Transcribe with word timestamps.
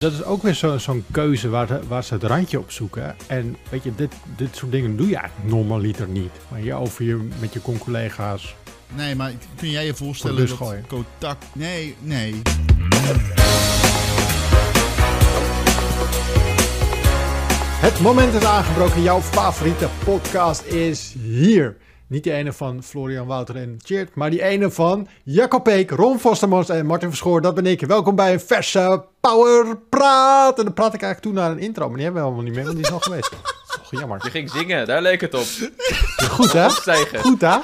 Dat 0.00 0.12
is 0.12 0.24
ook 0.24 0.42
weer 0.42 0.54
zo- 0.54 0.78
zo'n 0.78 1.04
keuze 1.10 1.48
waar, 1.48 1.66
de- 1.66 1.80
waar 1.88 2.04
ze 2.04 2.14
het 2.14 2.22
randje 2.22 2.58
op 2.58 2.70
zoeken. 2.70 3.16
En 3.26 3.56
weet 3.70 3.82
je, 3.82 3.94
dit, 3.94 4.12
dit 4.36 4.56
soort 4.56 4.72
dingen 4.72 4.96
doe 4.96 5.08
je 5.08 5.16
eigenlijk 5.16 5.50
normaliter 5.50 6.08
niet. 6.08 6.30
Maar 6.50 6.62
je 6.62 6.74
over 6.74 7.04
je 7.04 7.28
met 7.40 7.52
je 7.52 7.62
con-collega's. 7.62 8.54
Nee, 8.96 9.14
maar 9.14 9.32
kun 9.56 9.70
jij 9.70 9.86
je 9.86 9.94
voorstellen 9.94 10.36
dat 10.48 10.56
gooien. 10.56 10.84
Kotak... 10.86 11.36
Nee, 11.52 11.96
nee. 12.00 12.34
Het 17.80 18.00
moment 18.00 18.34
is 18.34 18.44
aangebroken. 18.44 19.02
Jouw 19.02 19.20
favoriete 19.20 19.88
podcast 20.04 20.62
is 20.62 21.14
hier. 21.22 21.76
Niet 22.10 22.24
die 22.24 22.32
ene 22.32 22.52
van 22.52 22.82
Florian 22.82 23.26
Wouter 23.26 23.56
en 23.56 23.78
Cheert, 23.84 24.14
maar 24.14 24.30
die 24.30 24.42
ene 24.42 24.70
van 24.70 25.08
Jacob 25.22 25.64
Peek, 25.64 25.90
Ron 25.90 26.18
Vostermans 26.18 26.68
en 26.68 26.86
Martin 26.86 27.08
Verschoor. 27.08 27.40
Dat 27.40 27.54
ben 27.54 27.66
ik. 27.66 27.80
Welkom 27.80 28.14
bij 28.14 28.32
een 28.32 28.40
verse 28.40 29.04
Power 29.20 29.76
Praat. 29.88 30.58
En 30.58 30.64
dan 30.64 30.74
praat 30.74 30.94
ik 30.94 31.02
eigenlijk 31.02 31.22
toe 31.22 31.32
naar 31.42 31.50
een 31.50 31.58
intro, 31.58 31.86
maar 31.86 31.94
die 31.94 32.04
hebben 32.04 32.22
we 32.22 32.28
allemaal 32.28 32.44
niet 32.44 32.54
meer, 32.54 32.64
want 32.64 32.76
die 32.76 32.84
is 32.84 32.92
al 32.92 33.00
geweest. 33.00 33.30
Toch 33.90 34.00
jammer. 34.00 34.20
Je 34.22 34.30
ging 34.30 34.50
zingen, 34.50 34.86
daar 34.86 35.02
leek 35.02 35.20
het 35.20 35.34
op. 35.34 35.46
Goed 36.30 36.52
hè? 36.52 36.66
Opstijgen. 36.66 37.20
Goed 37.20 37.40
hè? 37.40 37.56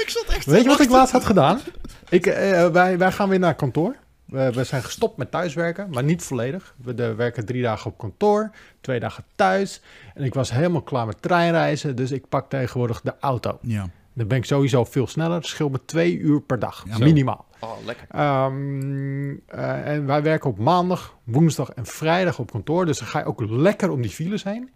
Ik 0.00 0.04
zat 0.06 0.24
echt 0.28 0.46
Weet 0.46 0.62
je 0.62 0.68
wat 0.68 0.80
ik 0.80 0.90
laatst 0.90 1.12
had 1.12 1.24
gedaan? 1.24 1.60
Ik, 2.08 2.26
eh, 2.26 2.66
wij, 2.66 2.98
wij 2.98 3.12
gaan 3.12 3.28
weer 3.28 3.38
naar 3.38 3.54
kantoor. 3.54 3.96
We, 4.32 4.52
we 4.52 4.64
zijn 4.64 4.82
gestopt 4.82 5.16
met 5.16 5.30
thuiswerken, 5.30 5.90
maar 5.90 6.02
niet 6.04 6.22
volledig. 6.22 6.74
We 6.82 6.94
de- 6.94 7.14
werken 7.14 7.44
drie 7.46 7.62
dagen 7.62 7.90
op 7.90 7.98
kantoor, 7.98 8.50
twee 8.80 9.00
dagen 9.00 9.24
thuis. 9.34 9.80
En 10.14 10.24
ik 10.24 10.34
was 10.34 10.50
helemaal 10.50 10.82
klaar 10.82 11.06
met 11.06 11.22
treinreizen, 11.22 11.96
dus 11.96 12.10
ik 12.10 12.28
pak 12.28 12.48
tegenwoordig 12.50 13.00
de 13.00 13.14
auto. 13.20 13.58
Ja. 13.62 13.88
Dan 14.14 14.26
ben 14.28 14.38
ik 14.38 14.44
sowieso 14.44 14.84
veel 14.84 15.06
sneller. 15.06 15.34
Het 15.36 15.46
scheelt 15.46 15.72
me 15.72 15.80
twee 15.84 16.18
uur 16.18 16.40
per 16.40 16.58
dag, 16.58 16.84
Ja, 16.88 16.98
minimaal. 16.98 17.44
Oh, 17.60 17.72
lekker. 17.84 18.06
Ehm, 18.10 19.30
eh, 19.46 19.86
en 19.88 20.06
wij 20.06 20.22
werken 20.22 20.50
op 20.50 20.58
maandag, 20.58 21.16
woensdag 21.24 21.70
en 21.70 21.86
vrijdag 21.86 22.38
op 22.38 22.50
kantoor. 22.50 22.86
Dus 22.86 22.98
dan 22.98 23.08
ga 23.08 23.18
je 23.18 23.24
ook 23.24 23.40
lekker 23.50 23.90
om 23.90 24.02
die 24.02 24.10
files 24.10 24.44
heen. 24.44 24.70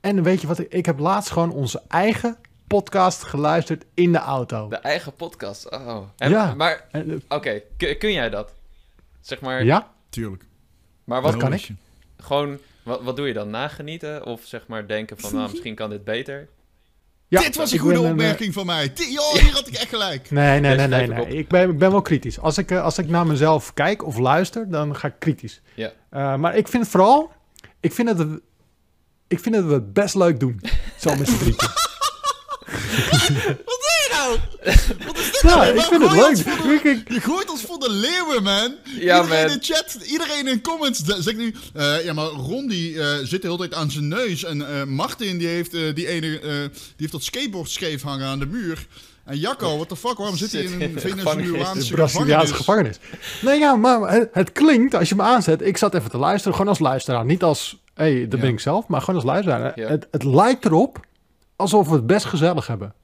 En 0.00 0.22
weet 0.22 0.40
je 0.40 0.46
wat? 0.46 0.58
Ik, 0.58 0.72
ik 0.72 0.86
heb 0.86 0.98
laatst 0.98 1.30
gewoon 1.30 1.52
onze 1.52 1.82
eigen 1.88 2.36
podcast 2.66 3.22
geluisterd 3.22 3.84
in 3.94 4.12
de 4.12 4.18
auto. 4.18 4.68
De 4.68 4.76
eigen 4.76 5.12
podcast. 5.14 5.70
Oh. 5.70 5.96
En, 6.16 6.30
Ja. 6.30 6.54
Maar, 6.54 6.84
eh, 6.90 7.00
oké, 7.28 7.60
kun 7.98 8.12
jij 8.12 8.30
dat? 8.30 8.52
Zeg 9.24 9.40
maar, 9.40 9.64
ja? 9.64 9.92
Tuurlijk. 10.08 10.44
maar 11.04 11.22
wat 11.22 11.32
Dat 11.32 11.40
kan 11.40 11.50
Logisch. 11.50 11.70
Gewoon, 12.18 12.58
wat, 12.82 13.02
wat 13.02 13.16
doe 13.16 13.26
je 13.26 13.32
dan? 13.32 13.50
Nagenieten? 13.50 14.24
Of 14.26 14.40
zeg 14.44 14.66
maar 14.66 14.86
denken 14.86 15.18
van, 15.18 15.34
nou, 15.34 15.50
misschien 15.50 15.74
kan 15.74 15.90
dit 15.90 16.04
beter? 16.04 16.48
ja. 17.28 17.40
Dit 17.40 17.56
was 17.56 17.70
een 17.70 17.76
ik 17.76 17.82
goede 17.82 17.98
eh, 18.02 18.10
opmerking 18.10 18.52
van 18.52 18.66
mij. 18.66 18.92
Die- 18.94 19.20
Oh, 19.20 19.32
hier 19.32 19.52
had 19.52 19.66
ik 19.68 19.74
echt 19.74 19.88
gelijk. 19.88 20.30
Nee, 20.30 20.60
nee, 20.60 20.76
nee, 20.76 20.86
nee. 20.86 21.06
nee. 21.06 21.26
Ik, 21.26 21.48
ben, 21.48 21.70
ik 21.70 21.78
ben 21.78 21.90
wel 21.90 22.02
kritisch. 22.02 22.38
Als 22.38 22.58
ik, 22.58 22.70
eh, 22.70 22.82
als 22.82 22.98
ik 22.98 23.08
naar 23.08 23.26
mezelf 23.26 23.74
kijk 23.74 24.04
of 24.06 24.18
luister, 24.18 24.70
dan 24.70 24.96
ga 24.96 25.08
ik 25.08 25.14
kritisch. 25.18 25.60
Ja. 25.74 25.92
Eh, 26.10 26.36
maar 26.36 26.56
ik 26.56 26.68
vind 26.68 26.88
vooral, 26.88 27.32
ik 27.80 27.92
vind, 27.92 28.08
dat 28.08 28.16
we, 28.16 28.42
ik 29.28 29.40
vind 29.40 29.54
dat 29.54 29.64
we 29.64 29.72
het 29.72 29.92
best 29.92 30.14
leuk 30.14 30.40
doen. 30.40 30.60
Zo 30.98 31.16
met 31.16 31.28
z'n 31.28 31.38
drietjes. 31.38 31.72
Nou? 34.28 34.38
Wat 35.06 35.18
is 35.18 35.30
dit 35.30 35.40
Ja, 35.42 35.56
nou? 35.56 35.74
ik 35.74 35.80
vind 35.80 36.02
het 36.02 36.12
leuk. 36.12 36.36
de- 37.06 37.14
Je 37.14 37.20
gooit 37.20 37.50
ons 37.50 37.62
voor 37.62 37.78
de 37.78 37.90
leeuwen, 37.90 38.42
man. 38.42 38.74
Ja, 38.84 39.22
iedereen 39.22 39.28
man. 39.44 39.52
in 39.52 39.58
de 39.58 39.64
chat, 39.64 39.96
iedereen 40.04 40.46
in 40.48 40.60
comments 40.62 41.02
zegt 41.04 41.36
nu... 41.36 41.54
eh, 41.74 42.04
ja, 42.04 42.12
maar 42.12 42.24
Ron 42.26 42.66
die 42.68 43.00
eh, 43.00 43.06
zit 43.22 43.42
de 43.42 43.46
hele 43.46 43.58
tijd 43.58 43.74
aan 43.74 43.90
zijn 43.90 44.08
neus. 44.08 44.44
En 44.44 44.68
eh, 44.68 44.84
Martin 44.84 45.38
die 45.38 45.46
heeft, 45.48 45.74
eh, 45.74 45.94
die 45.94 46.08
ene, 46.08 46.38
eh, 46.40 46.50
die 46.70 46.70
heeft 46.96 47.12
dat 47.12 47.22
skateboard 47.22 47.70
scheef 47.70 48.02
hangen 48.02 48.26
aan 48.26 48.38
de 48.38 48.46
muur. 48.46 48.86
En 49.24 49.38
Jacco, 49.38 49.74
what 49.76 49.88
the 49.88 49.96
fuck, 49.96 50.16
waarom 50.16 50.36
zit 50.36 50.52
hij 50.52 50.62
in 50.62 50.80
een 50.80 51.00
Venezolaanse 51.00 51.92
Braziliaanse 51.94 52.54
gevangenis. 52.54 52.96
Nee, 53.42 53.58
ja, 53.58 53.76
maar 53.76 54.12
het, 54.12 54.28
het 54.32 54.52
klinkt, 54.52 54.94
als 54.94 55.08
je 55.08 55.14
me 55.14 55.22
aanzet, 55.22 55.62
ik 55.62 55.76
zat 55.76 55.94
even 55.94 56.10
te 56.10 56.18
luisteren, 56.18 56.52
gewoon 56.52 56.68
als 56.68 56.78
luisteraar. 56.78 57.24
Niet 57.24 57.42
als, 57.42 57.76
hé, 57.94 58.04
hey, 58.12 58.28
dat 58.28 58.40
ben 58.40 58.48
ik 58.50 58.60
zelf, 58.60 58.86
maar 58.86 59.00
gewoon 59.00 59.14
als 59.14 59.24
luisteraar. 59.24 59.72
Ja. 59.80 59.88
Het, 59.88 60.06
het 60.10 60.24
lijkt 60.24 60.64
erop 60.64 61.06
alsof 61.56 61.88
we 61.88 61.94
het 61.94 62.06
best 62.06 62.24
gezellig 62.24 62.66
hebben. 62.66 62.94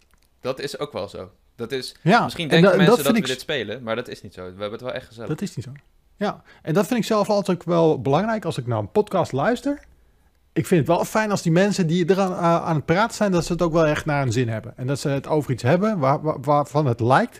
Dat 0.40 0.60
is 0.60 0.78
ook 0.78 0.92
wel 0.92 1.08
zo. 1.08 1.30
Dat 1.56 1.72
is, 1.72 1.94
Ja, 2.02 2.22
misschien 2.24 2.44
en 2.44 2.50
denken 2.50 2.70
da- 2.70 2.76
mensen 2.76 2.94
dat, 2.96 3.04
vind 3.06 3.16
we 3.18 3.22
ik 3.22 3.28
dit 3.28 3.40
spelen, 3.40 3.82
maar 3.82 3.96
dat 3.96 4.08
is 4.08 4.22
niet 4.22 4.34
zo. 4.34 4.40
We 4.42 4.48
hebben 4.48 4.70
het 4.72 4.80
wel 4.80 4.92
echt 4.92 5.06
gezellig. 5.06 5.28
Dat 5.28 5.40
is 5.42 5.56
niet 5.56 5.64
zo. 5.64 5.72
Ja, 6.16 6.42
en 6.62 6.74
dat 6.74 6.86
vind 6.86 7.00
ik 7.00 7.06
zelf 7.06 7.28
altijd 7.28 7.56
ook 7.58 7.64
wel 7.66 8.00
belangrijk 8.00 8.44
als 8.44 8.58
ik 8.58 8.66
naar 8.66 8.78
een 8.78 8.90
podcast 8.90 9.32
luister. 9.32 9.82
Ik 10.52 10.66
vind 10.66 10.80
het 10.86 10.96
wel 10.96 11.04
fijn 11.04 11.30
als 11.30 11.42
die 11.42 11.52
mensen 11.52 11.86
die 11.86 12.06
er 12.06 12.20
aan, 12.20 12.34
aan 12.34 12.60
aan 12.62 12.74
het 12.76 12.84
praten 12.84 13.16
zijn, 13.16 13.32
dat 13.32 13.44
ze 13.44 13.52
het 13.52 13.62
ook 13.62 13.72
wel 13.72 13.86
echt 13.86 14.04
naar 14.04 14.22
een 14.22 14.32
zin 14.32 14.48
hebben. 14.48 14.72
En 14.76 14.86
dat 14.86 14.98
ze 15.00 15.08
het 15.08 15.26
over 15.26 15.50
iets 15.52 15.62
hebben 15.62 15.98
waar, 15.98 16.22
waar- 16.22 16.40
waarvan 16.40 16.86
het 16.86 17.00
lijkt 17.00 17.38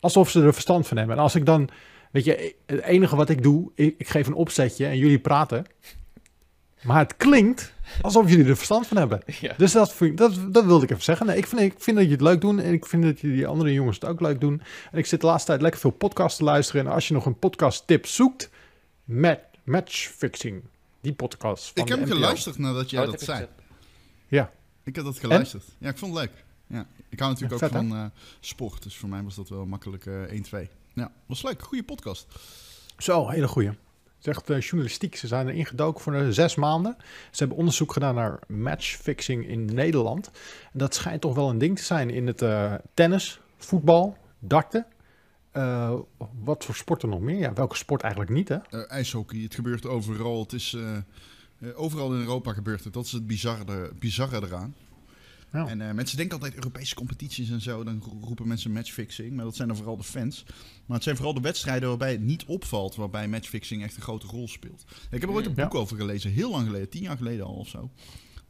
alsof 0.00 0.30
ze 0.30 0.42
er 0.42 0.52
verstand 0.52 0.86
van 0.88 0.96
hebben. 0.96 1.16
En 1.16 1.22
als 1.22 1.34
ik 1.34 1.46
dan, 1.46 1.68
weet 2.10 2.24
je, 2.24 2.54
het 2.66 2.80
enige 2.82 3.16
wat 3.16 3.28
ik 3.28 3.42
doe, 3.42 3.70
ik, 3.74 3.94
ik 3.98 4.08
geef 4.08 4.26
een 4.26 4.34
opzetje 4.34 4.86
en 4.86 4.96
jullie 4.98 5.18
praten. 5.18 5.64
Maar 6.82 6.98
het 6.98 7.16
klinkt 7.16 7.71
alsof 8.00 8.28
jullie 8.30 8.46
er 8.46 8.56
verstand 8.56 8.86
van 8.86 8.96
hebben. 8.96 9.22
Ja. 9.40 9.54
Dus 9.56 9.72
dat, 9.72 9.96
dat, 10.14 10.38
dat 10.48 10.64
wilde 10.64 10.84
ik 10.84 10.90
even 10.90 11.02
zeggen. 11.02 11.26
Nee, 11.26 11.36
ik, 11.36 11.46
vind, 11.46 11.60
ik 11.60 11.74
vind 11.78 11.96
dat 11.96 12.06
je 12.06 12.12
het 12.12 12.20
leuk 12.20 12.40
doet 12.40 12.60
en 12.60 12.72
ik 12.72 12.86
vind 12.86 13.02
dat 13.02 13.20
die 13.20 13.46
andere 13.46 13.72
jongens 13.72 13.98
het 14.00 14.08
ook 14.08 14.20
leuk 14.20 14.40
doen. 14.40 14.62
En 14.90 14.98
ik 14.98 15.06
zit 15.06 15.20
de 15.20 15.26
laatste 15.26 15.46
tijd 15.48 15.62
lekker 15.62 15.80
veel 15.80 15.90
podcasts 15.90 16.38
te 16.38 16.44
luisteren. 16.44 16.86
En 16.86 16.92
als 16.92 17.08
je 17.08 17.14
nog 17.14 17.26
een 17.26 17.38
podcast 17.38 17.86
tip 17.86 18.06
zoekt, 18.06 18.50
met 19.04 19.40
Matchfixing. 19.64 20.62
Die 21.00 21.12
podcast 21.12 21.70
van 21.74 21.82
Ik 21.82 21.88
heb 21.88 22.06
geluisterd 22.06 22.58
nadat 22.58 22.90
jij 22.90 23.04
Oh, 23.04 23.10
dat 23.10 23.20
zei. 23.20 23.46
Ja, 24.28 24.50
Ik 24.84 24.96
heb 24.96 25.04
dat 25.04 25.18
geluisterd. 25.18 25.64
Ja, 25.78 25.88
ik 25.88 25.98
vond 25.98 26.14
het 26.14 26.24
leuk. 26.24 26.44
Ja. 26.66 26.86
Ik 27.08 27.18
hou 27.18 27.32
natuurlijk 27.32 27.60
Ja, 27.60 27.66
ook 27.66 27.72
van 27.72 27.96
eh, 27.96 28.04
sport, 28.40 28.82
dus 28.82 28.96
voor 28.96 29.08
mij 29.08 29.22
was 29.22 29.34
dat 29.34 29.48
wel 29.48 29.66
makkelijk 29.66 30.06
eh 30.06 30.64
1-2. 30.66 30.68
Ja, 30.92 31.12
was 31.26 31.42
leuk. 31.42 31.62
Goede 31.62 31.84
podcast. 31.84 32.26
zo, 32.98 33.28
hele 33.28 33.48
goeie. 33.48 33.70
Het 34.22 34.48
is 34.48 34.54
eh, 34.54 34.60
journalistiek. 34.60 35.16
Ze 35.16 35.26
zijn 35.26 35.48
erin 35.48 35.66
gedoken 35.66 36.00
voor 36.00 36.32
zes 36.32 36.54
maanden. 36.54 36.96
Ze 37.30 37.38
hebben 37.38 37.56
onderzoek 37.56 37.92
gedaan 37.92 38.14
naar 38.14 38.38
matchfixing 38.48 39.48
in 39.48 39.64
Nederland. 39.64 40.30
En 40.72 40.78
dat 40.78 40.94
schijnt 40.94 41.20
toch 41.20 41.34
wel 41.34 41.50
een 41.50 41.58
ding 41.58 41.76
te 41.76 41.84
zijn 41.84 42.10
in 42.10 42.26
het 42.26 42.42
eh, 42.42 42.74
tennis, 42.94 43.40
voetbal, 43.56 44.16
darten. 44.38 44.86
Eh, 45.50 45.94
wat 46.42 46.64
voor 46.64 46.74
sporten 46.74 47.08
nog 47.08 47.20
meer? 47.20 47.38
Ja, 47.38 47.52
welke 47.52 47.76
sport 47.76 48.02
eigenlijk 48.02 48.32
niet, 48.32 48.48
hè? 48.48 48.86
Ijshockey, 48.86 49.40
het 49.40 49.54
gebeurt 49.54 49.86
overal. 49.86 50.40
Het 50.40 50.52
is, 50.52 50.76
overal 51.74 52.14
in 52.14 52.20
Europa 52.20 52.52
gebeurt 52.52 52.84
het. 52.84 52.92
Dat 52.92 53.04
is 53.04 53.12
het 53.12 53.26
bizarre, 53.26 53.92
bizarre 53.98 54.46
eraan. 54.46 54.74
Ja. 55.52 55.66
En 55.68 55.80
eh, 55.80 55.92
mensen 55.94 56.16
denken 56.16 56.34
altijd 56.36 56.54
Europese 56.54 56.94
competities 56.94 57.50
en 57.50 57.60
zo. 57.60 57.84
Dan 57.84 58.02
ro- 58.04 58.18
roepen 58.26 58.48
mensen 58.48 58.72
matchfixing. 58.72 59.32
Maar 59.36 59.44
dat 59.44 59.56
zijn 59.56 59.68
dan 59.68 59.76
vooral 59.76 59.96
de 59.96 60.02
fans. 60.04 60.44
Maar 60.86 60.94
het 60.96 61.02
zijn 61.04 61.16
vooral 61.16 61.34
de 61.34 61.40
wedstrijden 61.40 61.88
waarbij 61.88 62.10
het 62.12 62.20
niet 62.20 62.44
opvalt. 62.44 62.94
Waarbij 62.94 63.28
matchfixing 63.28 63.82
echt 63.82 63.96
een 63.96 64.02
grote 64.02 64.26
rol 64.26 64.48
speelt. 64.48 64.84
Ik 65.10 65.20
heb 65.20 65.22
er 65.22 65.34
ooit 65.34 65.46
een 65.46 65.52
Ja. 65.56 65.62
boek 65.64 65.74
over 65.74 65.96
gelezen. 65.96 66.30
Heel 66.30 66.50
lang 66.50 66.66
geleden. 66.66 66.88
Tien 66.88 67.02
jaar 67.02 67.16
geleden 67.16 67.46
al 67.46 67.54
of 67.54 67.68
zo. 67.68 67.90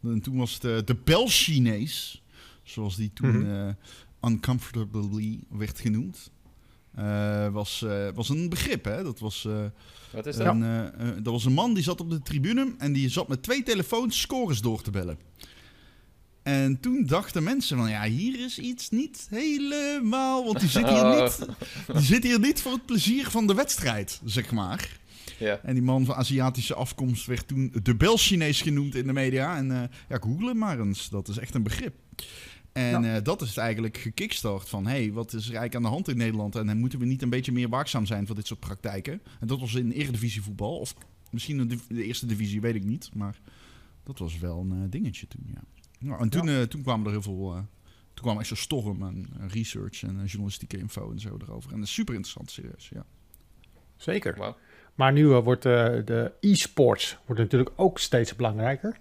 En 0.02 0.20
toen 0.20 0.36
was 0.36 0.54
het 0.54 0.64
eh, 0.64 0.78
de 0.84 0.96
Bel-Chinees. 1.04 2.22
Zoals 2.62 2.96
die 2.96 3.12
toen 3.12 3.38
Mhm. 3.41 3.50
eh, 3.50 4.30
uncomfortably 4.30 5.41
werd 5.50 5.80
genoemd. 5.80 6.30
Eh, 6.94 7.48
was, 7.48 7.82
eh, 7.82 8.08
was 8.14 8.28
een 8.28 8.48
begrip, 8.48 8.84
hè? 8.84 9.02
Dat 9.02 9.18
was, 9.18 9.44
eh, 9.44 9.64
Wat 10.12 10.26
is 10.26 10.36
dat? 10.36 10.46
een, 10.54 11.22
dat 11.22 11.32
was 11.32 11.44
een 11.44 11.52
man 11.52 11.74
die 11.74 11.82
zat 11.82 12.00
op 12.00 12.10
de 12.10 12.22
tribune 12.22 12.74
en 12.78 12.92
die 12.92 13.08
zat 13.08 13.28
met 13.28 13.42
twee 13.42 13.62
telefoons 13.62 14.20
scores 14.20 14.60
door 14.60 14.82
te 14.82 14.91
bellen. 14.91 15.18
En 16.42 16.80
toen 16.80 17.06
dachten 17.06 17.42
mensen 17.42 17.76
van, 17.76 17.91
ja, 17.91 18.04
hier 18.04 18.44
is 18.44 18.58
iets 18.58 18.91
niet 18.91 19.26
helemaal, 19.30 20.44
want 20.44 20.60
die 20.60 20.69
zit 20.69 20.88
hier 20.88 21.04
Oh. 21.12 21.22
niet, 21.22 21.47
die 21.92 22.00
zit 22.00 22.22
hier 22.22 22.41
niet 22.41 22.60
voor 22.62 22.72
het 22.72 22.86
plezier 22.86 23.30
van 23.30 23.47
de 23.47 23.54
wedstrijd, 23.54 24.20
zeg 24.25 24.53
maar. 24.53 25.00
Ja. 25.38 25.60
En 25.62 25.75
die 25.75 25.82
man 25.82 26.04
van 26.04 26.14
Aziatische 26.14 26.75
afkomst 26.75 27.26
werd 27.26 27.48
toen 27.48 27.72
de 27.82 27.94
Bel-Chinees 27.97 28.62
genoemd 28.62 28.94
in 28.94 29.06
de 29.06 29.12
media. 29.12 29.56
En 29.56 29.70
eh 29.70 29.88
ja, 30.08 30.19
google 30.20 30.47
hem 30.47 30.58
maar 30.58 30.80
eens, 30.80 31.08
dat 31.08 31.28
is 31.28 31.38
echt 31.38 31.54
een 31.54 31.62
begrip. 31.62 31.94
En 32.72 33.14
eh, 33.14 33.22
dat 33.22 33.42
is 33.42 33.48
het 33.48 33.59
eigenlijk 33.59 33.97
gekickstart 33.97 34.69
van, 34.69 34.86
hé, 34.86 35.03
hey, 35.03 35.12
wat 35.12 35.32
is 35.32 35.48
er 35.48 35.54
eigenlijk 35.54 35.74
aan 35.74 35.82
de 35.82 35.88
hand 35.88 36.09
in 36.09 36.16
Nederland? 36.16 36.56
En 36.56 36.69
eh, 36.69 36.74
moeten 36.74 36.98
we 36.98 37.04
niet 37.04 37.22
een 37.22 37.30
beetje 37.30 37.53
meer 37.53 37.69
waakzaam 37.69 38.06
zijn 38.06 38.26
voor 38.26 38.34
dit 38.36 38.47
soort 38.47 38.60
praktijken? 38.60 39.20
En 39.41 39.47
dat 39.47 39.60
was 39.60 39.74
in 39.74 39.91
Eredivisie 39.91 40.42
voetbal, 40.42 40.78
of 40.78 40.94
misschien 41.30 41.60
in 41.60 41.69
de, 41.69 41.78
de 41.88 42.04
eerste 42.04 42.26
divisie, 42.26 42.60
weet 42.60 42.74
ik 42.74 42.84
niet. 42.84 43.10
Maar 43.15 43.41
dat 44.03 44.18
was 44.18 44.39
wel 44.39 44.66
een 44.71 44.91
dingetje 44.91 45.27
toen, 45.27 45.44
ja. 45.54 45.62
Nou, 46.03 46.21
en 46.22 46.28
toen, 46.28 46.49
eh, 46.49 46.63
toen 46.63 46.83
kwamen 46.83 47.07
er 47.07 47.13
heel 47.13 47.22
veel, 47.22 47.53
eh, 47.53 47.59
toen 48.15 48.25
kwam 48.25 48.39
echt 48.39 48.49
zo'n 48.49 48.57
storm 48.57 49.04
aan 49.04 49.27
eh, 49.41 49.49
research 49.49 50.03
en 50.03 50.21
eh, 50.21 50.27
journalistieke 50.27 50.78
info 50.78 51.10
en 51.10 51.21
zo 51.21 51.37
erover. 51.43 51.71
En 51.72 51.77
dat 51.78 51.87
is 51.87 51.93
super 51.95 52.15
interessant, 52.15 52.51
serieus, 52.51 52.89
ja. 52.95 53.04
Zeker. 53.97 54.37
Wauw. 54.39 54.57
Maar 54.95 55.13
nu 55.13 55.27
wordt 55.27 55.65
eh, 55.65 55.72
de 56.04 56.33
e-sports 56.41 57.19
wordt 57.27 57.41
natuurlijk 57.41 57.71
ook 57.77 57.99
steeds 57.99 58.37
belangrijker. 58.37 58.99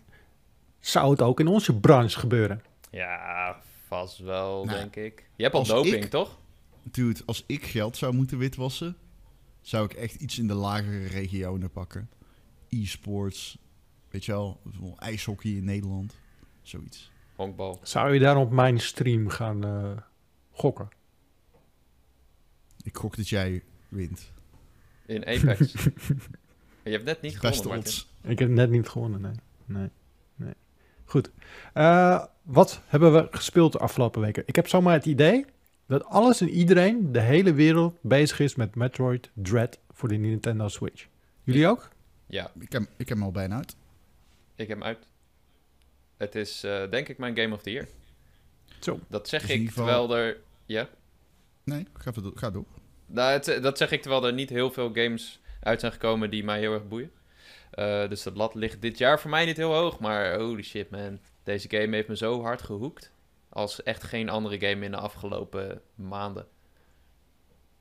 Zou 0.79 1.11
het 1.11 1.21
ook 1.21 1.39
in 1.39 1.47
onze 1.47 1.79
branche 1.79 2.19
gebeuren? 2.19 2.61
Ja, 2.91 3.61
vast 3.87 4.17
wel, 4.17 4.65
Nou, 4.65 4.77
denk 4.77 4.95
ik. 4.95 5.29
Je 5.35 5.43
hebt 5.43 5.55
al 5.55 5.63
doping, 5.65 6.03
ik- 6.03 6.09
toch? 6.09 6.39
Dude, 6.83 7.19
als 7.25 7.43
ik 7.47 7.63
geld 7.65 7.97
zou 7.97 8.13
moeten 8.13 8.37
witwassen, 8.37 8.95
zou 9.61 9.85
ik 9.85 9.93
echt 9.93 10.15
iets 10.15 10.39
in 10.39 10.47
de 10.47 10.53
lagere 10.53 11.07
regionen 11.07 11.71
pakken. 11.71 12.09
E-sports, 12.69 13.57
weet 14.09 14.25
je 14.25 14.31
wel, 14.31 14.59
ijshockey 14.97 15.51
in 15.51 15.63
Nederland, 15.63 16.15
zoiets. 16.61 17.11
Honkbal. 17.35 17.79
Zou 17.83 18.13
je 18.13 18.19
daar 18.19 18.37
op 18.37 18.51
mijn 18.51 18.79
stream 18.79 19.29
gaan 19.29 19.63
eh, 19.63 19.91
gokken? 20.51 20.89
Ik 22.83 22.97
gok 22.97 23.15
dat 23.15 23.29
jij 23.29 23.63
wint. 23.89 24.31
In 25.05 25.25
Apex. 25.25 25.73
Je 26.83 26.91
hebt 26.91 27.03
net 27.03 27.21
niet 27.21 27.39
gewonnen. 27.39 27.83
Ik 28.21 28.39
heb 28.39 28.49
net 28.49 28.69
niet 28.69 28.89
gewonnen, 28.89 29.21
nee. 29.21 29.31
nee. 29.65 29.89
nee. 30.35 30.53
Goed. 31.05 31.31
Eh, 31.73 32.25
wat 32.41 32.81
hebben 32.85 33.13
we 33.13 33.27
gespeeld 33.31 33.71
de 33.71 33.79
afgelopen 33.79 34.21
weken? 34.21 34.43
Ik 34.45 34.55
heb 34.55 34.67
zomaar 34.67 34.93
het 34.93 35.05
idee 35.05 35.45
dat 35.85 36.05
alles 36.05 36.41
en 36.41 36.49
iedereen, 36.49 37.11
de 37.11 37.19
hele 37.19 37.53
wereld, 37.53 37.97
bezig 38.01 38.39
is 38.39 38.55
met 38.55 38.75
Metroid 38.75 39.29
Dread 39.33 39.79
voor 39.91 40.09
de 40.09 40.15
Nintendo 40.15 40.67
Switch. 40.67 41.07
Jullie 41.43 41.67
ook? 41.67 41.89
Ja, 42.25 42.51
Ik 42.59 42.71
heb, 42.71 42.81
ik 42.81 43.09
heb 43.09 43.17
hem 43.17 43.23
al 43.23 43.31
bijna 43.31 43.55
uit. 43.55 43.75
ik 44.55 44.67
heb 44.67 44.77
hem 44.77 44.83
uit. 44.83 45.07
Het 46.21 46.35
is 46.35 46.63
eh, 46.63 46.89
denk 46.89 47.07
ik 47.07 47.17
mijn 47.17 47.37
Game 47.37 47.53
of 47.53 47.61
the 47.61 47.71
Year. 47.71 47.87
Zo. 48.79 48.99
Dat 49.07 49.27
zeg 49.29 49.41
Dus 49.41 49.49
ik 49.49 49.67
geval- 49.67 49.85
terwijl 49.85 50.15
er... 50.17 50.37
Ja? 50.65 50.89
Nee, 51.63 51.87
ga, 51.93 52.09
even 52.09 52.23
do- 52.23 52.31
ga 52.35 52.49
door. 52.51 52.65
Nou, 53.05 53.31
het, 53.31 53.63
dat 53.63 53.77
zeg 53.77 53.91
ik 53.91 54.01
terwijl 54.01 54.25
er 54.25 54.33
niet 54.33 54.49
heel 54.49 54.71
veel 54.71 54.91
games 54.93 55.39
uit 55.59 55.79
zijn 55.79 55.91
gekomen 55.91 56.29
die 56.29 56.43
mij 56.43 56.59
heel 56.59 56.73
erg 56.73 56.87
boeien. 56.87 57.11
Eh, 57.71 58.09
dus 58.09 58.23
dat 58.23 58.35
lat 58.35 58.55
ligt 58.55 58.81
dit 58.81 58.97
jaar 58.97 59.19
voor 59.19 59.29
mij 59.29 59.45
niet 59.45 59.57
heel 59.57 59.73
hoog. 59.73 59.99
Maar 59.99 60.39
holy 60.39 60.61
shit 60.63 60.89
man, 60.89 61.19
deze 61.43 61.69
game 61.69 61.95
heeft 61.95 62.07
me 62.07 62.17
zo 62.17 62.41
hard 62.41 62.61
gehoekt. 62.61 63.11
Als 63.49 63.83
echt 63.83 64.03
geen 64.03 64.29
andere 64.29 64.59
game 64.67 64.85
in 64.85 64.91
de 64.91 64.97
afgelopen 64.97 65.81
maanden. 65.95 66.47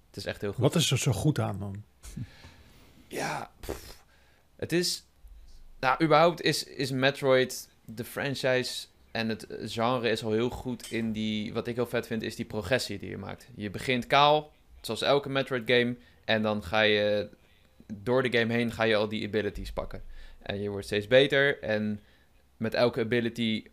Het 0.07 0.17
is 0.17 0.25
echt 0.27 0.41
heel 0.41 0.53
goed. 0.53 0.63
Wat 0.63 0.75
is 0.75 0.91
er 0.91 0.99
zo 0.99 1.13
goed 1.13 1.39
aan 1.39 1.59
dan? 1.59 1.83
Ja, 3.09 3.51
pff. 3.61 3.97
het 4.57 4.73
is... 4.73 5.05
Nou, 5.81 6.05
überhaupt 6.05 6.41
is, 6.43 6.65
is 6.65 6.91
Metroid 6.91 7.69
de 7.95 8.05
franchise 8.05 8.87
en 9.11 9.29
het 9.29 9.47
genre 9.65 10.11
is 10.11 10.25
al 10.25 10.33
heel 10.33 10.51
goed 10.51 10.91
in 10.91 11.13
die... 11.13 11.53
Wat 11.53 11.67
ik 11.67 11.75
heel 11.75 11.87
vet 11.87 12.07
vind, 12.07 12.23
is 12.23 12.37
die 12.37 12.45
progressie 12.45 12.99
die 12.99 13.11
je 13.11 13.17
maakt. 13.17 13.49
Je 13.55 13.71
begint 13.71 14.07
kaal, 14.07 14.53
zoals 14.81 15.03
elke 15.03 15.29
Metroid 15.29 15.63
game. 15.67 15.97
En 16.25 16.43
dan 16.43 16.63
ga 16.63 16.81
je 16.81 17.29
door 17.95 18.23
de 18.23 18.39
game 18.39 18.53
heen 18.53 18.73
ga 18.73 18.83
je 18.83 18.97
al 18.97 19.09
die 19.09 19.27
abilities 19.27 19.73
pakken. 19.73 20.03
En 20.43 20.63
je 20.63 20.69
wordt 20.69 20.87
steeds 20.87 21.07
beter. 21.07 21.63
En 21.63 22.01
met 22.57 22.75
elke 22.75 23.01
ability 23.01 23.65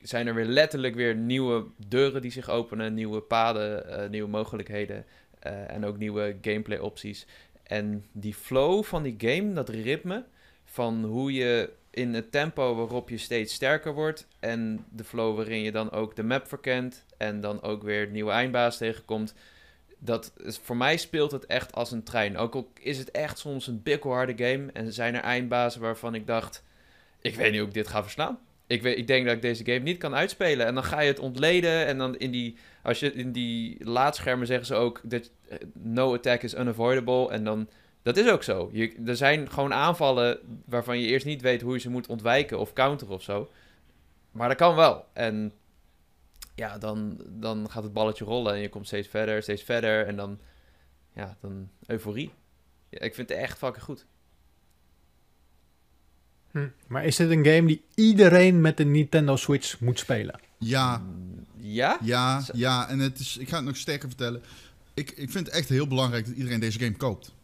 zijn 0.00 0.26
er 0.26 0.34
weer 0.34 0.44
letterlijk 0.44 0.94
weer 0.94 1.14
nieuwe 1.14 1.66
deuren 1.88 2.22
die 2.22 2.30
zich 2.30 2.50
openen. 2.50 2.94
Nieuwe 2.94 3.20
paden, 3.20 3.88
eh, 3.88 4.08
nieuwe 4.10 4.28
mogelijkheden. 4.28 5.04
eh, 5.38 5.70
en 5.70 5.84
ook 5.84 5.98
nieuwe 5.98 6.36
gameplay 6.40 6.78
opties. 6.78 7.26
En 7.62 8.04
die 8.12 8.34
flow 8.34 8.84
van 8.84 9.02
die 9.02 9.14
game, 9.18 9.52
dat 9.52 9.68
ritme 9.68 10.24
van 10.64 11.04
hoe 11.04 11.32
je 11.32 11.70
in 11.92 12.14
het 12.14 12.32
tempo 12.32 12.74
waarop 12.74 13.08
je 13.08 13.18
steeds 13.18 13.54
sterker 13.54 13.94
wordt 13.94 14.26
en 14.40 14.84
de 14.90 15.04
flow 15.04 15.36
waarin 15.36 15.62
je 15.62 15.72
dan 15.72 15.90
ook 15.90 16.16
de 16.16 16.22
map 16.22 16.48
verkent 16.48 17.04
en 17.16 17.40
dan 17.40 17.62
ook 17.62 17.82
weer 17.82 18.08
nieuwe 18.08 18.30
eindbaas 18.30 18.76
tegenkomt. 18.76 19.34
Dat 19.98 20.32
is, 20.36 20.58
voor 20.62 20.76
mij 20.76 20.96
speelt 20.96 21.32
het 21.32 21.46
echt 21.46 21.74
als 21.74 21.90
een 21.90 22.02
trein. 22.02 22.36
Ook 22.36 22.54
al 22.54 22.72
is 22.80 22.98
het 22.98 23.10
echt 23.10 23.38
soms 23.38 23.66
een 23.66 23.82
bikkelharde 23.82 24.44
game 24.44 24.70
en 24.72 24.92
zijn 24.92 25.14
er 25.14 25.22
eindbazen 25.22 25.80
waarvan 25.80 26.14
ik 26.14 26.26
dacht, 26.26 26.64
ik 27.20 27.34
weet 27.34 27.50
niet 27.50 27.58
hoe 27.58 27.68
ik 27.68 27.74
dit 27.74 27.88
ga 27.88 28.02
verslaan. 28.02 28.38
Ik, 28.66 28.82
weet, 28.82 28.98
ik 28.98 29.06
denk 29.06 29.26
dat 29.26 29.34
ik 29.34 29.42
deze 29.42 29.64
game 29.64 29.78
niet 29.78 29.98
kan 29.98 30.14
uitspelen. 30.14 30.66
En 30.66 30.74
dan 30.74 30.84
ga 30.84 31.00
je 31.00 31.08
het 31.08 31.18
ontleden 31.18 31.86
en 31.86 31.98
dan 31.98 32.16
in 32.16 32.30
die, 32.30 32.56
als 32.82 33.00
je 33.00 33.12
in 33.12 33.32
die 33.32 33.84
laadschermen 33.84 34.46
zeggen 34.46 34.66
ze 34.66 34.74
ook 34.74 35.00
dat 35.04 35.30
eh, 35.48 35.58
no 35.72 36.14
attack 36.14 36.42
is 36.42 36.54
unavoidable 36.54 37.30
en 37.30 37.44
dan 37.44 37.68
dat 38.02 38.16
is 38.16 38.28
ook 38.30 38.42
zo. 38.42 38.70
Je, 38.72 38.94
er 39.06 39.16
zijn 39.16 39.50
gewoon 39.50 39.72
aanvallen 39.74 40.38
waarvan 40.64 40.98
je 41.00 41.06
eerst 41.06 41.26
niet 41.26 41.40
weet 41.42 41.60
hoe 41.62 41.72
je 41.74 41.80
ze 41.80 41.90
moet 41.90 42.06
ontwijken 42.06 42.58
of 42.58 42.72
counteren 42.72 43.14
of 43.14 43.22
zo. 43.22 43.50
Maar 44.30 44.48
dat 44.48 44.56
kan 44.56 44.74
wel. 44.74 45.04
En 45.12 45.52
ja, 46.54 46.78
dan, 46.78 47.20
dan 47.28 47.70
gaat 47.70 47.82
het 47.82 47.92
balletje 47.92 48.24
rollen 48.24 48.54
en 48.54 48.60
je 48.60 48.68
komt 48.68 48.86
steeds 48.86 49.08
verder, 49.08 49.42
steeds 49.42 49.62
verder. 49.62 50.06
En 50.06 50.16
dan, 50.16 50.38
ja, 51.14 51.36
dan 51.40 51.68
euforie. 51.86 52.30
Ja, 52.88 52.98
ik 53.00 53.14
vind 53.14 53.28
het 53.28 53.38
echt 53.38 53.58
fucking 53.58 53.84
goed. 53.84 54.06
Hm. 56.50 56.68
Maar 56.86 57.04
is 57.04 57.16
dit 57.16 57.30
een 57.30 57.44
game 57.46 57.66
die 57.66 57.84
iedereen 57.94 58.60
met 58.60 58.76
de 58.76 58.84
Nintendo 58.84 59.36
Switch 59.36 59.80
moet 59.80 59.98
spelen? 59.98 60.40
Ja, 60.58 60.98
Mm, 60.98 61.46
Ja? 61.56 61.98
ja, 62.02 62.42
ja. 62.52 62.88
En 62.88 62.98
het 62.98 63.18
is, 63.18 63.36
ik 63.36 63.48
ga 63.48 63.56
het 63.56 63.64
nog 63.64 63.76
sterker 63.76 64.08
vertellen. 64.08 64.42
Ik, 64.94 65.10
ik 65.10 65.30
vind 65.30 65.46
het 65.46 65.54
echt 65.56 65.68
heel 65.68 65.86
belangrijk 65.86 66.26
dat 66.26 66.34
iedereen 66.34 66.60
deze 66.60 66.78
game 66.78 66.96
koopt. 66.96 67.34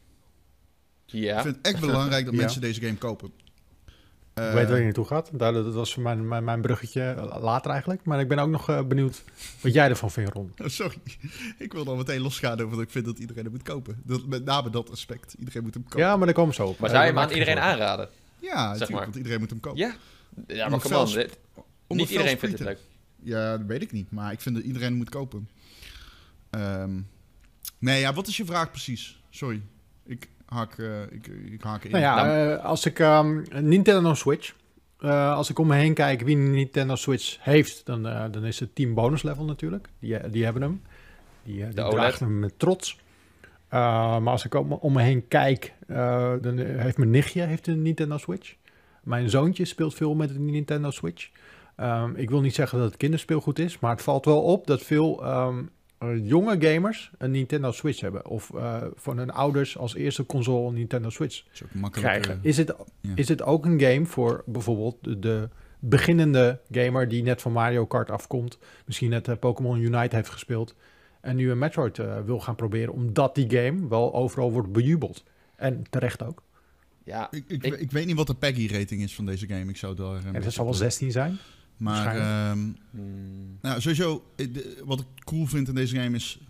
Ja. 1.11 1.37
Ik 1.37 1.43
vind 1.43 1.57
het 1.57 1.67
echt 1.67 1.81
belangrijk 1.81 2.25
dat 2.25 2.35
Ja. 2.35 2.41
mensen 2.41 2.61
deze 2.61 2.81
game 2.81 2.97
kopen. 2.97 3.29
ik 3.29 3.33
Eh, 4.35 4.53
weet 4.53 4.69
waar 4.69 4.79
je 4.79 4.85
naartoe 4.85 5.05
gaat. 5.05 5.31
Dat 5.39 5.75
was 5.75 5.97
mijn, 5.97 6.29
mijn, 6.29 6.45
mijn 6.45 6.61
bruggetje 6.61 7.03
eh, 7.03 7.37
later 7.43 7.71
eigenlijk. 7.71 8.05
Maar 8.05 8.21
ik 8.21 8.29
ben 8.29 8.39
ook 8.39 8.49
nog 8.49 8.69
eh, 8.69 8.83
benieuwd 8.85 9.23
wat 9.61 9.73
jij 9.73 9.89
ervan 9.89 10.11
vindt, 10.11 10.33
Ron. 10.33 10.53
Oh, 10.63 10.69
sorry, 10.81 10.97
ik 11.59 11.73
wil 11.73 11.85
dan 11.85 11.97
meteen 11.97 12.21
losgaan 12.21 12.61
over 12.61 12.71
dat 12.77 12.85
ik 12.85 12.91
vind 12.91 13.05
dat 13.05 13.19
iedereen 13.19 13.43
hem 13.43 13.53
moet 13.53 13.63
kopen. 13.63 14.03
Dat, 14.05 14.27
met 14.27 14.45
name 14.45 14.71
dat 14.71 14.91
aspect. 14.91 15.35
Iedereen 15.39 15.63
moet 15.63 15.75
hem 15.75 15.83
kopen. 15.83 15.99
Ja, 16.01 16.17
maar 16.17 16.27
daar 16.27 16.35
komen 16.35 16.55
zo 16.55 16.67
op. 16.67 16.79
Maar 16.79 16.89
Eh, 16.91 16.95
zou 16.95 17.07
je 17.07 17.13
hem 17.13 17.21
aan 17.23 17.29
geen 17.29 17.39
iedereen 17.39 17.63
zorgen. 17.63 17.81
aanraden? 17.83 18.09
Ja, 18.41 18.67
natuurlijk, 18.67 18.91
maar. 18.91 19.03
want 19.03 19.17
iedereen 19.17 19.39
moet 19.41 19.51
hem 19.51 19.61
kopen. 19.61 19.79
Ja. 19.79 19.95
Ja, 20.47 20.69
maar 20.69 20.73
Om 20.75 20.81
kom 20.91 21.05
dit- 21.15 21.39
Niet 21.89 22.11
iedereen 22.11 22.39
vindt 22.39 22.59
het 22.59 22.69
leuk. 22.69 22.79
Ja, 23.23 23.57
dat 23.57 23.67
weet 23.67 23.83
ik 23.83 23.93
niet. 23.93 24.11
Maar 24.11 24.33
ik 24.33 24.41
vind 24.41 24.55
dat 24.55 24.65
iedereen 24.65 24.89
hem 24.89 24.97
moet 24.97 25.09
kopen. 25.09 25.49
Ehm, 26.51 27.01
nee, 27.79 28.01
ja, 28.01 28.13
wat 28.15 28.27
is 28.27 28.37
je 28.37 28.45
vraag 28.45 28.71
precies? 28.71 29.21
Sorry. 29.31 29.63
Ik 30.05 30.29
haak, 30.49 30.79
eh, 30.79 31.03
ik, 31.03 31.27
ik 31.27 31.63
haak 31.63 31.85
in. 31.85 31.91
Nou 31.91 32.03
ja, 32.03 32.53
eh, 32.55 32.65
als 32.65 32.87
ik 32.87 32.99
ehm, 32.99 33.41
een 33.49 33.69
Nintendo 33.69 34.15
Switch, 34.15 34.55
eh, 35.01 35.35
als 35.35 35.51
ik 35.51 35.59
om 35.59 35.67
me 35.67 35.75
heen 35.75 35.95
kijk 35.95 36.21
wie 36.21 36.37
een 36.37 36.51
Nintendo 36.51 36.95
Switch 36.95 37.37
heeft, 37.41 37.87
dan, 37.87 38.03
dan 38.03 38.45
is 38.45 38.61
het 38.61 38.75
Team 38.75 38.95
Bonus 38.95 39.23
Level 39.23 39.45
natuurlijk. 39.45 39.89
Die, 39.99 40.31
die 40.31 40.45
hebben 40.45 40.63
hem. 40.63 40.83
Die, 41.43 41.69
dragen 41.69 42.27
hem 42.27 42.39
met 42.39 42.59
trots. 42.59 42.99
Eh, 43.69 44.19
maar 44.19 44.33
als 44.33 44.45
ik 44.45 44.55
om, 44.55 44.73
om 44.73 44.93
me 44.93 45.03
heen 45.03 45.29
kijk, 45.29 45.75
eh, 45.87 46.33
dan 46.41 46.59
heeft 46.59 46.99
mijn 46.99 47.11
nichtje 47.11 47.43
heeft 47.43 47.67
een 47.67 47.83
Nintendo 47.83 48.19
Switch. 48.19 48.55
Mijn 49.03 49.31
zoontje 49.31 49.65
speelt 49.65 49.95
veel 49.95 50.15
met 50.15 50.31
een 50.31 50.45
Nintendo 50.45 50.91
Switch. 50.91 51.29
Ehm, 51.77 52.15
ik 52.15 52.31
wil 52.31 52.41
niet 52.41 52.55
zeggen 52.55 52.79
dat 52.79 52.87
het 52.87 52.97
kinderspeelgoed 52.97 53.59
is, 53.59 53.79
maar 53.79 53.91
het 53.91 54.03
valt 54.03 54.25
wel 54.25 54.43
op 54.43 54.67
dat 54.67 54.83
veel 54.83 55.25
ehm, 55.25 55.59
eh, 55.59 55.65
jonge 56.23 56.57
gamers 56.61 57.11
een 57.19 57.31
Nintendo 57.31 57.73
Switch 57.73 58.01
hebben. 58.01 58.27
Of 58.27 58.51
eh, 58.55 58.83
van 58.95 59.19
hun 59.19 59.31
ouders 59.31 59.79
als 59.79 59.95
eerste 59.95 60.27
console 60.27 60.69
een 60.69 60.75
Nintendo 60.75 61.11
Switch 61.11 61.45
is 61.53 61.63
ook 61.65 61.75
makkelijk. 61.75 62.11
krijgen. 62.13 62.33
eh, 62.43 62.49
Is 62.51 62.57
het, 62.57 62.75
ja. 63.01 63.13
is 63.15 63.29
het 63.29 63.43
ook 63.43 63.65
een 63.65 63.81
game 63.81 64.07
voor 64.07 64.43
bijvoorbeeld 64.47 64.97
de, 65.05 65.19
de 65.19 65.49
beginnende 65.79 66.61
gamer 66.71 67.09
die 67.09 67.23
net 67.23 67.43
van 67.43 67.53
Mario 67.53 67.87
Kart 67.87 68.11
afkomt, 68.11 68.59
misschien 68.87 69.11
net 69.11 69.29
eh, 69.29 69.37
Pokémon 69.41 69.81
Unite 69.81 70.17
heeft 70.17 70.29
gespeeld 70.31 70.75
en 71.21 71.37
nu 71.37 71.51
een 71.51 71.59
Metroid 71.59 71.99
eh, 71.99 72.21
wil 72.25 72.41
gaan 72.41 72.55
proberen, 72.55 72.93
omdat 72.93 73.35
die 73.35 73.51
game 73.51 73.89
wel 73.89 74.15
overal 74.15 74.53
wordt 74.53 74.73
bejubeld. 74.73 75.25
En 75.57 75.83
terecht 75.91 76.23
ook. 76.25 76.43
Ja, 77.05 77.29
ik, 77.31 77.45
ik, 77.49 77.65
Ik- 77.65 77.75
ik 77.75 77.91
weet 77.91 78.07
niet 78.07 78.17
wat 78.17 78.27
de 78.27 78.35
PEGI-rating 78.35 79.03
is 79.03 79.15
van 79.15 79.27
deze 79.27 79.47
game. 79.47 79.71
Ik 79.71 79.77
zou 79.77 79.95
daar... 79.95 80.25
En 80.33 80.43
dat 80.43 80.53
zal 80.53 80.65
wel 80.65 80.73
op- 80.73 80.79
16 80.79 81.11
zijn. 81.11 81.39
Maar 81.79 82.17
ehm, 82.17 82.59
mm, 82.91 83.59
nou, 83.63 83.81
sowieso, 83.81 84.25
eh, 84.37 84.47
wat 84.85 85.01
ik 85.01 85.07
cool 85.25 85.47
vind 85.47 85.69
in 85.69 85.75
deze 85.75 85.97
game 85.97 86.17
is... 86.17 86.41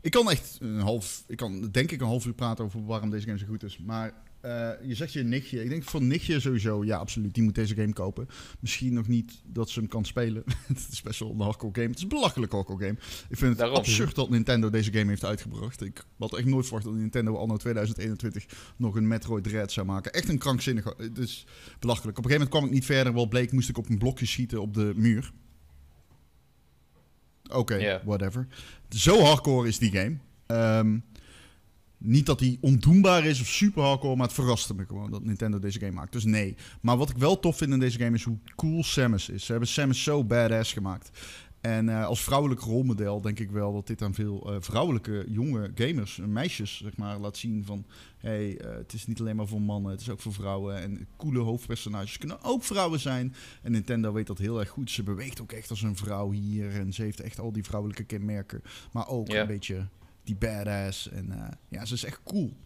Ik 0.00 0.10
kan 0.10 0.30
echt 0.30 0.58
een 0.60 0.80
half... 0.80 1.24
Ik 1.26 1.36
kan 1.36 1.70
denk 1.70 1.90
ik 1.90 2.00
een 2.00 2.06
half 2.06 2.26
uur 2.26 2.32
praten 2.32 2.64
over 2.64 2.84
waarom 2.84 3.10
deze 3.10 3.26
game 3.26 3.38
zo 3.38 3.46
goed 3.46 3.62
is. 3.62 3.78
Maar 3.78 4.12
eh, 4.40 4.70
je 4.82 4.94
zegt 4.94 5.12
je 5.12 5.22
nichtje. 5.22 5.62
Ik 5.62 5.68
denk 5.68 5.84
voor 5.84 6.02
nichtje 6.02 6.40
sowieso, 6.40 6.84
ja 6.84 6.96
absoluut, 6.96 7.34
die 7.34 7.42
moet 7.42 7.54
deze 7.54 7.74
game 7.74 7.92
kopen. 7.92 8.28
Misschien 8.60 8.92
nog 8.92 9.08
niet 9.08 9.40
dat 9.44 9.70
ze 9.70 9.78
hem 9.78 9.88
kan 9.88 10.04
spelen. 10.04 10.42
het 10.66 10.88
is 10.90 11.02
best 11.02 11.20
wel 11.20 11.30
een 11.30 11.40
hardcore 11.40 11.74
game. 11.74 11.86
Het 11.86 11.96
is 11.96 12.02
een 12.02 12.08
belachelijk 12.08 12.52
hardcore 12.52 12.84
game. 12.84 12.98
Ik 13.28 13.36
vind 13.36 13.50
het 13.50 13.58
Daarom. 13.58 13.76
absurd 13.76 14.14
dat 14.14 14.30
Nintendo 14.30 14.70
deze 14.70 14.92
game 14.92 15.08
heeft 15.08 15.24
uitgebracht. 15.24 15.82
Ik 15.82 16.04
had 16.18 16.36
echt 16.36 16.46
nooit 16.46 16.64
verwacht 16.64 16.84
dat 16.84 16.94
Nintendo 16.94 17.36
anno 17.36 17.56
2021 17.56 18.46
nog 18.76 18.96
een 18.96 19.08
Metroid 19.08 19.44
Dread 19.44 19.72
zou 19.72 19.86
maken. 19.86 20.12
Echt 20.12 20.28
een 20.28 20.38
krankzinnige... 20.38 20.94
Het 20.96 21.18
is 21.18 21.46
belachelijk. 21.78 22.18
Op 22.18 22.24
een 22.24 22.30
gegeven 22.30 22.48
moment 22.48 22.50
kwam 22.50 22.64
ik 22.64 22.70
niet 22.70 22.84
verder. 22.84 23.14
Wel 23.14 23.28
bleek, 23.28 23.52
moest 23.52 23.68
ik 23.68 23.78
op 23.78 23.88
een 23.88 23.98
blokje 23.98 24.26
schieten 24.26 24.60
op 24.60 24.74
de 24.74 24.92
muur. 24.96 25.32
Oké, 27.50 28.00
whatever. 28.04 28.46
Zo 28.88 29.20
hardcore 29.20 29.68
is 29.68 29.78
die 29.78 29.90
game. 29.90 30.16
Ehm, 30.46 30.98
niet 31.98 32.26
dat 32.26 32.38
die 32.38 32.58
ondoenbaar 32.60 33.24
is 33.24 33.40
of 33.40 33.46
super 33.46 33.82
hardcore, 33.82 34.16
maar 34.16 34.26
het 34.26 34.34
verraste 34.34 34.74
me 34.74 34.84
gewoon 34.86 35.10
dat 35.10 35.24
Nintendo 35.24 35.58
deze 35.58 35.78
game 35.78 35.92
maakt. 35.92 36.12
Dus 36.12 36.24
nee. 36.24 36.56
Maar 36.80 36.96
wat 36.96 37.10
ik 37.10 37.16
wel 37.16 37.38
tof 37.38 37.56
vind 37.56 37.72
in 37.72 37.78
deze 37.78 37.98
game 37.98 38.16
is 38.16 38.22
hoe 38.24 38.38
cool 38.56 38.84
Samus 38.84 39.28
is. 39.28 39.44
Ze 39.44 39.50
hebben 39.50 39.68
Samus 39.68 40.02
zo 40.02 40.24
badass 40.24 40.72
gemaakt. 40.72 41.10
En 41.60 41.88
eh, 41.88 42.06
als 42.06 42.22
vrouwelijk 42.22 42.60
rolmodel 42.60 43.20
denk 43.20 43.38
ik 43.38 43.50
wel 43.50 43.72
dat 43.72 43.86
dit 43.86 44.02
aan 44.02 44.14
veel 44.14 44.52
eh, 44.52 44.56
vrouwelijke 44.60 45.24
jonge 45.28 45.70
gamers, 45.74 46.18
en 46.18 46.32
meisjes, 46.32 46.76
zeg 46.76 46.96
maar, 46.96 47.18
laat 47.18 47.36
zien 47.36 47.64
van... 47.64 47.84
hey, 48.18 48.58
eh, 48.58 48.76
het 48.76 48.92
is 48.92 49.06
niet 49.06 49.20
alleen 49.20 49.36
maar 49.36 49.46
voor 49.46 49.62
mannen, 49.62 49.90
het 49.90 50.00
is 50.00 50.10
ook 50.10 50.20
voor 50.20 50.32
vrouwen. 50.32 50.80
En 50.82 51.06
coole 51.16 51.38
hoofdpersonages 51.38 52.18
kunnen 52.18 52.42
ook 52.42 52.64
vrouwen 52.64 53.00
zijn. 53.00 53.34
En 53.62 53.72
Nintendo 53.72 54.12
weet 54.12 54.26
dat 54.26 54.38
heel 54.38 54.60
erg 54.60 54.68
goed. 54.68 54.90
Ze 54.90 55.02
beweegt 55.02 55.40
ook 55.40 55.52
echt 55.52 55.70
als 55.70 55.82
een 55.82 55.96
vrouw 55.96 56.30
hier. 56.30 56.70
En 56.70 56.92
ze 56.92 57.02
heeft 57.02 57.20
echt 57.20 57.40
al 57.40 57.52
die 57.52 57.64
vrouwelijke 57.64 58.04
kenmerken. 58.04 58.62
Maar 58.92 59.08
ook 59.08 59.28
Ja. 59.28 59.40
een 59.40 59.46
beetje 59.46 59.86
die 60.28 60.36
badass. 60.36 61.08
En 61.08 61.32
eh, 61.32 61.48
ja, 61.68 61.84
ze 61.84 61.94
is 61.94 62.04
echt 62.04 62.20
cool. 62.24 62.56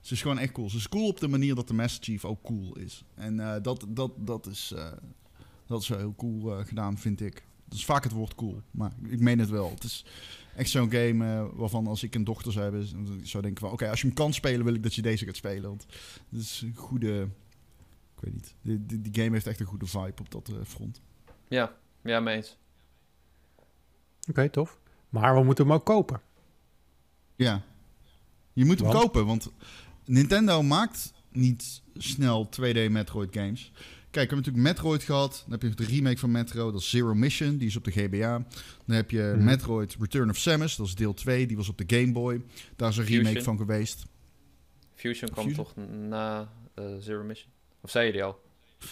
Ze 0.00 0.12
is 0.12 0.22
gewoon 0.22 0.38
echt 0.38 0.52
cool. 0.52 0.70
Ze 0.70 0.76
is 0.76 0.88
cool 0.88 1.08
op 1.08 1.20
de 1.20 1.28
manier 1.28 1.54
dat 1.54 1.68
de 1.68 1.74
Master 1.74 2.04
Chief 2.04 2.24
ook 2.24 2.42
cool 2.42 2.76
is. 2.76 3.04
En 3.14 3.40
eh, 3.40 3.62
dat, 3.62 3.86
dat, 3.88 4.12
dat, 4.16 4.46
is, 4.46 4.72
eh, 4.76 4.92
dat 5.66 5.82
is 5.82 5.88
wel 5.88 5.98
heel 5.98 6.14
cool 6.16 6.58
eh, 6.58 6.66
gedaan, 6.66 6.98
vind 6.98 7.20
ik. 7.20 7.44
Dat 7.64 7.78
is 7.78 7.84
vaak 7.84 8.02
het 8.02 8.12
woord 8.12 8.34
cool, 8.34 8.62
maar 8.70 8.92
ik 9.08 9.20
meen 9.20 9.38
het 9.38 9.48
wel. 9.48 9.70
Het 9.70 9.84
is 9.84 10.04
echt 10.56 10.70
zo'n 10.70 10.90
game 10.90 11.50
waarvan 11.54 11.86
als 11.86 12.02
ik 12.02 12.14
een 12.14 12.24
dochter 12.24 12.52
zou 12.52 12.64
hebben, 12.64 13.18
ik 13.18 13.26
zou 13.26 13.42
denken 13.42 13.60
van... 13.60 13.72
Oké, 13.72 13.90
als 13.90 14.00
je 14.00 14.06
hem 14.06 14.16
kan 14.16 14.32
spelen, 14.32 14.64
wil 14.64 14.74
ik 14.74 14.82
dat 14.82 14.94
je 14.94 15.02
deze 15.02 15.24
gaat 15.24 15.36
spelen. 15.36 15.68
Want 15.68 15.86
het 16.28 16.40
is 16.40 16.60
een 16.60 16.74
goede... 16.74 17.28
Ik 18.14 18.22
weet 18.22 18.32
niet. 18.32 18.54
Die, 18.62 18.86
die, 18.86 19.00
die 19.00 19.22
game 19.22 19.32
heeft 19.34 19.46
echt 19.46 19.60
een 19.60 19.66
goede 19.66 19.86
vibe 19.86 20.20
op 20.20 20.30
dat 20.30 20.48
eh, 20.48 20.54
front. 20.64 21.00
Ja, 21.48 21.76
ja, 22.02 22.20
mee 22.20 22.36
eens. 22.36 22.58
Oké, 24.28 24.48
tof. 24.48 24.80
Maar 25.08 25.34
we 25.34 25.44
moeten 25.44 25.64
hem 25.64 25.74
ook 25.74 25.84
kopen. 25.84 26.20
Ja. 27.36 27.62
Je 28.52 28.64
moet 28.64 28.78
hem 28.78 28.88
Want? 28.88 29.00
kopen, 29.00 29.26
want 29.26 29.50
Nintendo 30.04 30.62
maakt 30.62 31.12
niet 31.32 31.82
snel 31.96 32.48
2D 32.60 32.90
Metroid 32.90 33.34
games. 33.34 33.72
Kijk, 34.10 34.28
we 34.30 34.34
hebben 34.34 34.36
natuurlijk 34.54 34.76
Metroid 34.76 35.02
gehad. 35.02 35.42
Dan 35.48 35.58
heb 35.58 35.62
je 35.62 35.84
de 35.84 35.84
remake 35.94 36.18
van 36.18 36.30
Metro, 36.30 36.70
dat 36.72 36.80
is 36.80 36.90
Zero 36.90 37.14
Mission, 37.14 37.56
die 37.56 37.66
is 37.68 37.76
op 37.76 37.84
de 37.84 37.90
GBA. 37.90 38.46
Dan 38.86 38.96
heb 38.96 39.10
je 39.10 39.32
Mhm. 39.36 39.44
Metroid 39.44 39.96
Return 40.00 40.30
of 40.30 40.36
Samus, 40.36 40.76
dat 40.76 40.86
is 40.86 40.94
deel 40.94 41.14
2, 41.14 41.46
die 41.46 41.56
was 41.56 41.68
op 41.68 41.78
de 41.78 41.96
Game 41.96 42.12
Boy. 42.12 42.42
Daar 42.76 42.88
is 42.88 42.96
een 42.96 43.04
remake 43.04 43.42
van 43.42 43.56
geweest. 43.56 44.04
Fusion 44.94 45.30
kwam 45.30 45.44
Fusion? 45.46 45.64
toch 45.64 45.76
na 46.08 46.52
eh, 46.74 46.84
Zero 47.00 47.24
Mission? 47.24 47.50
Of 47.80 47.90
zei 47.90 48.06
je 48.06 48.12
die 48.12 48.22
al? 48.24 48.40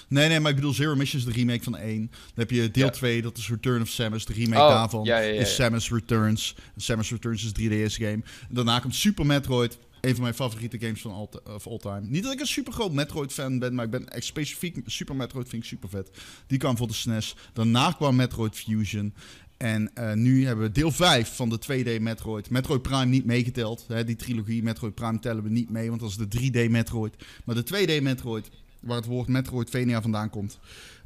Nee, 0.09 0.29
nee, 0.29 0.41
maar 0.41 0.51
ik 0.51 0.57
bedoel, 0.57 0.73
Zero 0.73 0.95
Mission 0.97 1.21
is 1.21 1.27
de 1.27 1.33
remake 1.33 1.63
van 1.63 1.77
1. 1.77 1.99
Dan 2.11 2.11
heb 2.35 2.51
je 2.51 2.71
deel 2.71 2.85
Ja. 2.85 2.91
2, 2.91 3.23
dat 3.23 3.37
is 3.39 3.49
Return 3.49 3.83
of 3.83 3.89
Samus. 3.89 4.25
De 4.25 4.33
remake 4.33 4.63
Oh, 4.63 4.69
daarvan 4.69 5.05
ja, 5.05 5.19
ja, 5.19 5.33
ja, 5.33 5.41
is. 5.41 5.55
Samus 5.55 5.91
Returns. 5.91 6.55
Samus 6.77 7.11
Returns 7.11 7.45
is 7.45 7.51
een 7.55 7.89
3DS 7.89 7.95
game. 7.95 8.23
Daarna 8.49 8.79
komt 8.79 8.95
Super 8.95 9.27
Metroid. 9.27 9.79
Een 10.01 10.13
van 10.15 10.23
mijn 10.23 10.35
favoriete 10.35 10.79
games 10.79 11.01
van 11.01 11.13
all, 11.13 11.29
of 11.55 11.67
all 11.67 11.79
time. 11.79 12.01
Niet 12.03 12.23
dat 12.23 12.33
ik 12.33 12.41
een 12.41 12.47
super 12.47 12.73
groot 12.73 12.93
Metroid 12.93 13.33
fan 13.33 13.59
ben, 13.59 13.75
maar 13.75 13.85
ik 13.85 13.91
ben 13.91 14.09
echt 14.09 14.25
specifiek 14.25 14.77
Super 14.87 15.17
Metroid 15.17 15.49
vind 15.49 15.63
ik 15.63 15.69
super 15.69 15.89
vet. 15.89 16.11
Die 16.47 16.59
kwam 16.59 16.77
voor 16.77 16.87
de 16.87 16.93
SNES. 16.93 17.35
Daarna 17.53 17.93
kwam 17.93 18.17
Metroid 18.17 18.57
Fusion. 18.57 19.15
En 19.57 19.91
eh, 19.95 20.13
nu 20.13 20.47
hebben 20.47 20.65
we 20.65 20.73
deel 20.73 20.91
5 20.91 21.35
van 21.37 21.49
de 21.49 21.59
2D 21.59 22.01
Metroid. 22.03 22.51
Metroid 22.51 22.83
Prime 22.83 23.05
niet 23.07 23.25
meegeteld. 23.25 23.85
Hè, 23.89 24.05
die 24.05 24.17
trilogie 24.17 24.63
Metroid 24.63 24.95
Prime 24.95 25.19
tellen 25.19 25.43
we 25.43 25.51
niet 25.51 25.71
mee, 25.71 25.89
want 25.89 26.01
dat 26.01 26.11
is 26.11 26.17
de 26.17 26.39
3D 26.67 26.71
Metroid. 26.71 27.15
Maar 27.45 27.55
de 27.55 27.65
2D 27.65 28.03
Metroid, 28.03 28.51
waar 28.85 28.97
het 28.97 29.07
woord 29.07 29.29
Metroidvania 29.29 30.03
vandaan 30.03 30.31
komt, 30.31 30.59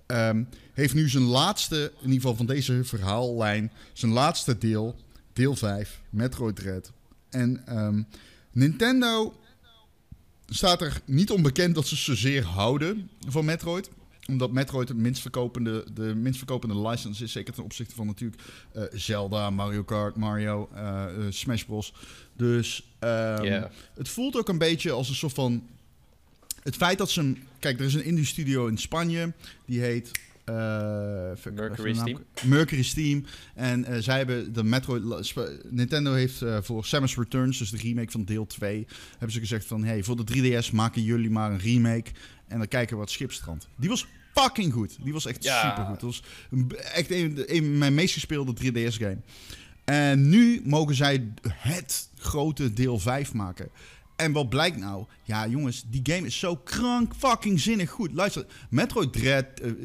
ehm, 0.06 0.44
heeft 0.72 0.94
nu 0.94 1.08
zijn 1.08 1.24
laatste, 1.24 1.92
in 1.94 2.04
ieder 2.04 2.20
geval 2.20 2.36
van 2.36 2.46
deze 2.46 2.84
verhaallijn, 2.84 3.72
zijn 3.92 4.12
laatste 4.12 4.58
deel, 4.58 4.96
deel 5.32 5.56
5, 5.56 6.00
Metroid 6.10 6.56
Dread. 6.56 6.92
En 7.30 7.66
ehm, 7.66 8.02
Nintendo 8.52 9.34
staat 10.46 10.80
er 10.80 11.00
niet 11.04 11.30
onbekend 11.30 11.74
dat 11.74 11.86
ze 11.86 11.96
zozeer 11.96 12.44
houden 12.44 13.10
van 13.26 13.44
Metroid 13.44 13.90
omdat 14.28 14.50
Metroid 14.50 14.88
het 14.88 14.96
minst 14.96 15.22
verkopende, 15.22 15.84
de 15.94 16.14
minst 16.14 16.38
verkopende 16.38 16.88
license 16.88 17.24
is. 17.24 17.32
Zeker 17.32 17.54
ten 17.54 17.64
opzichte 17.64 17.94
van 17.94 18.06
natuurlijk 18.06 18.42
eh, 18.72 18.82
Zelda, 18.92 19.50
Mario 19.50 19.82
Kart, 19.82 20.16
Mario, 20.16 20.68
eh, 20.74 21.04
eh, 21.04 21.10
Smash 21.28 21.62
Bros. 21.62 21.92
Dus 22.36 22.94
ehm, 22.98 23.62
het 23.94 24.08
voelt 24.08 24.36
ook 24.36 24.48
een 24.48 24.58
beetje 24.58 24.90
als 24.90 25.08
een 25.08 25.14
soort 25.14 25.32
van... 25.32 25.66
Het 26.68 26.76
feit 26.76 26.98
dat 26.98 27.10
ze... 27.10 27.20
hem- 27.20 27.36
Kijk, 27.58 27.78
er 27.78 27.84
is 27.86 27.94
een 27.94 28.04
indie 28.04 28.24
studio 28.24 28.66
in 28.66 28.78
Spanje. 28.78 29.32
Die 29.66 29.80
heet... 29.80 30.10
eh, 30.44 30.54
fuck, 31.38 31.52
Mercury 31.54 31.88
even 31.90 32.04
de 32.04 32.10
naam- 32.12 32.24
Steam. 32.34 32.50
Mercury 32.50 32.82
Steam. 32.82 33.24
En 33.54 33.84
eh, 33.84 33.98
zij 34.00 34.16
hebben 34.16 34.52
de 34.52 34.64
Metroid... 34.64 35.34
Nintendo 35.70 36.12
heeft 36.12 36.42
eh, 36.42 36.58
voor 36.62 36.84
Samus 36.84 37.16
Returns, 37.16 37.58
dus 37.58 37.70
de 37.70 37.76
remake 37.76 38.10
van 38.10 38.24
deel 38.24 38.46
2... 38.46 38.86
hebben 39.10 39.30
ze 39.32 39.38
gezegd 39.40 39.64
van... 39.66 39.84
Hey, 39.84 40.02
voor 40.02 40.24
de 40.24 40.58
3DS 40.62 40.70
maken 40.72 41.02
jullie 41.02 41.30
maar 41.30 41.50
een 41.50 41.58
remake. 41.58 42.10
En 42.48 42.58
dan 42.58 42.68
kijken 42.68 42.94
we 42.94 43.00
wat 43.00 43.10
schipstrand. 43.10 43.68
Die 43.76 43.88
was 43.88 44.06
fucking 44.34 44.72
goed. 44.72 44.96
Die 45.02 45.12
was 45.12 45.26
echt 45.26 45.42
Ja. 45.44 45.68
super 45.70 45.84
goed. 45.84 46.00
Dat 46.00 46.10
was 46.10 46.22
echt 46.94 47.10
een, 47.10 47.78
mijn 47.78 47.94
meest 47.94 48.12
gespeelde 48.14 48.52
3DS 48.62 48.94
game. 48.96 49.18
En 49.84 50.28
nu 50.28 50.60
mogen 50.64 50.94
zij 50.94 51.28
het 51.48 52.08
grote 52.18 52.72
deel 52.72 52.98
5 52.98 53.32
maken. 53.32 53.68
En 54.18 54.32
wat 54.32 54.48
blijkt 54.48 54.76
nou? 54.76 55.04
Ja, 55.24 55.46
jongens, 55.46 55.84
die 55.86 56.00
game 56.02 56.26
is 56.26 56.38
zo 56.38 56.56
krank 56.56 57.14
fucking 57.14 57.60
zinnig 57.60 57.90
goed. 57.90 58.12
Luister, 58.12 58.46
Metroid 58.70 59.12
Dread 59.12 59.60
eh, 59.60 59.70
eh, 59.70 59.76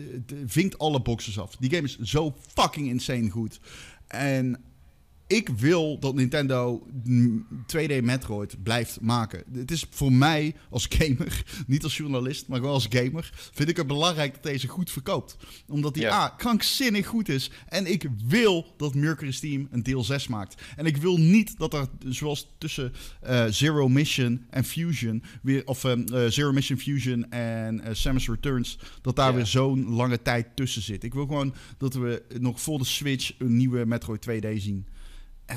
vinkt 0.45 0.77
alle 0.77 1.01
boxes 1.01 1.39
af. 1.39 1.55
Die 1.55 1.69
game 1.69 1.83
is 1.83 1.99
zo 1.99 2.35
fucking 2.53 2.87
insane 2.87 3.29
goed. 3.29 3.59
En 4.07 4.63
ik 5.27 5.49
wil 5.49 5.99
dat 5.99 6.15
Nintendo 6.15 6.87
mm, 7.03 7.47
2D 7.75 8.03
Metroid 8.03 8.63
blijft 8.63 9.01
maken. 9.01 9.43
Het 9.53 9.71
is 9.71 9.85
voor 9.89 10.11
mij 10.11 10.55
als 10.69 10.85
gamer, 10.89 11.43
niet 11.67 11.83
als 11.83 11.97
journalist, 11.97 12.47
maar 12.47 12.61
wel 12.61 12.73
als 12.73 12.87
gamer, 12.89 13.31
vind 13.53 13.69
ik 13.69 13.77
het 13.77 13.87
belangrijk 13.87 14.33
dat 14.33 14.43
deze 14.43 14.67
goed 14.67 14.91
verkoopt. 14.91 15.37
Omdat 15.67 15.93
die 15.93 16.03
Ja. 16.03 16.11
A, 16.13 16.29
krankzinnig 16.29 17.07
goed 17.07 17.29
is. 17.29 17.51
En 17.67 17.91
ik 17.91 18.07
wil 18.27 18.73
dat 18.77 18.93
Mercury 18.95 19.31
Steam 19.31 19.67
een 19.71 19.83
deel 19.83 20.03
6 20.03 20.27
maakt. 20.27 20.61
En 20.75 20.85
ik 20.85 20.97
wil 20.97 21.17
niet 21.17 21.57
dat 21.57 21.73
er, 21.73 21.87
zoals 22.07 22.47
tussen 22.57 22.93
eh, 23.21 23.45
Zero 23.45 23.89
Mission 23.89 24.45
en 24.49 24.63
Fusion, 24.63 25.23
weer, 25.41 25.67
of 25.67 25.83
ehm, 25.83 26.03
eh, 26.13 26.25
Zero 26.27 26.51
Mission 26.51 26.77
Fusion 26.79 27.31
en 27.31 27.81
eh, 27.81 27.93
Samus 27.93 28.27
Returns, 28.27 28.79
dat 29.01 29.15
daar 29.15 29.29
Ja. 29.29 29.35
weer 29.35 29.45
zo'n 29.45 29.89
lange 29.89 30.21
tijd 30.21 30.55
tussen 30.55 30.81
zit. 30.81 31.03
Ik 31.03 31.13
wil 31.13 31.25
gewoon 31.25 31.53
dat 31.77 31.93
we 31.93 32.23
nog 32.39 32.61
voor 32.61 32.77
de 32.77 32.85
Switch 32.85 33.33
een 33.37 33.57
nieuwe 33.57 33.85
Metroid 33.85 34.21
2D 34.29 34.47
zien. 34.57 34.85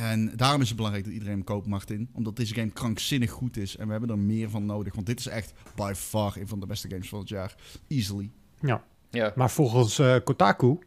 En 0.00 0.36
daarom 0.36 0.60
is 0.60 0.66
het 0.66 0.76
belangrijk 0.76 1.06
dat 1.06 1.14
iedereen 1.14 1.34
hem 1.34 1.44
koopt, 1.44 1.66
Martin. 1.66 2.08
Omdat 2.12 2.36
deze 2.36 2.54
game 2.54 2.70
krankzinnig 2.70 3.30
goed 3.30 3.56
is. 3.56 3.76
En 3.76 3.86
we 3.86 3.90
hebben 3.90 4.10
er 4.10 4.18
meer 4.18 4.50
van 4.50 4.66
nodig. 4.66 4.94
Want 4.94 5.06
dit 5.06 5.18
is 5.18 5.26
echt 5.26 5.52
by 5.74 5.92
far 5.96 6.36
een 6.36 6.48
van 6.48 6.60
de 6.60 6.66
beste 6.66 6.88
games 6.88 7.08
van 7.08 7.18
het 7.18 7.28
jaar. 7.28 7.54
Easily. 7.88 8.30
Ja. 8.60 8.84
Ja. 9.10 9.32
Maar 9.36 9.50
volgens 9.50 9.98
eh, 9.98 10.16
Kotaku 10.24 10.78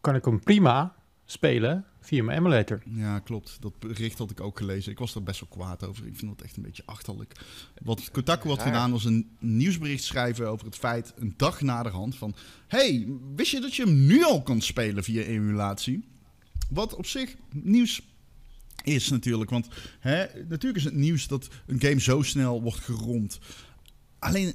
kan 0.00 0.14
ik 0.14 0.24
hem 0.24 0.40
prima 0.40 0.94
spelen 1.24 1.84
via 2.00 2.22
mijn 2.22 2.38
emulator. 2.38 2.82
Ja, 2.84 3.18
klopt. 3.18 3.56
Dat 3.60 3.78
bericht 3.78 4.18
had 4.18 4.30
ik 4.30 4.40
ook 4.40 4.58
gelezen. 4.58 4.92
Ik 4.92 4.98
was 4.98 5.14
er 5.14 5.22
best 5.22 5.40
wel 5.40 5.48
kwaad 5.48 5.84
over. 5.84 6.06
Ik 6.06 6.16
vind 6.16 6.36
dat 6.36 6.46
echt 6.46 6.56
een 6.56 6.62
beetje 6.62 6.82
achterlijk. 6.86 7.32
Wat 7.82 8.10
Kotaku 8.10 8.48
had 8.48 8.62
gedaan 8.62 8.90
was 8.90 9.04
een 9.04 9.36
nieuwsbericht 9.38 10.04
schrijven 10.04 10.48
over 10.48 10.66
het 10.66 10.76
feit, 10.76 11.12
een 11.16 11.34
dag 11.36 11.60
naderhand, 11.60 12.16
van... 12.16 12.34
hey, 12.66 13.08
wist 13.34 13.50
je 13.50 13.60
dat 13.60 13.74
je 13.74 13.84
hem 13.84 14.06
nu 14.06 14.24
al 14.24 14.42
kan 14.42 14.60
spelen 14.60 15.04
via 15.04 15.22
emulatie? 15.22 16.08
Wat 16.70 16.94
op 16.94 17.06
zich 17.06 17.36
nieuws 17.52 18.09
is 18.84 19.08
natuurlijk. 19.08 19.50
Want 19.50 19.68
hè, 20.00 20.24
natuurlijk 20.48 20.76
is 20.76 20.84
het 20.84 20.94
nieuws 20.94 21.26
dat 21.26 21.48
een 21.66 21.80
game 21.80 22.00
zo 22.00 22.22
snel 22.22 22.62
wordt 22.62 22.78
gerond. 22.78 23.38
Alleen, 24.18 24.54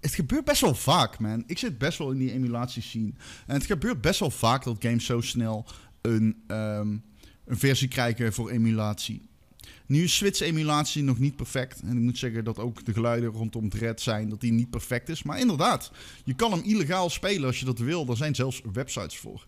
het 0.00 0.14
gebeurt 0.14 0.44
best 0.44 0.60
wel 0.60 0.74
vaak, 0.74 1.18
man. 1.18 1.44
Ik 1.46 1.58
zit 1.58 1.78
best 1.78 1.98
wel 1.98 2.10
in 2.10 2.18
die 2.18 2.32
emulatie 2.32 2.82
scene. 2.82 3.12
En 3.46 3.54
het 3.54 3.66
gebeurt 3.66 4.00
best 4.00 4.20
wel 4.20 4.30
vaak 4.30 4.64
dat 4.64 4.76
games 4.78 5.04
zo 5.04 5.20
snel 5.20 5.66
een, 6.00 6.42
ehm, 6.46 6.96
een 7.44 7.58
versie 7.58 7.88
krijgen 7.88 8.32
voor 8.32 8.50
emulatie. 8.50 9.28
Nu 9.86 10.02
is 10.02 10.16
Switch 10.16 10.40
emulatie 10.40 11.02
nog 11.02 11.18
niet 11.18 11.36
perfect. 11.36 11.80
En 11.80 11.96
ik 11.96 12.02
moet 12.02 12.18
zeggen 12.18 12.44
dat 12.44 12.58
ook 12.58 12.84
de 12.84 12.92
geluiden 12.92 13.30
rondom 13.30 13.68
Dread 13.68 14.00
zijn 14.00 14.28
dat 14.28 14.40
die 14.40 14.52
niet 14.52 14.70
perfect 14.70 15.08
is. 15.08 15.22
Maar 15.22 15.38
inderdaad, 15.38 15.90
je 16.24 16.34
kan 16.34 16.52
hem 16.52 16.62
illegaal 16.64 17.10
spelen 17.10 17.46
als 17.46 17.58
je 17.58 17.64
dat 17.64 17.78
wil. 17.78 18.08
Er 18.08 18.16
zijn 18.16 18.34
zelfs 18.34 18.62
websites 18.72 19.16
voor. 19.16 19.46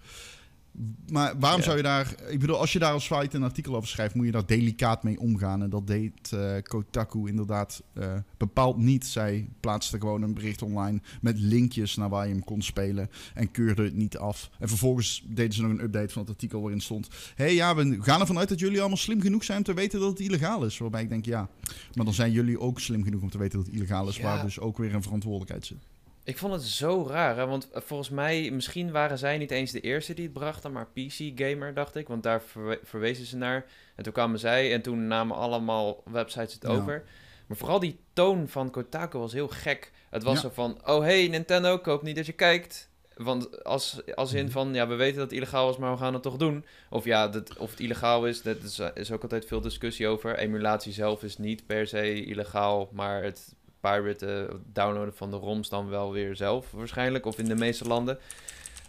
Maar 1.10 1.38
waarom 1.38 1.60
Ja. 1.60 1.66
zou 1.66 1.76
je 1.76 1.82
daar... 1.82 2.14
Ik 2.28 2.40
bedoel, 2.40 2.58
als 2.58 2.72
je 2.72 2.78
daar 2.78 2.92
als 2.92 3.04
site 3.04 3.36
een 3.36 3.42
artikel 3.42 3.76
over 3.76 3.88
schrijft... 3.88 4.14
moet 4.14 4.26
je 4.26 4.32
daar 4.32 4.46
delicaat 4.46 5.02
mee 5.02 5.20
omgaan. 5.20 5.62
En 5.62 5.70
dat 5.70 5.86
deed 5.86 6.32
eh, 6.32 6.56
Kotaku 6.62 7.28
inderdaad 7.28 7.82
eh, 7.92 8.12
bepaald 8.36 8.76
niet. 8.76 9.06
Zij 9.06 9.48
plaatste 9.60 9.98
gewoon 9.98 10.22
een 10.22 10.34
bericht 10.34 10.62
online... 10.62 11.00
met 11.20 11.38
linkjes 11.38 11.96
naar 11.96 12.08
waar 12.08 12.26
je 12.26 12.32
hem 12.32 12.44
kon 12.44 12.62
spelen... 12.62 13.10
en 13.34 13.50
keurde 13.50 13.82
het 13.82 13.94
niet 13.94 14.18
af. 14.18 14.50
En 14.58 14.68
vervolgens 14.68 15.24
deden 15.26 15.52
ze 15.52 15.62
nog 15.62 15.70
een 15.70 15.82
update 15.82 16.12
van 16.12 16.22
het 16.22 16.30
artikel 16.30 16.60
waarin 16.60 16.80
stond... 16.80 17.08
hé, 17.34 17.44
hey, 17.44 17.54
ja, 17.54 17.74
we 17.74 17.98
gaan 18.00 18.20
ervan 18.20 18.38
uit 18.38 18.48
dat 18.48 18.58
jullie 18.58 18.80
allemaal 18.80 18.96
slim 18.96 19.20
genoeg 19.20 19.44
zijn... 19.44 19.58
om 19.58 19.64
te 19.64 19.74
weten 19.74 20.00
dat 20.00 20.10
het 20.10 20.20
illegaal 20.20 20.64
is. 20.64 20.78
Waarbij 20.78 21.02
ik 21.02 21.08
denk, 21.08 21.24
ja... 21.24 21.48
maar 21.94 22.04
dan 22.04 22.14
zijn 22.14 22.32
jullie 22.32 22.60
ook 22.60 22.80
slim 22.80 23.04
genoeg 23.04 23.22
om 23.22 23.30
te 23.30 23.38
weten 23.38 23.58
dat 23.58 23.66
het 23.66 23.76
illegaal 23.76 24.08
is... 24.08 24.16
Ja. 24.16 24.22
waar 24.22 24.44
dus 24.44 24.60
ook 24.60 24.78
weer 24.78 24.94
een 24.94 25.02
verantwoordelijkheid 25.02 25.66
zit. 25.66 25.89
Ik 26.24 26.38
vond 26.38 26.52
het 26.52 26.62
zo 26.62 27.06
raar, 27.08 27.36
hè? 27.36 27.46
want 27.46 27.70
eh, 27.70 27.82
volgens 27.82 28.08
mij, 28.10 28.50
misschien 28.50 28.90
waren 28.90 29.18
zij 29.18 29.38
niet 29.38 29.50
eens 29.50 29.70
de 29.70 29.80
eerste 29.80 30.14
die 30.14 30.24
het 30.24 30.32
brachten, 30.32 30.72
maar 30.72 30.86
PC 30.86 31.32
Gamer, 31.34 31.74
dacht 31.74 31.96
ik, 31.96 32.08
want 32.08 32.22
daar 32.22 32.42
verwe- 32.42 32.80
verwezen 32.82 33.26
ze 33.26 33.36
naar. 33.36 33.64
En 33.96 34.04
toen 34.04 34.12
kwamen 34.12 34.38
zij 34.38 34.72
en 34.72 34.82
toen 34.82 35.06
namen 35.06 35.36
allemaal 35.36 36.02
websites 36.10 36.52
het 36.54 36.62
Ja. 36.62 36.68
over. 36.68 37.04
Maar 37.46 37.56
vooral 37.56 37.78
die 37.80 38.00
toon 38.12 38.48
van 38.48 38.70
Kotaku 38.70 39.18
was 39.18 39.32
heel 39.32 39.48
gek. 39.48 39.92
Het 40.10 40.22
was 40.22 40.34
Ja. 40.34 40.40
zo 40.40 40.50
van, 40.54 40.80
oh 40.88 41.00
hey 41.00 41.28
Nintendo, 41.28 41.74
ik 41.74 41.84
hoop 41.84 42.02
niet 42.02 42.16
dat 42.16 42.26
je 42.26 42.32
kijkt. 42.32 42.88
Want 43.16 43.64
als, 43.64 44.00
als 44.14 44.30
Mhm. 44.32 44.38
in 44.40 44.50
van, 44.50 44.74
ja, 44.74 44.88
we 44.88 44.94
weten 44.94 45.16
dat 45.18 45.24
het 45.30 45.38
illegaal 45.38 45.70
is, 45.70 45.76
maar 45.76 45.92
we 45.92 45.98
gaan 45.98 46.12
het 46.14 46.22
toch 46.22 46.36
doen. 46.36 46.64
Of 46.90 47.04
ja, 47.04 47.28
dat, 47.28 47.56
of 47.56 47.70
het 47.70 47.80
illegaal 47.80 48.26
is, 48.26 48.42
dat 48.42 48.62
is, 48.62 48.80
is 48.94 49.12
ook 49.12 49.22
altijd 49.22 49.44
veel 49.44 49.60
discussie 49.60 50.08
over. 50.08 50.38
Emulatie 50.38 50.92
zelf 50.92 51.22
is 51.22 51.38
niet 51.38 51.66
per 51.66 51.86
se 51.86 52.24
illegaal, 52.24 52.88
maar 52.92 53.22
het 53.22 53.54
piraten, 53.80 54.62
downloaden 54.72 55.14
van 55.16 55.30
de 55.30 55.36
ROMs 55.36 55.68
dan 55.68 55.88
wel 55.88 56.12
weer 56.12 56.36
zelf 56.36 56.70
waarschijnlijk. 56.70 57.26
Of 57.26 57.38
in 57.38 57.44
de 57.44 57.54
meeste 57.54 57.84
landen. 57.88 58.18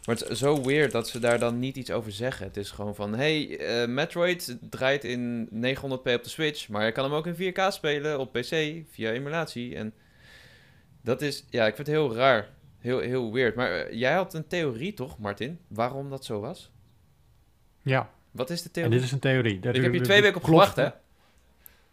Maar 0.05 0.15
het 0.15 0.29
is 0.29 0.39
zo 0.39 0.63
weird 0.63 0.91
dat 0.91 1.07
ze 1.09 1.19
daar 1.19 1.39
dan 1.39 1.59
niet 1.59 1.75
iets 1.75 1.91
over 1.91 2.11
zeggen. 2.11 2.45
Het 2.45 2.57
is 2.57 2.71
gewoon 2.71 2.95
van, 2.95 3.13
hey, 3.15 3.57
eh, 3.59 3.87
Metroid 3.87 4.57
draait 4.69 5.03
in 5.03 5.49
900p 5.51 6.13
op 6.13 6.23
de 6.23 6.29
Switch, 6.29 6.69
maar 6.69 6.85
je 6.85 6.91
kan 6.91 7.03
hem 7.03 7.13
ook 7.13 7.27
in 7.27 7.35
4K 7.53 7.59
spelen 7.71 8.19
op 8.19 8.31
PC 8.33 8.73
via 8.91 9.11
emulatie. 9.11 9.75
En 9.75 9.93
dat 11.01 11.21
is, 11.21 11.45
ja, 11.49 11.67
ik 11.67 11.75
vind 11.75 11.87
het 11.87 11.95
heel 11.95 12.15
raar. 12.15 12.49
Heel, 12.79 12.99
heel 12.99 13.33
weird. 13.33 13.55
Maar 13.55 13.71
eh, 13.71 13.99
jij 13.99 14.13
had 14.13 14.33
een 14.33 14.47
theorie 14.47 14.93
toch, 14.93 15.19
Martin? 15.19 15.59
Waarom 15.67 16.09
dat 16.09 16.25
zo 16.25 16.39
was? 16.39 16.71
Ja, 17.81 18.09
Wat 18.31 18.49
is 18.49 18.61
de 18.61 18.65
en 18.67 18.71
theorie? 18.73 18.91
dit 18.95 19.03
is 19.03 19.11
een 19.11 19.19
theorie. 19.19 19.59
Dat 19.59 19.75
Ik 19.75 19.81
heb 19.83 19.93
dat- 19.93 20.03
twee 20.03 20.21
weken 20.21 20.37
op 20.37 20.43
gewacht, 20.43 20.75
hè? 20.75 20.89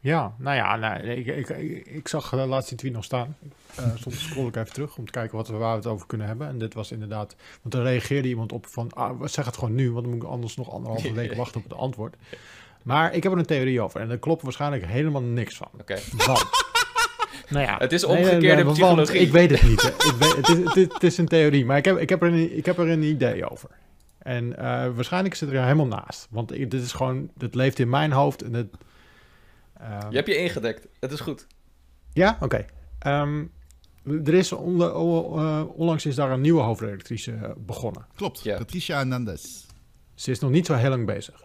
Ja, 0.00 0.34
nou 0.38 0.56
ja, 0.56 0.76
nou, 0.76 1.00
ik, 1.02 1.26
ik, 1.26 1.48
ik, 1.48 1.86
ik 1.86 2.08
zag 2.08 2.30
de 2.30 2.36
laatste 2.36 2.74
tweet 2.74 2.92
nog 2.92 3.04
staan. 3.04 3.36
Eh 3.76 3.84
soms 3.94 4.22
scroll 4.22 4.46
ik 4.46 4.56
even 4.56 4.72
terug 4.72 4.96
om 4.96 5.04
te 5.04 5.10
kijken 5.12 5.36
wat 5.36 5.48
we, 5.48 5.56
waar 5.56 5.70
we 5.70 5.76
het 5.76 5.86
over 5.86 6.06
kunnen 6.06 6.26
hebben. 6.26 6.48
En 6.48 6.58
dit 6.58 6.74
was 6.74 6.92
inderdaad... 6.92 7.36
Want 7.62 7.74
er 7.74 7.82
reageerde 7.82 8.28
iemand 8.28 8.52
op 8.52 8.66
van... 8.66 8.92
Ah, 8.92 9.22
zeg 9.26 9.44
het 9.44 9.56
gewoon 9.56 9.74
nu, 9.74 9.90
want 9.92 10.04
dan 10.04 10.14
moet 10.14 10.22
ik 10.22 10.28
anders 10.28 10.56
nog 10.56 10.70
anderhalve 10.70 11.12
week 11.12 11.34
wachten 11.42 11.60
op 11.60 11.68
het 11.70 11.78
antwoord. 11.78 12.16
Maar 12.82 13.14
ik 13.14 13.22
heb 13.22 13.32
er 13.32 13.38
een 13.38 13.44
theorie 13.46 13.80
over. 13.80 14.00
En 14.00 14.08
daar 14.08 14.18
klopt 14.18 14.42
waarschijnlijk 14.42 14.86
helemaal 14.86 15.22
niks 15.22 15.56
van. 15.56 15.68
Oké. 15.80 15.96
Want... 16.26 16.44
nou 17.50 17.64
ja, 17.66 17.76
Het 17.78 17.92
is 17.92 18.02
nee, 18.06 18.14
nee, 18.14 18.24
omgekeerde 18.24 18.64
want 18.64 18.76
psychologie. 18.78 19.20
Ik 19.20 19.32
weet 19.32 19.50
het 19.50 19.62
niet. 19.62 19.82
hè. 19.82 19.88
Ik 19.88 20.14
weet, 20.18 20.36
het, 20.36 20.48
is, 20.48 20.56
het, 20.64 20.76
is, 20.76 20.86
het 20.92 21.02
is 21.02 21.18
een 21.18 21.28
theorie, 21.28 21.64
maar 21.64 21.76
ik 21.76 21.84
heb, 21.84 21.98
ik 21.98 22.08
heb, 22.08 22.22
er, 22.22 22.28
een, 22.32 22.56
ik 22.56 22.66
heb 22.66 22.78
er 22.78 22.88
een 22.88 23.02
idee 23.02 23.50
over. 23.50 23.68
En 24.18 24.56
eh, 24.58 24.64
waarschijnlijk 24.94 25.34
zit 25.34 25.50
er 25.52 25.62
helemaal 25.62 25.86
naast. 25.86 26.26
Want 26.30 26.52
ik- 26.54 26.70
dit 26.70 26.82
is 26.82 26.92
gewoon... 26.92 27.30
Dit 27.34 27.54
leeft 27.54 27.78
in 27.78 27.88
mijn 27.88 28.12
hoofd 28.12 28.42
en 28.42 28.54
het... 28.54 28.68
ehm, 29.80 30.10
Je 30.10 30.16
hebt 30.16 30.28
je 30.28 30.36
ingedekt. 30.36 30.88
Het 31.00 31.12
is 31.12 31.20
goed. 31.20 31.46
ja, 32.12 32.36
oké. 32.40 32.64
Ehm, 32.98 33.44
er 34.04 34.34
is 34.34 34.52
onder, 34.52 34.90
eh, 34.90 35.64
onlangs 35.74 36.06
is 36.06 36.14
daar 36.14 36.30
een 36.30 36.40
nieuwe 36.40 36.60
hoofdredactrice 36.62 37.32
eh, 37.32 37.50
begonnen. 37.58 38.06
Klopt, 38.14 38.40
Ja. 38.42 38.56
Patricia 38.56 38.96
Hernandez. 38.96 39.66
Ze 40.14 40.30
is 40.30 40.38
nog 40.38 40.50
niet 40.50 40.66
zo 40.66 40.74
heel 40.74 40.90
lang 40.90 41.06
bezig. 41.06 41.44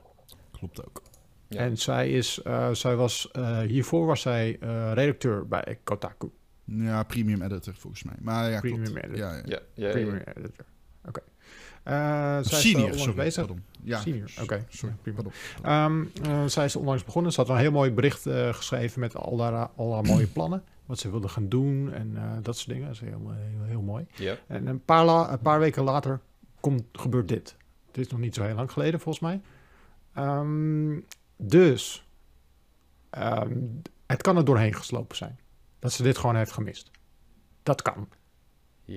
Klopt 0.51 0.85
ook. 0.87 1.01
Ja. 1.47 1.59
En 1.59 1.77
zij 1.77 2.09
is, 2.11 2.41
eh, 2.41 2.73
zij 2.73 2.95
was, 2.95 3.31
eh, 3.31 3.59
hiervoor 3.59 4.05
was 4.05 4.21
zij 4.21 4.57
eh, 4.59 4.91
redacteur 4.93 5.47
bij 5.47 5.79
Kotaku. 5.83 6.29
Ja, 6.65 7.03
premium 7.03 7.41
editor 7.41 7.73
volgens 7.75 8.03
mij. 8.03 8.15
Maar 8.21 8.49
ja, 8.51 8.59
Premium 8.59 8.83
klopt. 8.83 8.97
editor. 9.03 9.17
Ja, 9.17 9.35
ja. 9.35 9.41
Ja, 9.45 9.59
ja, 9.73 9.91
Premium 9.91 10.15
ja. 10.25 10.33
editor. 10.33 10.65
Eh, 11.83 12.37
Of 12.39 12.45
zij 12.47 12.57
is 12.57 12.61
senior, 12.61 12.79
onlangs 12.81 13.03
sorry. 13.03 13.15
bezig. 13.23 13.45
Pardon. 13.45 13.63
Ja, 13.83 13.99
Senior, 13.99 14.31
oké. 14.41 14.65
Sorry, 14.69 14.95
prima. 15.01 15.21
pardon. 15.21 15.33
Ehm, 15.63 16.05
eh, 16.29 16.45
zij 16.45 16.65
is 16.65 16.75
onlangs 16.75 17.03
begonnen. 17.03 17.31
Ze 17.31 17.39
had 17.39 17.49
een 17.49 17.57
heel 17.57 17.71
mooi 17.71 17.91
bericht 17.91 18.25
eh, 18.25 18.53
geschreven 18.53 18.99
met 18.99 19.15
al 19.15 19.41
haar, 19.41 19.69
al 19.75 19.93
haar 19.93 20.03
mooie 20.03 20.27
plannen. 20.37 20.63
Wat 20.85 20.99
ze 20.99 21.09
wilde 21.11 21.27
gaan 21.27 21.49
doen 21.49 21.93
en 21.93 22.11
eh, 22.17 22.31
dat 22.41 22.57
soort 22.57 22.69
dingen. 22.69 22.85
Dat 22.85 22.95
is 22.95 23.01
heel, 23.01 23.31
heel, 23.31 23.63
heel 23.67 23.81
mooi. 23.81 24.05
Ja. 24.15 24.35
En 24.47 24.67
een 24.67 24.83
paar, 24.85 25.05
la- 25.05 25.31
een 25.31 25.39
paar 25.39 25.59
weken 25.59 25.83
later 25.83 26.19
komt, 26.59 26.83
gebeurt 26.91 27.27
dit. 27.27 27.55
Dit 27.91 28.05
is 28.05 28.11
nog 28.11 28.19
niet 28.19 28.35
zo 28.35 28.43
heel 28.43 28.55
lang 28.55 28.71
geleden, 28.71 28.99
volgens 28.99 29.23
mij. 29.23 29.41
Ehm, 30.13 30.99
dus 31.37 32.07
ehm, 33.09 33.57
het 34.05 34.21
kan 34.21 34.37
er 34.37 34.45
doorheen 34.45 34.73
geslopen 34.73 35.15
zijn. 35.17 35.39
Dat 35.79 35.91
ze 35.91 36.03
dit 36.03 36.17
gewoon 36.17 36.35
heeft 36.35 36.51
gemist. 36.51 36.91
Dat 37.63 37.81
kan. 37.81 38.07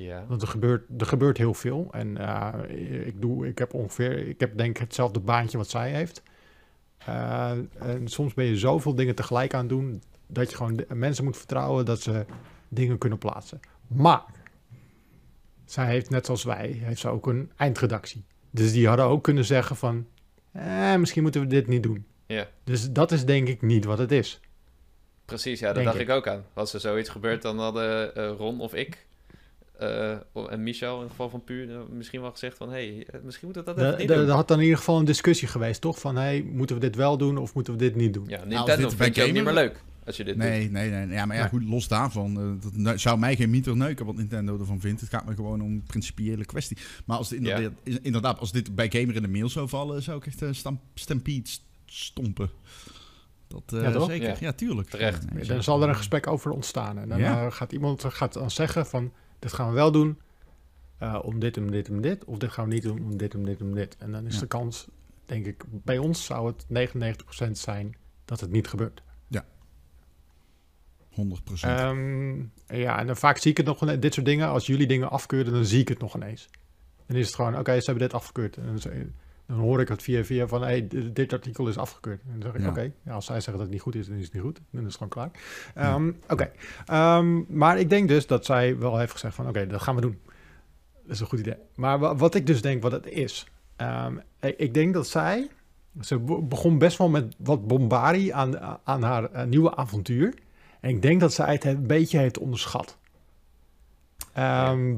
Ja. 0.02 0.24
Want 0.28 0.42
er 0.42 0.48
gebeurt, 0.48 0.82
er 0.98 1.06
gebeurt 1.06 1.38
heel 1.38 1.54
veel. 1.54 1.88
En 1.90 2.16
eh, 2.16 3.06
ik, 3.06 3.20
doe, 3.20 3.46
ik 3.46 3.58
heb 3.58 3.74
ongeveer, 3.74 4.28
ik 4.28 4.40
heb 4.40 4.56
denk 4.56 4.70
ik 4.70 4.82
hetzelfde 4.82 5.20
baantje 5.20 5.58
wat 5.58 5.68
zij 5.68 5.90
heeft. 5.90 6.22
Eh, 6.98 7.50
en 7.78 8.08
soms 8.08 8.34
ben 8.34 8.44
je 8.44 8.56
zoveel 8.56 8.94
dingen 8.94 9.14
tegelijk 9.14 9.54
aan 9.54 9.60
het 9.60 9.68
doen, 9.68 10.02
dat 10.26 10.50
je 10.50 10.56
gewoon 10.56 10.84
mensen 10.94 11.24
moet 11.24 11.36
vertrouwen 11.36 11.84
dat 11.84 12.00
ze 12.00 12.24
dingen 12.68 12.98
kunnen 12.98 13.18
plaatsen. 13.18 13.60
Maar, 13.86 14.24
zij 15.64 15.86
heeft 15.86 16.10
net 16.10 16.26
zoals 16.26 16.44
wij, 16.44 16.66
heeft 16.68 17.00
ze 17.00 17.08
ook 17.08 17.26
een 17.26 17.50
eindredactie. 17.56 18.24
Dus 18.50 18.72
die 18.72 18.88
hadden 18.88 19.06
ook 19.06 19.22
kunnen 19.22 19.44
zeggen 19.44 19.76
van, 19.76 20.06
eh, 20.52 20.96
misschien 20.96 21.22
moeten 21.22 21.40
we 21.40 21.46
dit 21.46 21.66
niet 21.66 21.82
doen. 21.82 22.06
Ja. 22.26 22.48
Dus 22.64 22.90
dat 22.90 23.12
is 23.12 23.24
denk 23.24 23.48
ik 23.48 23.62
niet 23.62 23.84
wat 23.84 23.98
het 23.98 24.12
is. 24.12 24.40
Precies, 25.24 25.60
ja, 25.60 25.72
daar 25.72 25.84
dacht 25.84 25.96
ik. 25.96 26.08
ik 26.08 26.14
ook 26.14 26.28
aan. 26.28 26.44
Als 26.54 26.74
er 26.74 26.80
zoiets 26.80 27.08
gebeurt, 27.08 27.42
dan 27.42 27.58
hadden 27.58 28.14
eh, 28.14 28.30
Ron 28.30 28.60
of 28.60 28.74
ik 28.74 29.06
eh, 29.78 30.52
en 30.52 30.62
Michel, 30.62 30.95
in 30.97 31.00
het 31.02 31.11
geval 31.11 31.30
van 31.30 31.45
Puur, 31.45 31.68
misschien 31.90 32.21
wel 32.21 32.30
gezegd 32.30 32.56
van... 32.56 32.68
hé, 32.68 32.75
hey, 32.95 33.06
eh, 33.12 33.21
misschien 33.25 33.47
moeten 33.47 33.64
we 33.64 33.71
dat 33.71 33.78
even 33.78 33.92
Er 33.92 33.99
niet 33.99 34.09
doen. 34.09 34.18
er 34.26 34.30
had 34.30 34.49
dan 34.49 34.56
in 34.56 34.62
ieder 34.62 34.78
geval 34.78 34.99
een 34.99 35.04
discussie 35.04 35.49
geweest, 35.49 35.80
toch? 35.80 35.99
Van, 36.00 36.16
hey, 36.16 36.42
moeten 36.52 36.76
we 36.76 36.83
dit 36.83 36.97
wel 36.97 37.18
doen 37.18 37.37
of 37.38 37.54
moeten 37.54 37.73
we 37.73 37.78
dit 37.78 37.95
niet 37.95 38.14
doen? 38.14 38.25
Ja, 38.28 38.37
als 38.37 38.45
Nintendo 38.47 38.76
dit 38.88 38.95
vind 38.95 38.99
bij 39.14 39.23
je 39.25 39.28
ook 39.30 39.35
niet 39.37 39.45
meer 39.45 39.52
leuk 39.54 39.83
als 40.06 40.16
je 40.16 40.25
dit 40.25 40.35
doet. 40.35 40.42
Nee, 40.45 40.71
nee, 40.71 40.90
nee. 40.90 41.06
Ja, 41.09 41.26
maar 41.26 41.37
ja, 41.37 41.49
goed, 41.49 41.64
los 41.64 41.88
daarvan. 41.88 42.61
eh, 42.75 42.85
dat 42.85 43.00
zou 43.00 43.18
mij 43.18 43.37
geen 43.37 43.50
mieter 43.50 43.76
neuken 43.76 44.06
wat 44.06 44.14
Nintendo 44.16 44.59
ervan 44.59 44.80
vindt. 44.80 45.00
Het 45.00 45.11
gaat 45.11 45.26
me 45.26 45.35
gewoon 45.35 45.61
om 45.61 45.71
een 45.71 45.83
principiële 45.87 46.45
kwestie. 46.45 46.76
Maar 47.04 47.16
als 47.16 47.30
het 47.30 47.38
inderdaad, 47.38 47.73
inderdaad, 48.02 48.38
als 48.38 48.52
dit 48.52 48.75
bij 48.75 48.90
Gamer 48.90 49.14
in 49.14 49.22
de 49.22 49.29
mail 49.29 49.48
zou 49.48 49.68
vallen, 49.68 50.03
zou 50.03 50.18
ik 50.18 50.27
echt 50.27 50.40
een 50.40 50.55
stamp, 50.55 50.81
stampede 50.94 51.48
st- 51.48 51.64
stompen. 51.87 52.50
Dat 53.48 53.62
eh, 53.72 53.83
Ja, 53.83 53.90
toch? 53.92 54.11
zeker. 54.11 54.29
Ja. 54.29 54.37
Ja, 54.40 54.53
tuurlijk. 54.53 54.88
Terecht. 54.88 55.48
Dan 55.48 55.62
zal 55.62 55.83
er 55.83 55.88
een 55.88 55.96
gesprek 55.96 56.27
over 56.27 56.50
ontstaan. 56.50 56.98
En 56.98 57.09
dan 57.09 57.18
Ja. 57.18 57.50
gaat 57.50 57.72
iemand 57.72 58.05
gaat 58.05 58.33
dan 58.33 58.50
zeggen 58.50 58.87
van, 58.87 59.12
dit 59.38 59.53
gaan 59.53 59.68
we 59.68 59.75
wel 59.75 59.92
doen 59.92 60.20
eh, 60.99 61.18
om 61.22 61.38
dit, 61.38 61.57
om 61.57 61.70
dit, 61.70 61.90
om 61.90 62.01
dit. 62.01 62.25
Of 62.25 62.38
dit 62.38 62.51
gaan 62.53 62.68
we 62.68 62.75
niet 62.75 62.83
doen 62.83 63.03
om 63.05 63.16
dit, 63.16 63.35
om 63.35 63.44
dit, 63.44 63.62
om 63.62 63.75
dit. 63.75 63.96
En 63.96 64.12
dan 64.12 64.27
is 64.27 64.35
Ja. 64.35 64.40
de 64.40 64.46
kans, 64.46 64.88
denk 65.27 65.46
ik, 65.46 65.64
bij 65.68 65.99
ons 65.99 66.25
zou 66.25 66.46
het 66.46 66.66
99% 66.68 67.51
zijn 67.59 67.96
dat 68.25 68.40
het 68.40 68.51
niet 68.51 68.68
gebeurt. 68.68 69.03
100%. 71.16 71.70
Ehm, 71.70 72.38
ja, 72.66 72.99
en 72.99 73.07
dan 73.07 73.16
vaak 73.16 73.38
zie 73.38 73.51
ik 73.51 73.57
het 73.57 73.66
nog, 73.66 73.99
dit 73.99 74.14
soort 74.14 74.27
dingen. 74.27 74.49
Als 74.49 74.66
jullie 74.66 74.87
dingen 74.87 75.11
afkeuren, 75.11 75.53
dan 75.53 75.64
zie 75.64 75.81
ik 75.81 75.88
het 75.88 75.99
nog 75.99 76.16
ineens. 76.16 76.49
Dan 77.07 77.16
is 77.16 77.27
het 77.27 77.35
gewoon, 77.35 77.59
oké, 77.59 77.81
ze 77.81 77.85
hebben 77.85 78.05
dit 78.09 78.14
afgekeurd. 78.14 78.57
En 78.57 78.64
dan, 78.66 79.12
dan 79.46 79.56
hoor 79.59 79.80
ik 79.80 79.88
het 79.88 80.02
via 80.02 80.24
via 80.24 80.46
van, 80.46 80.62
hey, 80.62 80.87
dit, 81.12 81.32
artikel 81.32 81.68
is 81.68 81.78
afgekeurd. 81.78 82.20
En 82.22 82.40
dan 82.40 82.42
zeg 82.42 82.54
ik, 82.54 82.61
Ja. 82.61 82.68
oké, 82.70 82.92
ja, 83.04 83.12
als 83.12 83.24
zij 83.26 83.35
zeggen 83.35 83.52
dat 83.52 83.62
het 83.62 83.70
niet 83.70 83.80
goed 83.80 83.94
is, 83.94 84.06
dan 84.09 84.16
is 84.16 84.24
het 84.24 84.32
niet 84.32 84.42
goed. 84.42 84.61
Dan 84.70 84.80
is 84.80 84.87
het 84.87 84.94
gewoon 84.96 85.09
klaar. 85.09 85.30
Ehm, 85.74 86.12
Oké, 86.28 86.50
Ehm, 86.87 87.56
maar 87.59 87.78
ik 87.78 87.88
denk 87.90 88.09
dus 88.09 88.26
dat 88.26 88.44
zij 88.44 88.78
wel 88.78 88.98
heeft 88.98 89.12
gezegd 89.12 89.35
van, 89.35 89.48
oké, 89.48 89.66
dat 89.66 89.82
gaan 89.82 89.94
we 89.94 90.00
doen. 90.00 90.18
Dat 91.02 91.14
is 91.14 91.20
een 91.20 91.26
goed 91.26 91.38
idee. 91.38 91.56
Maar 91.74 91.98
wa- 91.98 92.16
wat 92.16 92.35
ik 92.35 92.46
dus 92.46 92.62
denk 92.62 92.82
wat 92.82 92.92
het 92.92 93.06
is. 93.06 93.46
ehm, 93.76 94.16
ik, 94.40 94.74
denk 94.74 94.94
dat 94.94 95.06
zij, 95.06 95.48
ze 96.00 96.18
be- 96.18 96.42
begon 96.42 96.78
best 96.78 96.98
wel 96.98 97.09
met 97.09 97.35
wat 97.38 97.66
bombardie 97.66 98.35
aan, 98.35 98.59
aan 98.85 99.02
haar 99.02 99.30
eh, 99.32 99.44
nieuwe 99.46 99.76
avontuur. 99.76 100.35
En 100.80 100.90
ik 100.90 101.02
denk 101.02 101.20
dat 101.20 101.32
zij 101.32 101.52
het 101.52 101.64
een 101.64 101.87
beetje 101.87 102.18
heeft 102.18 102.38
onderschat. 102.38 102.98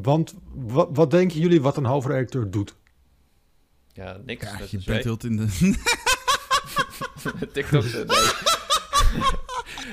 Want 0.03 0.35
wat, 0.55 0.89
wat 0.93 1.11
denken 1.11 1.41
jullie 1.41 1.63
wat 1.63 1.77
een 1.77 1.85
hoofdredacteur 1.85 2.51
doet? 2.51 2.77
Ja, 3.99 4.17
niks. 4.25 4.45
ja, 4.45 4.59
met 4.59 4.71
je 4.71 4.81
bent 4.85 5.05
heel 5.05 5.17
in 5.25 5.37
de... 5.37 5.47
TikTok. 7.53 7.85
eh, 7.85 7.93
nee. 7.95 8.33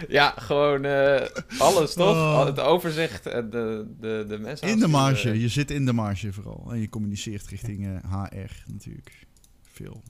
ja, 0.07 0.33
gewoon 0.37 0.85
eh, 0.85 1.27
alles, 1.57 1.93
toch? 1.93 2.15
Oh. 2.15 2.45
Het 2.45 2.59
overzicht 2.59 3.25
en 3.25 3.49
de, 3.49 3.85
de, 3.99 4.25
de 4.27 4.37
mensen. 4.37 4.67
In 4.67 4.79
de 4.79 4.87
marge. 4.87 5.39
Je 5.39 5.47
zit 5.47 5.71
in 5.71 5.85
de 5.85 5.93
marge 5.93 6.33
vooral. 6.33 6.67
En 6.71 6.79
je 6.79 6.89
communiceert 6.89 7.47
richting 7.47 7.85
eh, 7.85 8.11
HR 8.11 8.71
natuurlijk. 8.71 9.27
Veel. 9.61 10.03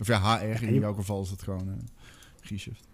Of 0.00 0.06
ja, 0.06 0.38
HR. 0.38 0.62
In 0.62 0.80
jouw 0.80 0.94
geval 0.94 1.22
is 1.22 1.30
het 1.30 1.42
gewoon 1.42 1.68
uh, 1.68 1.74
G-shift. 2.40 2.88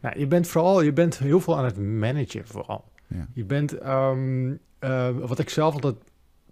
Nou, 0.00 0.18
je 0.18 0.26
bent 0.26 0.48
vooral, 0.48 0.80
je 0.80 0.92
bent 0.92 1.18
heel 1.18 1.40
veel 1.40 1.56
aan 1.58 1.64
het 1.64 1.78
managen 1.78 2.46
vooral. 2.46 2.84
Ja. 3.06 3.28
Je 3.32 3.44
bent, 3.44 3.72
ehm, 3.72 4.54
eh, 4.78 5.10
wat 5.18 5.38
ik 5.38 5.48
zelf 5.48 5.74
altijd, 5.74 5.96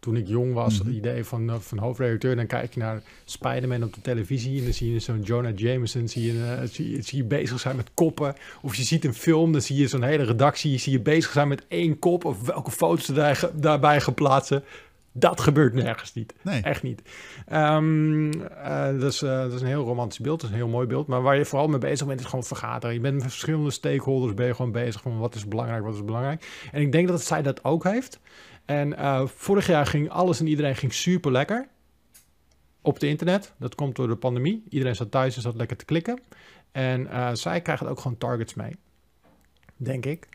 toen 0.01 0.17
ik 0.17 0.29
jong 0.29 0.53
was, 0.55 0.79
Mhm. 0.79 0.87
het 0.87 0.97
idee 0.97 1.25
van, 1.25 1.51
eh, 1.51 1.55
van 1.59 1.79
hoofdredacteur, 1.79 2.37
dan 2.37 2.47
kijk 2.47 2.75
je 2.75 2.81
naar 2.81 3.03
Spider-Man 3.25 3.83
op 3.83 3.95
de 3.95 4.01
televisie 4.01 4.59
en 4.59 4.65
dan 4.65 4.73
zie 4.73 4.93
je 4.93 4.99
zo'n 4.99 5.23
Jonah 5.23 5.57
Jameson, 5.59 6.09
zie 6.09 6.33
je, 6.33 6.43
eh, 6.61 6.69
zie, 6.69 6.91
je- 6.91 7.03
zie 7.03 7.19
je 7.19 7.25
bezig 7.25 7.61
zijn 7.61 7.77
met 7.77 7.91
koppen. 7.95 8.35
Of 8.63 8.75
je 8.75 8.83
ziet 8.83 9.05
een 9.05 9.15
film, 9.15 9.53
dan 9.53 9.61
zie 9.61 9.77
je 9.77 9.87
zo'n 9.89 10.03
hele 10.03 10.25
redactie, 10.25 10.79
zie 10.79 10.93
je 10.93 11.01
bezig 11.01 11.33
zijn 11.33 11.49
met 11.49 11.65
één 11.69 11.99
kop 11.99 12.25
of 12.25 12.43
welke 12.47 12.71
foto's 12.71 13.07
daar, 13.07 13.51
daarbij 13.55 14.01
gaan 14.01 14.15
plaatsen. 14.15 14.65
Dat 15.19 15.41
gebeurt 15.41 15.75
nergens 15.75 16.15
niet. 16.15 16.35
Nee. 16.43 16.61
Echt 16.63 16.83
niet. 16.83 17.03
Eh, 17.47 17.81
dat, 19.01 19.13
is, 19.13 19.19
dat 19.19 19.53
is 19.53 19.61
een 19.61 19.67
heel 19.67 19.85
romantisch 19.85 20.19
beeld, 20.19 20.41
dat 20.41 20.51
is 20.51 20.57
een 20.57 20.63
heel 20.63 20.73
mooi 20.73 20.87
beeld. 20.87 21.07
Maar 21.07 21.23
waar 21.23 21.37
je 21.37 21.45
vooral 21.45 21.69
mee 21.69 21.79
bezig 21.79 22.07
bent, 22.07 22.21
is 22.21 22.27
gewoon 22.27 22.45
vergaderen. 22.45 22.95
Je 22.95 23.01
bent 23.01 23.15
met 23.15 23.23
verschillende 23.23 23.71
stakeholders, 23.71 24.35
ben 24.35 24.47
je 24.47 24.55
gewoon 24.55 24.73
bezig 24.73 25.01
van 25.03 25.19
wat 25.19 25.35
is 25.35 25.49
belangrijk, 25.49 25.85
wat 25.85 25.95
is 25.95 26.05
belangrijk. 26.05 26.47
En 26.73 26.81
ik 26.81 26.93
denk 26.93 27.09
dat 27.09 27.23
zij 27.23 27.43
dat 27.43 27.65
ook 27.65 27.85
heeft. 27.85 28.21
En 28.66 28.96
eh, 28.96 29.26
vorig 29.26 29.66
jaar 29.66 29.87
ging 29.87 30.11
alles 30.11 30.40
en 30.40 30.46
iedereen 30.46 30.76
ging 30.76 30.92
super 30.92 31.33
lekker. 31.33 31.68
Op 32.81 32.94
het 32.94 33.02
internet. 33.02 33.52
Dat 33.59 33.74
komt 33.74 33.96
door 33.96 34.09
de 34.09 34.16
pandemie. 34.16 34.64
Iedereen 34.68 34.96
zat 34.96 35.11
thuis 35.11 35.37
en 35.37 35.42
zat 35.42 35.57
lekker 35.57 35.76
te 35.76 35.85
klikken. 35.85 36.20
En 36.72 37.07
eh, 37.07 37.31
zij 37.33 37.61
krijgen 37.61 37.88
ook 37.88 38.00
gewoon 38.00 38.18
targets 38.18 38.55
mee. 38.55 38.76
Denk 39.76 40.07
ik. 40.07 40.29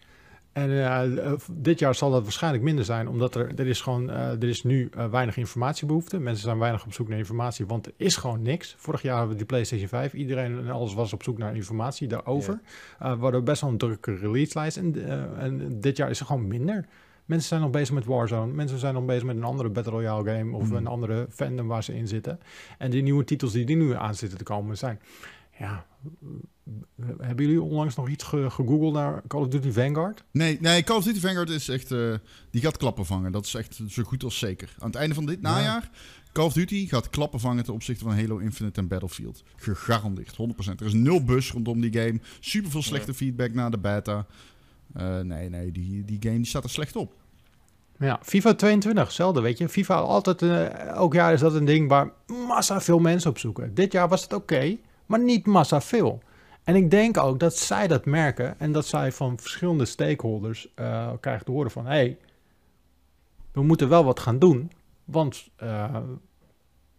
En 0.51 0.83
eh, 0.83 1.33
dit 1.51 1.79
jaar 1.79 1.95
zal 1.95 2.11
dat 2.11 2.23
waarschijnlijk 2.23 2.63
minder 2.63 2.85
zijn, 2.85 3.07
omdat 3.07 3.35
er, 3.35 3.59
er 3.59 3.67
is 3.67 3.81
gewoon, 3.81 4.09
er 4.09 4.43
is 4.43 4.63
nu 4.63 4.89
weinig 5.11 5.37
informatiebehoefte. 5.37 6.19
Mensen 6.19 6.43
zijn 6.43 6.59
weinig 6.59 6.85
op 6.85 6.93
zoek 6.93 7.07
naar 7.07 7.17
informatie, 7.17 7.65
want 7.65 7.85
er 7.85 7.93
is 7.97 8.15
gewoon 8.15 8.41
niks. 8.41 8.75
Vorig 8.77 9.01
jaar 9.01 9.13
hadden 9.17 9.31
we 9.31 9.37
die 9.37 9.45
PlayStation 9.45 9.87
5. 9.87 10.13
Iedereen 10.13 10.57
en 10.57 10.69
alles 10.69 10.93
was 10.93 11.13
op 11.13 11.23
zoek 11.23 11.37
naar 11.37 11.55
informatie 11.55 12.07
daarover. 12.07 12.59
Eh, 12.99 13.13
we 13.13 13.21
hadden 13.21 13.43
best 13.43 13.61
wel 13.61 13.69
een 13.69 13.77
drukke 13.77 14.15
release 14.15 14.57
lijst. 14.59 14.77
En, 14.77 15.07
en 15.37 15.79
dit 15.79 15.97
jaar 15.97 16.09
is 16.09 16.19
er 16.19 16.25
gewoon 16.25 16.47
minder. 16.47 16.85
Mensen 17.25 17.47
zijn 17.47 17.61
nog 17.61 17.69
bezig 17.69 17.93
met 17.93 18.05
Warzone. 18.05 18.53
Mensen 18.53 18.79
zijn 18.79 18.93
nog 18.93 19.05
bezig 19.05 19.23
met 19.23 19.35
een 19.35 19.43
andere 19.43 19.69
Battle 19.69 19.91
Royale 19.91 20.29
game 20.37 20.55
of 20.55 20.67
Hmm. 20.67 20.75
een 20.75 20.87
andere 20.87 21.27
fandom 21.29 21.67
waar 21.67 21.83
ze 21.83 21.95
in 21.95 22.07
zitten. 22.07 22.39
En 22.77 22.91
die 22.91 23.01
nieuwe 23.03 23.23
titels 23.23 23.51
die, 23.51 23.65
die 23.65 23.75
nu 23.75 23.95
aan 23.95 24.15
zitten 24.15 24.37
te 24.37 24.43
komen 24.43 24.77
zijn. 24.77 24.99
ja, 25.59 25.85
hebben 27.19 27.45
jullie 27.45 27.61
onlangs 27.61 27.95
nog 27.95 28.09
iets 28.09 28.23
ge- 28.23 28.49
gegoogeld 28.49 28.93
naar 28.93 29.21
Call 29.27 29.41
of 29.41 29.47
Duty 29.47 29.71
Vanguard? 29.71 30.23
Nee, 30.31 30.57
nee, 30.61 30.83
Call 30.83 30.97
of 30.97 31.03
Duty 31.03 31.19
Vanguard 31.19 31.49
is 31.49 31.69
echt... 31.69 31.91
eh, 31.91 32.13
die 32.51 32.61
gaat 32.61 32.77
klappen 32.77 33.05
vangen. 33.05 33.31
Dat 33.31 33.45
is 33.45 33.53
echt 33.53 33.79
zo 33.89 34.03
goed 34.03 34.23
als 34.23 34.39
zeker. 34.39 34.75
Aan 34.79 34.87
het 34.87 34.95
einde 34.95 35.15
van 35.15 35.25
dit 35.25 35.37
Ja. 35.41 35.49
najaar... 35.51 35.89
Call 36.33 36.45
of 36.45 36.53
Duty 36.53 36.87
gaat 36.87 37.09
klappen 37.09 37.39
vangen 37.39 37.63
ten 37.63 37.73
opzichte 37.73 38.03
van 38.03 38.13
Halo 38.15 38.37
Infinite 38.37 38.79
en 38.79 38.87
Battlefield. 38.87 39.43
Gegarandeerd, 39.55 40.35
100%. 40.35 40.79
Er 40.79 40.85
is 40.85 40.93
nul 40.93 41.23
bus 41.23 41.51
rondom 41.51 41.81
die 41.81 41.93
game. 41.93 42.19
Super 42.39 42.71
veel 42.71 42.81
slechte 42.81 43.11
Ja. 43.11 43.17
feedback 43.17 43.53
na 43.53 43.69
de 43.69 43.77
beta. 43.79 44.25
Eh, 44.93 45.19
nee, 45.19 45.49
nee, 45.49 45.71
die, 45.71 46.05
die 46.05 46.17
game 46.19 46.35
die 46.35 46.45
staat 46.45 46.63
er 46.63 46.69
slecht 46.69 46.95
op. 46.95 47.13
Ja, 47.97 48.19
FIFA 48.23 48.53
22, 48.53 49.03
hetzelfde, 49.03 49.41
weet 49.41 49.57
je. 49.57 49.69
FIFA 49.69 49.95
altijd, 49.95 50.41
eh, 50.41 50.87
elk 50.87 51.13
jaar 51.13 51.33
is 51.33 51.39
dat 51.39 51.53
een 51.53 51.65
ding 51.65 51.89
waar 51.89 52.11
massa 52.47 52.81
veel 52.81 52.99
mensen 52.99 53.29
op 53.29 53.37
zoeken. 53.37 53.73
Dit 53.73 53.91
jaar 53.91 54.07
was 54.07 54.21
het 54.21 54.33
oké, 54.33 54.77
maar 55.05 55.19
niet 55.19 55.45
massa 55.45 55.81
veel. 55.81 56.21
En 56.63 56.75
ik 56.75 56.91
denk 56.91 57.17
ook 57.17 57.39
dat 57.39 57.57
zij 57.57 57.87
dat 57.87 58.05
merken 58.05 58.59
en 58.59 58.71
dat 58.71 58.85
zij 58.85 59.11
van 59.11 59.39
verschillende 59.39 59.85
stakeholders 59.85 60.73
eh, 60.75 61.11
krijgen 61.19 61.45
te 61.45 61.51
horen 61.51 61.71
van... 61.71 61.85
hé, 61.85 61.91
hey, 61.91 62.17
we 63.51 63.63
moeten 63.63 63.89
wel 63.89 64.03
wat 64.03 64.19
gaan 64.19 64.39
doen, 64.39 64.71
want 65.05 65.49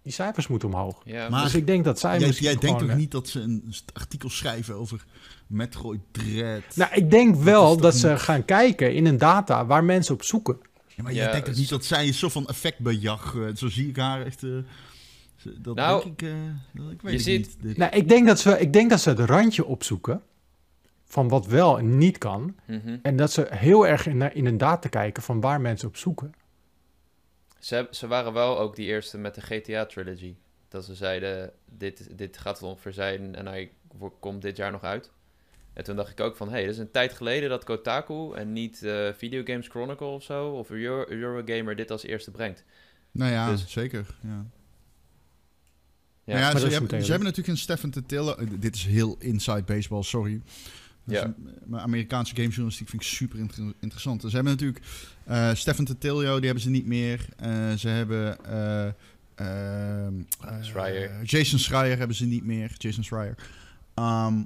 die 0.02 0.12
cijfers 0.12 0.46
moeten 0.46 0.68
omhoog. 0.68 1.00
Ja, 1.04 1.28
Maar- 1.28 1.42
dus 1.42 1.54
ik 1.54 1.66
denk 1.66 1.84
dat 1.84 1.98
zij 1.98 2.18
Jij, 2.18 2.26
misschien 2.26 2.48
jij 2.50 2.58
denkt 2.58 2.78
toch 2.78 2.96
niet 2.96 3.10
dat 3.10 3.28
ze 3.28 3.40
een 3.40 3.74
artikel 3.92 4.30
schrijven 4.30 4.74
over 4.74 5.04
Metroid 5.46 6.00
Dread? 6.10 6.62
Nou, 6.74 6.94
ik 6.94 7.10
denk 7.10 7.36
wel 7.36 7.76
dat 7.76 7.94
ze 7.94 8.08
niet- 8.08 8.18
gaan 8.18 8.44
kijken 8.44 8.94
in 8.94 9.06
een 9.06 9.18
data 9.18 9.66
waar 9.66 9.84
mensen 9.84 10.14
op 10.14 10.22
zoeken. 10.22 10.58
Ja, 10.96 11.02
maar 11.02 11.12
Ja, 11.12 11.22
jij 11.22 11.32
denkt 11.32 11.46
dus- 11.46 11.56
niet 11.58 11.68
dat 11.68 11.84
zij 11.84 12.06
een 12.06 12.14
soort 12.14 12.32
van 12.32 12.46
effectbejag... 12.46 13.34
eh, 13.36 13.42
zo 13.54 13.68
zie 13.68 13.88
ik 13.88 13.96
haar 13.96 14.26
echt... 14.26 14.42
eh, 14.42 14.50
dat 15.58 15.74
Nou, 15.74 16.02
denk 16.04 16.20
ik... 16.20 16.28
eh, 16.28 16.34
dat, 16.72 16.90
ik 16.92 17.02
weet 17.02 17.24
je 17.24 17.32
het 17.32 17.46
ziet- 17.46 17.62
niet. 17.62 17.76
Nou, 17.76 17.96
ik 17.96 18.08
denk 18.08 18.26
dat 18.26 18.40
ze, 18.40 18.60
ik 18.60 18.72
denk 18.72 18.90
dat 18.90 19.00
ze 19.00 19.08
het 19.08 19.18
randje 19.18 19.64
opzoeken 19.64 20.22
van 21.04 21.28
wat 21.28 21.46
wel 21.46 21.78
en 21.78 21.98
niet 21.98 22.18
kan. 22.18 22.54
mhm. 22.66 22.96
En 23.02 23.16
dat 23.16 23.32
ze 23.32 23.46
heel 23.50 23.86
erg 23.86 24.06
in, 24.06 24.34
in 24.34 24.46
een 24.46 24.58
data 24.58 24.88
kijken 24.88 25.22
van 25.22 25.40
waar 25.40 25.60
mensen 25.60 25.88
op 25.88 25.96
zoeken. 25.96 26.32
Ze, 27.62 27.88
ze 27.90 28.07
waren 28.07 28.33
wel 28.33 28.59
ook 28.59 28.77
die 28.77 28.87
eerste 28.87 29.18
met 29.18 29.35
de 29.35 29.40
GTA-trilogy. 29.40 30.35
Dat 30.68 30.85
ze 30.85 30.94
zeiden, 30.94 31.53
dit, 31.70 32.18
dit 32.18 32.38
gaat 32.38 32.62
ongeveer 32.62 32.92
zijn 32.92 33.35
en 33.35 33.46
hij 33.46 33.70
komt 34.20 34.42
dit 34.42 34.57
jaar 34.57 34.72
nog 34.72 34.83
uit. 34.83 35.11
En 35.72 35.85
toen 35.85 35.96
dacht 35.96 36.11
ik 36.11 36.20
ook 36.20 36.37
van, 36.37 36.46
hé, 36.48 36.53
hey, 36.55 36.62
dat 36.64 36.72
is 36.75 36.79
een 36.81 36.90
tijd 36.90 37.12
geleden 37.12 37.48
dat 37.48 37.64
Kotaku 37.64 38.33
en 38.35 38.53
niet 38.53 38.83
eh 38.83 39.09
Video 39.16 39.42
Games 39.44 39.68
Chronicle 39.68 40.07
of 40.07 40.22
zo, 40.22 40.48
of 40.51 40.70
Euro, 40.70 41.05
Eurogamer 41.09 41.77
dit 41.77 41.90
als 41.90 42.03
eerste 42.03 42.31
brengt. 42.31 42.64
Nou 43.11 43.31
ja, 43.33 43.51
Dus- 43.51 43.70
zeker. 43.70 44.07
Ja. 44.22 44.46
Ja. 46.25 46.38
Maar 46.53 46.59
ze, 46.61 46.68
hebben, 46.68 46.88
ze 47.05 47.11
hebben 47.11 47.29
natuurlijk 47.29 47.48
een 47.48 47.57
Stefan 47.62 47.90
Titilla. 47.90 48.35
eh, 48.35 48.46
Dit 48.59 48.75
is 48.75 48.85
heel 48.87 49.16
inside 49.18 49.62
baseball, 49.62 50.03
sorry. 50.03 50.40
Dus, 51.04 51.18
Ja. 51.18 51.34
Maar 51.66 51.80
Amerikaanse 51.80 52.34
gamejournalistiek 52.34 52.88
vind 52.88 53.02
ik 53.02 53.08
super 53.08 53.38
inter- 53.38 53.72
interessant. 53.80 54.20
Ze 54.20 54.28
hebben 54.28 54.52
natuurlijk 54.52 54.84
eh 55.24 55.54
Stefan 55.54 55.84
die 56.36 56.44
hebben 56.46 56.60
ze 56.60 56.70
niet 56.70 56.86
meer. 56.86 57.26
Eh, 57.36 57.72
ze 57.72 57.88
hebben 57.88 58.44
eh, 58.44 58.86
ehm, 59.34 60.14
eh, 60.40 60.56
Schreier. 60.60 61.22
Jason 61.24 61.58
Schreier 61.58 61.98
hebben 61.98 62.16
ze 62.16 62.24
niet 62.26 62.44
meer. 62.44 62.72
Jason 62.76 63.04
Schreier. 63.04 63.34
Ehm, 63.94 64.42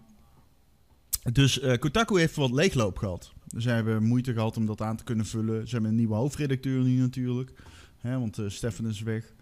dus 1.32 1.60
Kotaku 1.78 2.18
heeft 2.18 2.36
wat 2.36 2.50
leegloop 2.50 2.98
gehad. 2.98 3.32
Ze 3.58 3.68
hebben 3.70 4.02
moeite 4.02 4.32
gehad 4.32 4.56
om 4.56 4.66
dat 4.66 4.80
aan 4.80 4.96
te 4.96 5.04
kunnen 5.04 5.26
vullen. 5.26 5.66
Ze 5.68 5.72
hebben 5.72 5.90
een 5.90 5.96
nieuwe 5.96 6.14
hoofdredacteur 6.14 6.82
nu 6.82 6.98
natuurlijk. 7.00 7.50
Hè, 7.98 8.18
want 8.18 8.38
Stefan 8.46 8.86
is 8.88 9.00
weg. 9.02 9.32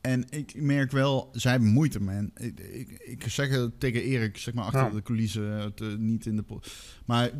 En 0.00 0.24
ik 0.30 0.60
merk 0.60 0.90
wel, 0.90 1.28
zij 1.32 1.50
hebben 1.50 1.68
moeite, 1.68 2.00
man. 2.00 2.30
Ik, 2.36 2.60
ik, 2.60 2.90
ik 2.90 3.24
zeg 3.28 3.48
het 3.50 3.80
tegen 3.80 4.02
Erik, 4.02 4.36
zeg 4.38 4.54
maar 4.54 4.64
achter 4.64 4.80
Ja. 4.80 4.90
de 4.90 5.02
coulissen, 5.02 5.50
het, 5.50 5.80
eh, 5.80 5.94
niet 5.96 6.26
in 6.26 6.36
de... 6.36 6.44
Maar 7.04 7.30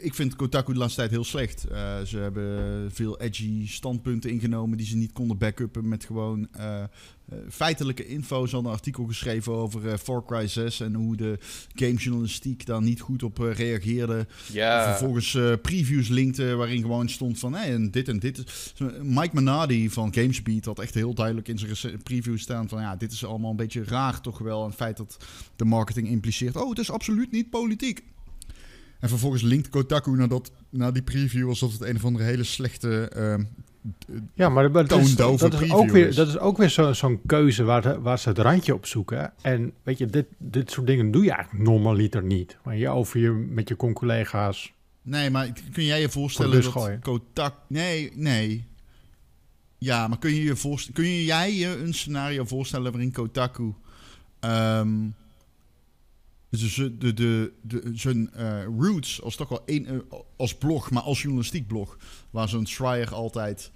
ik 0.00 0.14
vind 0.14 0.36
Kotaku 0.36 0.72
de 0.72 0.78
laatste 0.78 0.98
tijd 0.98 1.10
heel 1.10 1.24
slecht. 1.24 1.64
Eh, 1.64 2.00
ze 2.00 2.18
hebben 2.18 2.90
veel 2.92 3.20
edgy 3.20 3.68
standpunten 3.68 4.30
ingenomen 4.30 4.76
die 4.76 4.86
ze 4.86 4.96
niet 4.96 5.12
konden 5.12 5.38
backuppen 5.38 5.88
met 5.88 6.04
gewoon 6.04 6.48
eh, 6.52 6.82
eh, 6.82 6.88
feitelijke 7.50 8.06
info. 8.06 8.46
Ze 8.46 8.54
hadden 8.54 8.70
een 8.70 8.78
artikel 8.78 9.04
geschreven 9.04 9.52
over 9.52 9.88
eh 9.88 9.98
Far 9.98 10.24
Cry 10.24 10.46
6 10.46 10.80
en 10.80 10.94
hoe 10.94 11.16
de 11.16 11.38
gamejournalistiek 11.74 12.66
daar 12.66 12.82
niet 12.82 13.00
goed 13.00 13.22
op 13.22 13.38
reageerde. 13.38 14.26
Ja, 14.52 14.88
Vervolgens 14.88 15.38
previews 15.62 16.08
linkte 16.08 16.54
waarin 16.54 16.80
gewoon 16.80 17.08
stond 17.08 17.38
van 17.38 17.54
hey, 17.54 17.72
en 17.72 17.90
dit 17.90 18.08
en 18.08 18.18
dit. 18.18 18.44
Mike 19.02 19.34
Manardi 19.34 19.90
van 19.90 20.14
Gamesbeat 20.14 20.64
had 20.64 20.78
echt 20.78 20.94
heel 20.94 21.14
duidelijk 21.14 21.48
in 21.48 21.58
zijn 21.58 22.02
preview 22.02 22.38
staan 22.38 22.68
van 22.68 22.80
ja, 22.80 22.96
dit 22.96 23.12
is 23.12 23.24
allemaal 23.24 23.50
een 23.50 23.56
beetje 23.56 23.84
raar 23.84 24.20
toch 24.20 24.38
wel. 24.38 24.60
En 24.60 24.66
het 24.66 24.76
feit 24.76 24.96
dat 24.96 25.16
de 25.56 25.64
marketing 25.64 26.08
impliceert, 26.08 26.56
oh 26.56 26.68
het 26.68 26.78
is 26.78 26.90
absoluut 26.90 27.30
niet 27.30 27.50
politiek. 27.50 28.02
En 29.00 29.08
vervolgens 29.08 29.42
linkt 29.42 29.68
Kotaku 29.68 30.10
naar, 30.10 30.28
dat, 30.28 30.52
naar 30.70 30.92
die 30.92 31.02
preview 31.02 31.48
alsof 31.48 31.72
het 31.72 31.80
een 31.82 31.96
of 31.96 32.04
andere 32.04 32.24
hele 32.24 32.44
slechte... 32.44 33.08
ehm, 33.08 33.42
Ja, 34.34 34.48
maar 34.48 34.72
dat 34.72 34.82
is, 34.82 35.14
Toondove 35.14 35.50
dat 35.50 35.60
is 35.62 35.70
ook 35.72 35.90
weer, 35.90 36.06
is. 36.08 36.16
dat 36.16 36.28
is 36.28 36.38
ook 36.38 36.56
weer 36.56 36.68
zo- 36.68 36.92
zo'n 36.92 37.20
keuze 37.26 37.62
waar, 37.64 38.00
waar 38.02 38.18
ze 38.18 38.28
het 38.28 38.38
randje 38.38 38.74
op 38.74 38.86
zoeken. 38.86 39.32
En 39.42 39.72
weet 39.82 39.98
je, 39.98 40.06
dit, 40.06 40.26
dit 40.38 40.70
soort 40.70 40.86
dingen 40.86 41.10
doe 41.10 41.24
je 41.24 41.30
eigenlijk 41.32 41.64
normaliter 41.64 42.22
niet. 42.22 42.56
Maar 42.64 42.76
je 42.76 42.88
over 42.88 43.20
je 43.20 43.30
met 43.30 43.68
je 43.68 43.76
con-collega's. 43.76 44.72
Nee, 45.02 45.30
maar 45.30 45.52
kun 45.72 45.84
jij 45.84 46.00
je 46.00 46.08
voorstellen 46.08 46.62
dat. 46.62 46.98
Kotak... 47.00 47.54
Nee, 47.66 48.12
nee. 48.14 48.64
Ja, 49.78 50.08
maar 50.08 50.18
kun 50.18 50.34
je 50.34 50.42
je 50.42 50.56
voorst- 50.56 50.92
kun 50.92 51.22
jij 51.24 51.54
je 51.54 51.76
een 51.78 51.94
scenario 51.94 52.44
voorstellen 52.44 52.92
waarin 52.92 53.12
Kotaku... 53.12 53.72
ehm, 54.40 54.88
dus 56.58 56.74
de, 56.74 56.96
de, 56.96 57.14
de, 57.14 57.52
de, 57.62 57.90
zijn 57.94 58.32
eh, 58.32 58.64
roots 58.64 59.22
als 59.22 59.36
toch 59.36 59.48
wel 59.48 59.64
eh, 59.64 59.98
als 60.36 60.54
blog, 60.54 60.90
maar 60.90 61.02
als 61.02 61.22
journalistiek 61.22 61.66
blog, 61.66 61.98
waar 62.30 62.48
zo'n 62.48 62.66
Schreier 62.66 63.14
altijd 63.14 63.70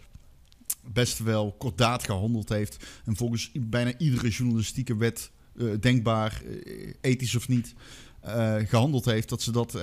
best 0.92 1.18
wel 1.18 1.52
kordaat 1.52 2.04
gehandeld 2.04 2.48
heeft. 2.48 2.86
En 3.04 3.16
volgens 3.16 3.50
bijna 3.52 3.98
iedere 3.98 4.28
journalistieke 4.28 4.96
wet 4.96 5.30
eh, 5.56 5.66
denkbaar, 5.80 6.42
ethisch 7.00 7.34
of 7.34 7.48
niet, 7.48 7.74
eh, 8.20 8.56
gehandeld 8.56 9.04
heeft, 9.04 9.28
dat 9.28 9.42
ze 9.42 9.52
dat, 9.52 9.78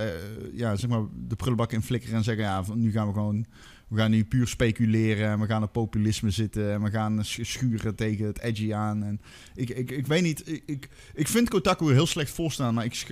ja, 0.54 0.76
zeg 0.76 0.90
maar, 0.90 1.04
de 1.28 1.36
prullenbak 1.36 1.72
in 1.72 1.82
flikkeren 1.82 2.16
en 2.16 2.24
zeggen, 2.24 2.44
ja, 2.44 2.64
nu 2.74 2.92
gaan 2.92 3.08
we 3.08 3.14
gewoon, 3.14 3.46
we 3.92 3.98
gaan 3.98 4.12
nu 4.12 4.26
puur 4.26 4.48
speculeren 4.48 5.30
en 5.30 5.40
we 5.40 5.46
gaan 5.46 5.64
op 5.64 5.72
populisme 5.72 6.30
zitten 6.30 6.72
en 6.74 6.82
we 6.84 6.90
gaan 6.90 7.26
sch- 7.26 7.40
schuren 7.42 7.96
tegen 7.96 8.26
het 8.26 8.40
edgy 8.40 8.74
aan. 8.74 9.04
En 9.04 9.22
ik, 9.56 9.70
ik, 9.70 9.92
ik 9.92 10.08
weet 10.08 10.22
niet, 10.24 10.50
ik, 10.50 10.64
ik, 10.66 10.90
ik 11.14 11.28
vind 11.28 11.50
Kotaku 11.50 11.92
heel 11.92 12.06
slecht 12.06 12.32
voorstaan, 12.32 12.74
maar 12.74 12.86
ik, 12.86 13.06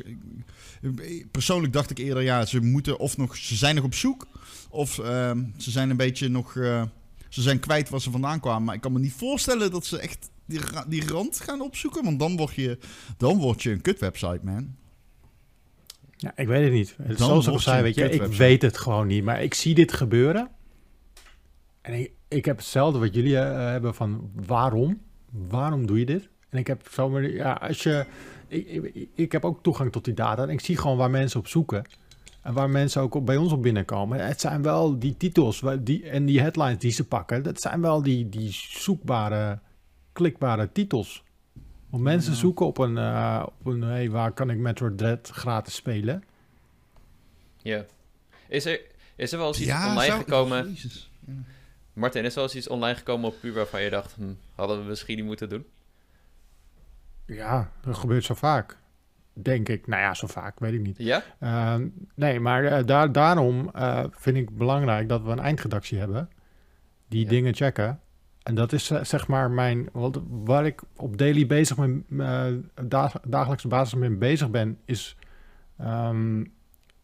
persoonlijk 1.31 1.73
dacht 1.73 1.89
ik 1.89 1.97
eerder, 1.97 2.23
ja, 2.23 2.45
ze 2.45 2.59
moeten 2.59 2.99
of 2.99 3.17
nog, 3.17 3.35
ze 3.37 3.55
zijn 3.55 3.75
nog 3.75 3.83
op 3.83 3.93
zoek, 3.93 4.27
of 4.69 4.99
ehm, 4.99 5.43
ze 5.57 5.71
zijn 5.71 5.89
een 5.89 5.97
beetje 5.97 6.27
nog, 6.27 6.55
eh, 6.55 6.83
ze 7.29 7.41
zijn 7.41 7.59
kwijt 7.59 7.89
waar 7.89 8.01
ze 8.01 8.11
vandaan 8.11 8.39
kwamen, 8.39 8.63
maar 8.63 8.75
ik 8.75 8.81
kan 8.81 8.91
me 8.93 8.99
niet 8.99 9.13
voorstellen 9.13 9.71
dat 9.71 9.85
ze 9.85 9.99
echt 9.99 10.29
die, 10.45 10.59
die 10.87 11.07
rand 11.07 11.39
gaan 11.39 11.61
opzoeken, 11.61 12.03
want 12.03 12.19
dan 12.19 12.35
word 12.37 12.55
je, 12.55 12.77
dan 13.17 13.37
word 13.37 13.63
je 13.63 13.71
een 13.71 13.81
kutwebsite, 13.81 14.39
man. 14.43 14.75
Ja, 16.17 16.31
ik 16.35 16.47
weet 16.47 16.63
het 16.63 16.73
niet. 16.73 16.95
Dan 16.97 17.17
zoals 17.17 17.45
ik 17.45 17.51
al 17.53 17.59
zei, 17.59 17.81
weet 17.83 17.95
je, 17.95 18.01
ik 18.13 18.21
weet 18.37 18.61
het 18.61 18.77
gewoon 18.77 19.07
niet. 19.07 19.23
Maar 19.23 19.43
ik 19.43 19.53
zie 19.53 19.75
dit 19.75 19.93
gebeuren. 19.93 20.49
En 21.81 21.93
ik, 21.93 22.11
ik 22.27 22.45
heb 22.45 22.57
hetzelfde 22.57 22.99
wat 22.99 23.13
jullie 23.15 23.37
eh, 23.37 23.57
hebben 23.71 23.95
van 23.95 24.31
waarom? 24.45 25.01
Waarom 25.31 25.85
doe 25.87 25.99
je 25.99 26.05
dit? 26.05 26.29
En 26.49 26.57
ik 26.57 26.67
heb 26.67 26.87
zomaar, 26.91 27.23
ja, 27.29 27.53
als 27.53 27.83
je, 27.83 28.05
ik, 28.47 28.67
ik, 28.67 29.09
ik 29.15 29.31
heb 29.31 29.45
ook 29.45 29.63
toegang 29.63 29.91
tot 29.91 30.05
die 30.05 30.13
data 30.13 30.43
en 30.43 30.49
ik 30.49 30.59
zie 30.59 30.77
gewoon 30.77 30.97
waar 30.97 31.09
mensen 31.09 31.39
op 31.39 31.47
zoeken. 31.47 31.85
En 32.41 32.53
waar 32.53 32.69
mensen 32.69 33.01
ook 33.01 33.13
op, 33.15 33.25
bij 33.25 33.37
ons 33.37 33.51
op 33.51 33.61
binnenkomen. 33.61 34.25
Het 34.25 34.41
zijn 34.41 34.61
wel 34.61 34.99
die 34.99 35.17
titels 35.17 35.63
die, 35.79 36.09
en 36.09 36.25
die 36.25 36.39
headlines 36.41 36.77
die 36.79 36.91
ze 36.91 37.07
pakken. 37.07 37.43
Dat 37.43 37.61
zijn 37.61 37.81
wel 37.81 38.01
die, 38.01 38.29
die 38.29 38.49
zoekbare, 38.51 39.59
klikbare 40.13 40.71
titels. 40.71 41.23
Want 41.89 42.03
mensen 42.03 42.31
Ja. 42.31 42.37
zoeken 42.37 42.65
op 42.65 42.77
een, 42.77 42.97
eh, 42.97 43.45
op 43.59 43.65
een 43.65 43.81
hey, 43.81 44.09
waar 44.09 44.31
kan 44.31 44.49
ik 44.49 44.57
Metroid 44.57 44.97
Dread 44.97 45.29
gratis 45.33 45.75
spelen? 45.75 46.23
ja. 47.61 47.85
Is 48.47 48.65
er, 48.65 48.81
is 49.15 49.31
er 49.31 49.37
wel 49.37 49.47
eens 49.47 49.57
iets 49.59 49.67
Ja, 49.67 49.89
online 49.89 50.05
zou- 50.05 50.19
gekomen... 50.23 50.67
Jezus. 50.69 51.11
Ja. 51.27 51.33
Martin, 51.99 52.23
is 52.25 52.35
wel 52.35 52.43
eens 52.43 52.55
iets 52.55 52.67
online 52.67 52.95
gekomen 52.97 53.29
op 53.29 53.35
puur 53.39 53.53
waarvan 53.53 53.81
je 53.81 53.89
dacht... 53.89 54.13
Hm, 54.15 54.33
hadden 54.55 54.81
we 54.81 54.83
misschien 54.87 55.15
niet 55.17 55.25
moeten 55.25 55.49
doen? 55.49 55.65
Ja, 57.25 57.71
dat 57.81 57.97
gebeurt 57.97 58.23
zo 58.23 58.33
vaak. 58.33 58.77
Denk 59.33 59.69
ik. 59.69 59.87
Nou 59.87 60.01
ja, 60.01 60.13
zo 60.13 60.27
vaak, 60.27 60.59
weet 60.59 60.73
ik 60.73 60.81
niet. 60.81 60.97
Ja? 60.97 61.23
Ehm, 61.39 61.87
nee, 62.15 62.39
maar 62.39 62.63
eh, 62.65 62.85
daar, 62.85 63.11
daarom 63.11 63.69
eh, 63.73 64.03
vind 64.11 64.37
ik 64.37 64.57
belangrijk 64.57 65.09
dat 65.09 65.21
we 65.23 65.29
een 65.29 65.39
eindredactie 65.39 65.97
hebben. 65.99 66.29
Die 67.07 67.23
Ja. 67.23 67.29
dingen 67.29 67.55
checken. 67.55 67.99
En 68.43 68.55
dat 68.55 68.73
is 68.73 68.89
eh, 68.89 69.03
zeg 69.03 69.27
maar 69.27 69.51
mijn... 69.51 69.89
Wat, 69.91 70.21
waar 70.29 70.65
ik 70.65 70.81
op 70.95 71.17
daily 71.17 71.45
bezig 71.45 71.77
met... 71.77 72.01
dag- 72.89 73.19
dagelijkse 73.27 73.67
basis 73.67 73.99
mee 73.99 74.09
bezig 74.09 74.49
ben, 74.49 74.79
is... 74.85 75.17
ehm, 75.77 76.43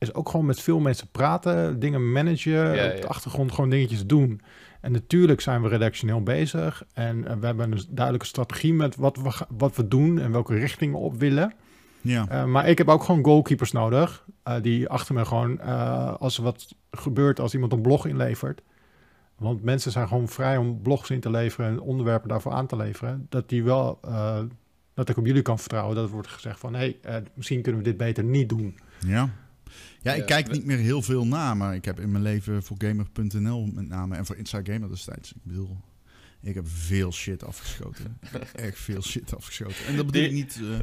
is 0.08 0.14
ook 0.14 0.30
gewoon 0.30 0.46
met 0.46 0.62
veel 0.62 0.80
mensen 0.80 1.08
praten, 1.12 1.80
dingen 1.80 2.12
managen, 2.12 2.76
Ja, 2.76 2.92
op 2.96 3.02
de 3.02 3.08
achtergrond 3.08 3.52
gewoon 3.52 3.70
dingetjes 3.70 4.06
doen. 4.06 4.42
En 4.82 4.92
natuurlijk 4.92 5.42
zijn 5.42 5.62
we 5.62 5.68
redactioneel 5.68 6.24
bezig 6.24 6.84
en 6.94 7.28
eh, 7.28 7.36
we 7.40 7.46
hebben 7.46 7.72
een 7.72 7.82
duidelijke 7.90 8.28
strategie 8.28 8.74
met 8.74 8.96
wat 8.96 9.18
we, 9.18 9.46
wat 9.58 9.76
we 9.76 9.88
doen 9.88 10.20
en 10.20 10.32
welke 10.32 10.56
richting 10.56 10.92
we 10.92 10.98
op 10.98 11.20
willen. 11.20 11.54
Ja. 12.02 12.26
Eh, 12.30 12.46
maar 12.46 12.68
ik 12.70 12.78
heb 12.78 12.90
ook 12.90 13.04
gewoon 13.04 13.24
goalkeepers 13.24 13.72
nodig. 13.72 14.26
eh, 14.44 14.56
die 14.62 14.90
achter 14.90 15.14
me 15.16 15.26
gewoon, 15.26 15.60
eh, 15.60 16.14
als 16.14 16.38
er 16.38 16.44
wat 16.44 16.76
gebeurt, 16.92 17.40
als 17.40 17.54
iemand 17.54 17.72
een 17.74 17.82
blog 17.82 18.06
inlevert. 18.06 18.62
Want 19.38 19.64
mensen 19.64 19.92
zijn 19.92 20.08
gewoon 20.08 20.28
vrij 20.28 20.58
om 20.58 20.82
blogs 20.82 21.10
in 21.10 21.20
te 21.20 21.30
leveren 21.30 21.70
en 21.70 21.80
onderwerpen 21.80 22.30
daarvoor 22.30 22.52
aan 22.52 22.68
te 22.68 22.76
leveren. 22.76 23.26
Dat 23.30 23.50
die 23.50 23.64
wel, 23.64 24.00
eh, 24.04 24.40
dat 24.94 25.10
ik 25.10 25.18
op 25.18 25.26
jullie 25.26 25.42
kan 25.42 25.60
vertrouwen. 25.60 25.96
Dat 25.96 26.06
er 26.06 26.12
wordt 26.12 26.28
gezegd 26.28 26.60
van, 26.60 26.74
hé, 26.74 26.80
hey, 26.80 26.98
eh, 27.02 27.22
misschien 27.34 27.62
kunnen 27.62 27.82
we 27.82 27.88
dit 27.88 27.98
beter 27.98 28.24
niet 28.24 28.50
doen. 28.50 28.80
Ja. 29.00 29.30
Ja, 30.06 30.14
ik 30.14 30.26
kijk 30.26 30.52
niet 30.52 30.66
meer 30.66 30.78
heel 30.78 31.02
veel 31.02 31.28
na, 31.28 31.54
maar 31.54 31.76
ik 31.76 31.86
heb 31.86 32.00
in 32.00 32.12
mijn 32.12 32.24
leven 32.24 32.64
voor 32.64 32.78
Gamer.nl 32.80 33.66
met 33.66 33.88
name 33.88 34.16
en 34.16 34.26
voor 34.26 34.36
Inside 34.36 34.72
Gamer 34.74 34.90
destijds. 34.90 35.32
Ik 35.32 35.44
bedoel, 35.44 35.78
ik 36.42 36.56
heb 36.56 36.68
veel 36.68 37.12
shit 37.12 37.44
afgeschoten. 37.44 38.18
Echt 38.56 38.80
veel 38.80 39.02
shit 39.02 39.36
afgeschoten. 39.36 39.86
En 39.88 39.96
dat 39.96 40.06
bedoel 40.06 40.24
ik 40.24 40.32
niet... 40.32 40.60
eh, 40.62 40.80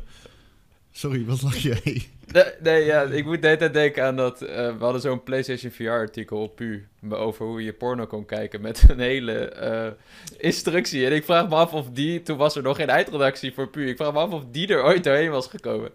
sorry, 0.93 1.25
wat 1.25 1.43
lach 1.43 1.57
jij? 1.57 2.07
Nee, 2.33 2.45
nee, 2.63 2.85
ja, 2.85 3.03
ik 3.03 3.25
moet 3.25 3.41
de 3.43 3.47
hele 3.47 3.59
tijd 3.59 3.73
denken 3.75 4.05
aan 4.05 4.17
dat... 4.17 4.43
eh, 4.43 4.57
we 4.79 4.85
hadden 4.85 5.01
zo'n 5.01 5.23
PlayStation 5.23 5.73
VR-artikel 5.73 6.43
op 6.43 6.57
PU... 6.57 6.87
over 7.11 7.47
hoe 7.47 7.65
je 7.65 7.73
porno 7.73 8.07
kon 8.07 8.25
kijken 8.25 8.61
met 8.61 8.85
een 8.89 8.99
hele 8.99 9.33
eh, 9.49 9.91
instructie. 10.39 11.07
En 11.07 11.13
ik 11.13 11.25
vraag 11.25 11.49
me 11.49 11.55
af 11.55 11.73
of 11.73 11.87
die... 11.91 12.23
Toen 12.23 12.37
was 12.37 12.57
er 12.57 12.63
nog 12.63 12.77
geen 12.77 12.89
eindredactie 12.89 13.53
voor 13.55 13.69
PU. 13.69 13.89
Ik 13.89 13.97
vraag 13.97 14.13
me 14.13 14.19
af 14.19 14.31
of 14.31 14.45
die 14.51 14.67
er 14.69 14.83
ooit 14.85 15.05
doorheen 15.05 15.31
was 15.31 15.47
gekomen. 15.47 15.91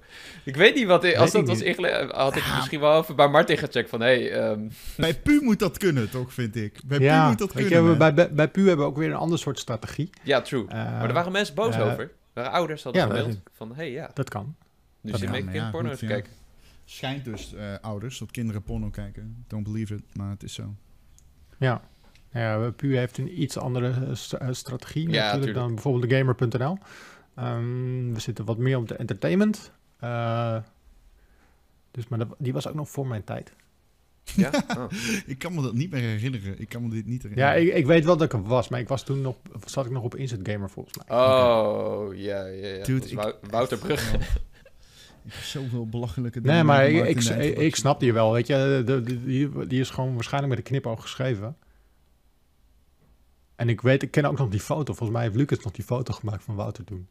Ik 0.45 0.55
weet 0.55 0.75
niet 0.75 0.87
wat... 0.87 1.03
Als 1.03 1.13
Weet 1.13 1.31
dat 1.31 1.47
was 1.47 1.57
niet. 1.57 1.65
ingele- 1.67 2.09
had 2.13 2.35
ik 2.35 2.43
Ja. 2.43 2.55
misschien 2.55 2.79
wel 2.79 3.01
even 3.01 3.15
bij 3.15 3.27
Martin 3.27 3.57
gecheckt 3.57 3.89
van... 3.89 4.01
Hé, 4.01 4.07
hey, 4.07 4.31
ehm, 4.31 4.59
Bij 4.97 5.13
Pu 5.13 5.39
moet 5.41 5.59
dat 5.59 5.77
kunnen, 5.77 6.09
toch, 6.09 6.33
vind 6.33 6.55
ik. 6.55 6.79
Bij 6.85 6.97
Pu 6.97 7.03
ja, 7.03 7.27
moet 7.29 7.37
dat 7.39 7.53
kunnen. 7.53 7.97
bij, 7.97 8.13
bij, 8.13 8.31
bij 8.33 8.47
PU 8.47 8.67
hebben 8.67 8.85
we 8.85 8.91
ook 8.91 8.97
weer 8.97 9.09
een 9.09 9.15
ander 9.15 9.39
soort 9.39 9.59
strategie. 9.59 10.09
ja, 10.23 10.41
true. 10.41 10.65
Eh, 10.67 10.73
maar 10.75 11.07
er 11.07 11.13
waren 11.13 11.31
mensen 11.31 11.55
boos 11.55 11.75
over. 11.79 11.99
Er 11.99 12.09
waren 12.33 12.51
ouders 12.51 12.83
hadden 12.83 13.01
ja, 13.01 13.07
gemaild 13.07 13.27
dat- 13.29 13.51
van... 13.53 13.69
Hé, 13.69 13.75
hey, 13.75 13.91
ja, 13.91 14.11
Dat 14.13 14.29
kan. 14.29 14.55
Nu 15.07 15.13
Ja, 15.13 15.17
zit 15.17 15.29
mijn 15.29 15.43
maar 15.43 15.53
kind 15.53 15.65
ja, 15.65 15.71
porno 15.71 15.89
goed, 15.89 15.99
te 15.99 16.05
ja. 16.05 16.11
kijken. 16.11 16.31
Schijnt 16.85 17.25
dus, 17.25 17.53
eh, 17.53 17.73
ouders, 17.81 18.17
dat 18.17 18.31
kinderen 18.31 18.61
porno 18.63 18.89
kijken. 18.89 19.43
Don't 19.47 19.63
believe 19.63 19.93
it, 19.93 20.01
maar 20.15 20.29
het 20.29 20.43
is 20.43 20.53
zo. 20.53 20.73
Ja. 21.57 21.81
ja, 22.31 22.71
PU 22.75 22.95
heeft 22.97 23.17
een 23.17 23.41
iets 23.41 23.57
andere 23.57 23.89
eh, 24.05 24.13
st- 24.13 24.33
eh, 24.33 24.47
strategie 24.51 25.01
Ja, 25.09 25.09
natuurlijk 25.15 25.33
tuurlijk. 25.43 25.55
dan 25.57 25.73
bijvoorbeeld 25.73 26.09
de 26.09 26.15
Gamer.nl. 26.17 26.77
Ehm, 27.35 28.13
we 28.13 28.19
zitten 28.19 28.45
wat 28.45 28.57
meer 28.57 28.77
op 28.77 28.87
de 28.87 28.95
entertainment. 28.95 29.71
Eh, 29.99 30.57
dus, 31.91 32.07
maar 32.07 32.19
dat, 32.19 32.27
die 32.37 32.53
was 32.53 32.67
ook 32.67 32.75
nog 32.75 32.89
voor 32.89 33.07
mijn 33.07 33.23
tijd. 33.23 33.53
Ja? 34.35 34.51
Oh. 34.77 34.85
Ik 35.25 35.39
kan 35.39 35.53
me 35.55 35.61
dat 35.61 35.73
niet 35.73 35.91
meer 35.91 36.01
herinneren. 36.01 36.59
Ik 36.61 36.69
kan 36.69 36.83
me 36.83 36.89
dit 36.89 37.05
niet 37.05 37.21
Ja, 37.23 37.29
herinneren. 37.29 37.61
ik, 37.67 37.73
ik 37.75 37.85
weet 37.85 38.05
wel 38.05 38.17
dat 38.17 38.33
ik 38.33 38.39
er 38.39 38.43
was, 38.47 38.67
maar 38.69 38.79
ik 38.79 38.87
was 38.87 39.03
toen 39.03 39.21
nog, 39.21 39.35
zat 39.65 39.85
ik 39.85 39.91
nog 39.91 40.03
op 40.03 40.15
Instant 40.15 40.49
Gamer 40.49 40.69
volgens 40.69 40.97
mij. 40.97 41.17
Oh, 41.17 42.15
ja, 42.15 42.45
ja, 42.45 42.67
ja. 42.67 42.83
Dude, 42.83 43.07
ik- 43.09 43.35
Wouter 43.49 43.77
Brugge. 43.77 44.17
Zoveel 45.29 45.87
belachelijke 45.87 46.41
dingen 46.41 46.55
Nee, 46.55 46.63
maar 46.65 46.89
ik, 46.89 47.23
ik, 47.57 47.75
snapte 47.75 48.05
je 48.05 48.13
wel, 48.13 48.31
weet 48.31 48.47
je. 48.47 48.83
De, 48.85 49.01
de- 49.03 49.23
die, 49.23 49.67
die 49.67 49.79
is 49.79 49.89
gewoon 49.89 50.13
waarschijnlijk 50.13 50.55
met 50.55 50.63
een 50.63 50.71
knipoog 50.71 51.01
geschreven. 51.01 51.57
En 53.55 53.69
ik 53.69 53.81
weet, 53.81 54.03
ik 54.03 54.11
ken 54.11 54.25
ook 54.25 54.37
nog 54.37 54.49
die 54.49 54.59
foto. 54.59 54.93
Volgens 54.93 55.09
mij 55.17 55.21
heeft 55.21 55.35
Lucas 55.35 55.63
nog 55.63 55.73
die 55.73 55.85
foto 55.85 56.13
gemaakt 56.13 56.43
van 56.43 56.55
Wouter 56.55 56.83
toen. 56.83 57.07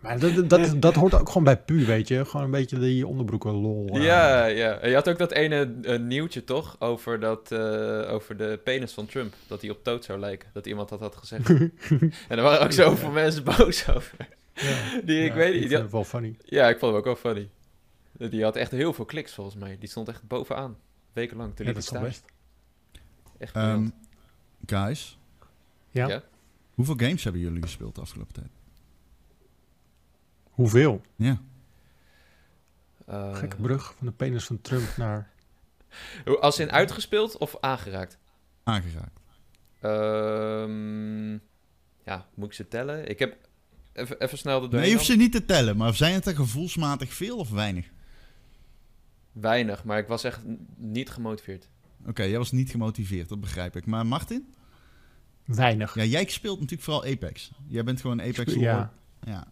Maar 0.00 0.18
dat, 0.18 0.48
dat, 0.50 0.74
dat, 0.82 0.94
hoort 0.94 1.14
ook 1.14 1.26
gewoon 1.28 1.44
bij 1.44 1.56
Pu, 1.58 1.84
weet 1.86 2.08
je. 2.08 2.24
Gewoon 2.24 2.44
een 2.44 2.50
beetje 2.50 2.78
die 2.78 3.06
onderbroeken 3.06 3.52
lol. 3.52 3.88
eh. 3.88 4.02
Ja, 4.04 4.44
ja. 4.44 4.86
Je 4.86 4.94
had 4.94 5.08
ook 5.08 5.18
dat 5.18 5.30
ene 5.32 5.74
eh, 5.82 5.98
nieuwtje, 5.98 6.44
toch? 6.44 6.76
Over, 6.78 7.20
dat, 7.20 7.52
eh, 7.52 8.12
over 8.12 8.36
de 8.36 8.60
penis 8.64 8.92
van 8.92 9.06
Trump. 9.06 9.34
Dat 9.46 9.60
hij 9.60 9.70
op 9.70 9.84
dood 9.84 10.04
zou 10.04 10.18
lijken. 10.18 10.48
Dat 10.52 10.66
iemand 10.66 10.88
dat 10.88 11.00
had 11.00 11.16
gezegd. 11.16 11.48
en 11.50 12.12
er 12.28 12.42
waren 12.42 12.64
ook 12.64 12.72
zoveel 12.72 13.10
mensen 13.10 13.44
boos 13.44 13.88
over. 13.88 14.16
Ja. 14.54 15.00
Die, 15.04 15.22
ik 15.24 15.28
Ja, 15.30 15.34
weet 15.34 15.70
niet. 15.70 15.90
wel 15.90 16.04
funny. 16.04 16.36
ja, 16.44 16.68
ik 16.68 16.78
vond 16.78 16.90
hem 16.92 17.00
ook 17.00 17.04
wel 17.04 17.16
funny. 17.16 17.50
Die 18.30 18.42
had 18.42 18.56
echt 18.56 18.70
heel 18.70 18.92
veel 18.92 19.04
kliks, 19.04 19.32
volgens 19.34 19.56
mij. 19.56 19.78
Die 19.78 19.88
stond 19.88 20.08
echt 20.08 20.22
bovenaan. 20.26 20.76
Wekenlang. 21.12 21.56
Toen 21.56 21.66
Ja, 21.66 21.72
dat 21.72 21.84
staan. 21.84 22.02
best. 22.02 22.24
Echt 23.38 23.54
Ehm, 23.54 23.64
briljant. 23.70 23.94
guys, 24.66 25.18
Ja. 25.90 26.08
Ja. 26.08 26.22
hoeveel 26.74 26.96
games 26.96 27.24
hebben 27.24 27.42
jullie 27.42 27.62
gespeeld 27.62 27.94
de 27.94 28.00
afgelopen 28.00 28.32
tijd? 28.32 28.50
Hoeveel? 30.50 31.00
Ja. 31.16 31.40
Eh, 33.06 33.34
Gekke 33.36 33.56
brug 33.56 33.94
van 33.96 34.06
de 34.06 34.12
penis 34.12 34.44
van 34.44 34.60
Trump 34.60 34.96
naar... 34.96 35.30
hoe- 36.24 36.38
als 36.38 36.58
in 36.58 36.70
uitgespeeld 36.72 37.36
of 37.38 37.56
aangeraakt? 37.60 38.18
Aangeraakt. 38.62 39.20
Ehm, 39.80 41.32
ja, 42.04 42.26
moet 42.34 42.46
ik 42.46 42.52
ze 42.52 42.68
tellen? 42.68 43.08
Ik 43.08 43.18
heb 43.18 43.48
even, 43.92 44.20
even 44.20 44.38
snel 44.38 44.60
de 44.60 44.76
Nee, 44.76 44.88
je 44.88 44.94
hoeft 44.94 45.06
ze 45.06 45.16
niet 45.16 45.32
te 45.32 45.44
tellen, 45.44 45.76
maar 45.76 45.94
zijn 45.94 46.14
het 46.14 46.26
er 46.26 46.34
gevoelsmatig 46.34 47.12
veel 47.12 47.38
of 47.38 47.50
weinig? 47.50 47.90
Weinig, 49.32 49.84
maar 49.84 49.98
ik 49.98 50.06
was 50.06 50.24
echt 50.24 50.40
niet 50.76 51.10
gemotiveerd. 51.10 51.68
Oké, 52.06 52.22
jij 52.22 52.38
was 52.38 52.52
niet 52.52 52.70
gemotiveerd, 52.70 53.28
dat 53.28 53.40
begrijp 53.40 53.76
ik. 53.76 53.86
Maar 53.86 54.06
Martin? 54.06 54.54
Weinig. 55.44 55.94
Ja, 55.94 56.04
jij 56.04 56.26
speelt 56.28 56.60
natuurlijk 56.60 56.82
vooral 56.82 57.04
Apex. 57.04 57.52
Jij 57.66 57.84
bent 57.84 58.00
gewoon 58.00 58.22
Apex. 58.22 58.54
Ja, 58.54 58.92
ja. 59.20 59.46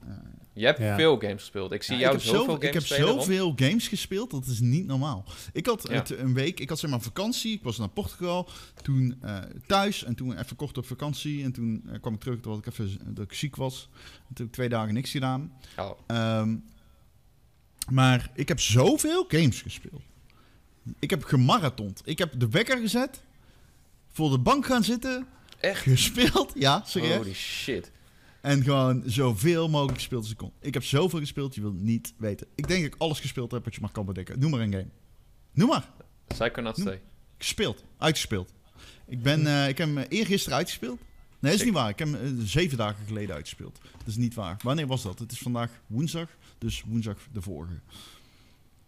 Je 0.53 0.65
hebt 0.67 0.79
Ja. 0.79 0.97
veel 0.97 1.19
games 1.19 1.41
gespeeld. 1.41 1.73
Ik 1.73 1.83
zie 1.83 1.95
Ja, 1.95 2.01
jou 2.01 2.15
ik 2.17 2.23
heb 2.23 2.31
zoveel 2.35 2.55
games 2.55 2.67
Ik 2.69 2.73
heb 2.73 2.83
zoveel 2.83 3.53
games 3.57 3.89
gespeeld, 3.89 4.31
dat 4.31 4.47
is 4.47 4.61
niet 4.61 4.87
normaal. 4.87 5.25
Ik 5.53 5.67
had 5.67 5.87
Ja. 5.89 5.95
het 5.95 6.11
een 6.19 6.35
week, 6.35 6.61
ik 6.61 6.69
had 6.69 6.79
zeg 6.79 6.91
maar 6.91 7.01
vakantie, 7.01 7.53
ik 7.53 7.63
was 7.63 7.79
naar 7.79 7.89
Portugal, 7.89 8.49
toen 8.83 9.17
eh, 9.23 9.39
thuis 9.67 10.05
en 10.05 10.15
toen 10.15 10.39
even 10.39 10.57
kort 10.57 10.79
op 10.79 10.87
vakantie. 10.87 11.45
En 11.45 11.53
toen 11.53 11.83
eh, 11.93 12.01
kwam 12.01 12.15
ik 12.15 12.21
terug 12.21 12.41
dat 12.41 12.59
ik 12.59 12.67
even 12.67 13.15
dat 13.15 13.25
ik 13.25 13.33
ziek 13.33 13.57
was. 13.57 13.89
En 13.93 14.09
toen 14.35 14.37
heb 14.37 14.47
ik 14.47 14.53
twee 14.53 14.69
dagen 14.69 14.95
niks 14.95 15.11
gedaan. 15.11 15.53
Oh, 15.79 15.91
Ehm, 16.07 16.57
maar 17.91 18.31
ik 18.35 18.49
heb 18.49 18.61
zoveel 18.61 19.25
games 19.29 19.63
gespeeld. 19.63 20.03
Ik 20.99 21.11
heb 21.11 21.25
gemarathond. 21.25 22.03
Ik 22.05 22.19
heb 22.19 22.33
de 22.41 22.49
wekker 22.49 22.79
gezet, 22.79 23.23
voor 24.13 24.31
de 24.31 24.39
bank 24.39 24.67
gaan 24.67 24.85
zitten, 24.85 25.27
echt? 25.61 25.83
gespeeld. 25.83 26.53
Ja, 26.55 26.83
serieus. 26.87 27.17
Holy 27.17 27.35
shit. 27.35 27.91
En 28.41 28.63
gewoon 28.63 29.03
zoveel 29.07 29.69
mogelijk 29.69 29.99
gespeeld 29.99 30.23
als 30.23 30.31
ik 30.31 30.37
kon. 30.37 30.53
Ik 30.61 30.75
heb 30.75 30.85
zoveel 30.85 31.19
gespeeld, 31.19 31.55
je 31.55 31.61
wilt 31.61 31.81
niet 31.81 32.15
weten. 32.17 32.47
Ik 32.55 32.69
denk 32.69 32.83
dat 32.83 32.93
ik 32.95 33.01
alles 33.01 33.21
gespeeld 33.21 33.51
heb 33.51 33.65
wat 33.65 33.75
je 33.75 33.81
maar 33.81 33.91
kan 33.93 34.07
bedenken. 34.07 34.39
Noem 34.39 34.51
maar 34.51 34.61
een 34.61 34.73
game. 34.73 34.89
Noem 35.53 35.69
maar. 35.69 35.91
Psychonauts 36.27 36.79
Noem- 36.79 36.87
2. 36.89 37.01
Gespeeld. 37.39 37.85
Uitgespeeld. 37.99 38.53
Ik, 39.07 39.23
ben, 39.23 39.47
eh, 39.47 39.69
ik 39.69 39.79
heb 39.79 39.95
hem 39.95 39.99
eergisteren 40.09 40.59
uitgespeeld. 40.59 40.99
Nee, 41.39 41.51
dat 41.53 41.61
is 41.61 41.67
niet 41.67 41.75
waar. 41.75 41.89
Ik 41.89 41.99
heb 41.99 42.13
hem 42.13 42.39
eh, 42.39 42.45
zeven 42.45 42.79
dagen 42.79 43.07
geleden 43.07 43.35
uitgespeeld. 43.35 43.81
Dat 43.99 44.07
is 44.07 44.17
niet 44.17 44.35
waar. 44.35 44.57
Wanneer 44.63 44.87
was 44.87 45.03
dat? 45.03 45.19
Het 45.19 45.33
is 45.33 45.39
vandaag 45.39 45.71
woensdag. 45.87 46.29
Dus 46.59 46.83
woensdag 46.87 47.19
de 47.33 47.41
vorige. 47.43 47.81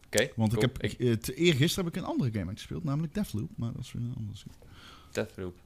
Oké, 0.07 0.29
Want 0.37 0.53
cool. 0.53 0.63
ik 0.65 0.81
heb, 0.81 1.01
eh, 1.01 1.13
te- 1.13 1.35
eergisteren 1.35 1.85
heb 1.85 1.95
ik 1.97 2.01
een 2.03 2.09
andere 2.09 2.31
game 2.33 2.47
uitgespeeld. 2.47 2.85
Namelijk 2.85 3.15
Deathloop. 3.15 3.51
Maar 3.57 3.73
dat 3.73 3.83
is 3.85 3.93
weer 3.93 4.03
een 4.03 4.15
anders. 4.17 4.45
Deathloop. 5.13 5.57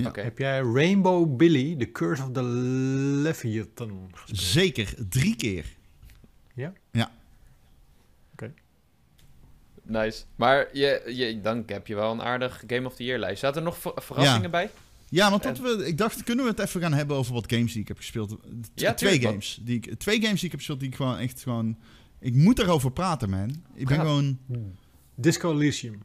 Ja. 0.00 0.08
Oké. 0.08 0.20
Heb 0.20 0.38
jij 0.38 0.60
Rainbow 0.60 1.36
Billy, 1.36 1.76
The 1.76 1.92
Curse 1.92 2.22
of 2.22 2.30
the 2.32 2.42
Leviathan 2.42 4.08
gespeeld? 4.12 4.40
Zeker 4.40 4.94
drie 5.08 5.36
keer. 5.36 5.64
Nice. 9.82 10.22
Maar 10.36 10.68
je, 10.72 11.02
je, 11.14 11.40
dan 11.40 11.62
heb 11.66 11.86
je 11.86 11.94
wel 11.94 12.12
een 12.12 12.22
aardig 12.22 12.62
Game 12.66 12.86
of 12.86 12.94
the 12.94 13.04
Year 13.04 13.18
lijst. 13.18 13.40
Zaten 13.40 13.58
er 13.58 13.66
nog 13.66 13.78
ver- 13.78 13.92
verrassingen 13.96 14.42
Ja. 14.42 14.48
bij? 14.48 14.70
Ja, 15.08 15.30
want 15.30 15.42
dat 15.42 15.58
we, 15.58 15.86
ik 15.86 15.98
dacht, 15.98 16.22
kunnen 16.22 16.44
we 16.44 16.50
het 16.50 16.60
even 16.60 16.80
gaan 16.80 16.92
hebben 16.92 17.16
over 17.16 17.32
wat 17.34 17.52
games 17.52 17.72
die 17.72 17.80
ik 17.82 17.88
heb 17.88 17.96
gespeeld? 17.96 18.30
T- 18.30 18.36
Ja, 18.74 18.94
twee 18.94 18.94
tuurlijk, 18.94 19.22
man. 19.22 19.30
games. 19.30 19.60
Die 19.62 19.76
ik, 19.76 19.98
twee 19.98 20.20
games 20.20 20.34
die 20.34 20.44
ik 20.44 20.50
heb 20.50 20.58
gespeeld 20.58 20.80
die 20.80 20.88
ik 20.88 20.94
gewoon 20.94 21.16
echt 21.18 21.42
gewoon... 21.42 21.78
Ik 22.18 22.34
moet 22.34 22.58
erover 22.58 22.92
praten, 22.92 23.30
man. 23.30 23.62
Ik 23.74 23.86
ben 23.88 23.98
gewoon... 23.98 24.38
Disco 25.14 25.52
Elysium. 25.52 26.02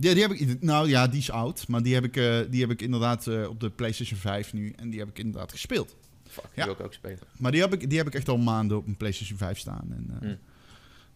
Ja, 0.00 0.12
die 0.12 0.22
heb 0.22 0.30
ik... 0.32 0.62
Nou 0.62 0.88
ja, 0.88 1.06
die 1.08 1.18
is 1.20 1.30
oud. 1.30 1.68
Maar 1.68 1.82
die 1.82 1.94
heb 1.94 2.04
ik, 2.04 2.16
eh, 2.16 2.38
die 2.50 2.60
heb 2.60 2.70
ik 2.70 2.82
inderdaad 2.82 3.26
eh, 3.26 3.48
op 3.48 3.60
de 3.60 3.70
PlayStation 3.70 4.18
5 4.18 4.52
nu. 4.52 4.72
En 4.76 4.90
die 4.90 4.98
heb 4.98 5.08
ik 5.08 5.18
inderdaad 5.18 5.52
gespeeld. 5.52 5.96
Fuck, 6.28 6.44
die 6.44 6.52
Ja. 6.54 6.64
wil 6.64 6.72
ik 6.74 6.80
ook 6.80 6.92
spelen. 6.92 7.18
Maar 7.36 7.52
die 7.52 7.60
heb 7.60 7.72
ik, 7.72 7.88
die 7.88 7.98
heb 7.98 8.06
ik 8.06 8.14
echt 8.14 8.28
al 8.28 8.36
maanden 8.38 8.76
op 8.76 8.84
mijn 8.84 8.96
PlayStation 8.96 9.38
5 9.38 9.58
staan. 9.58 9.86
En, 9.90 10.18
eh, 10.20 10.30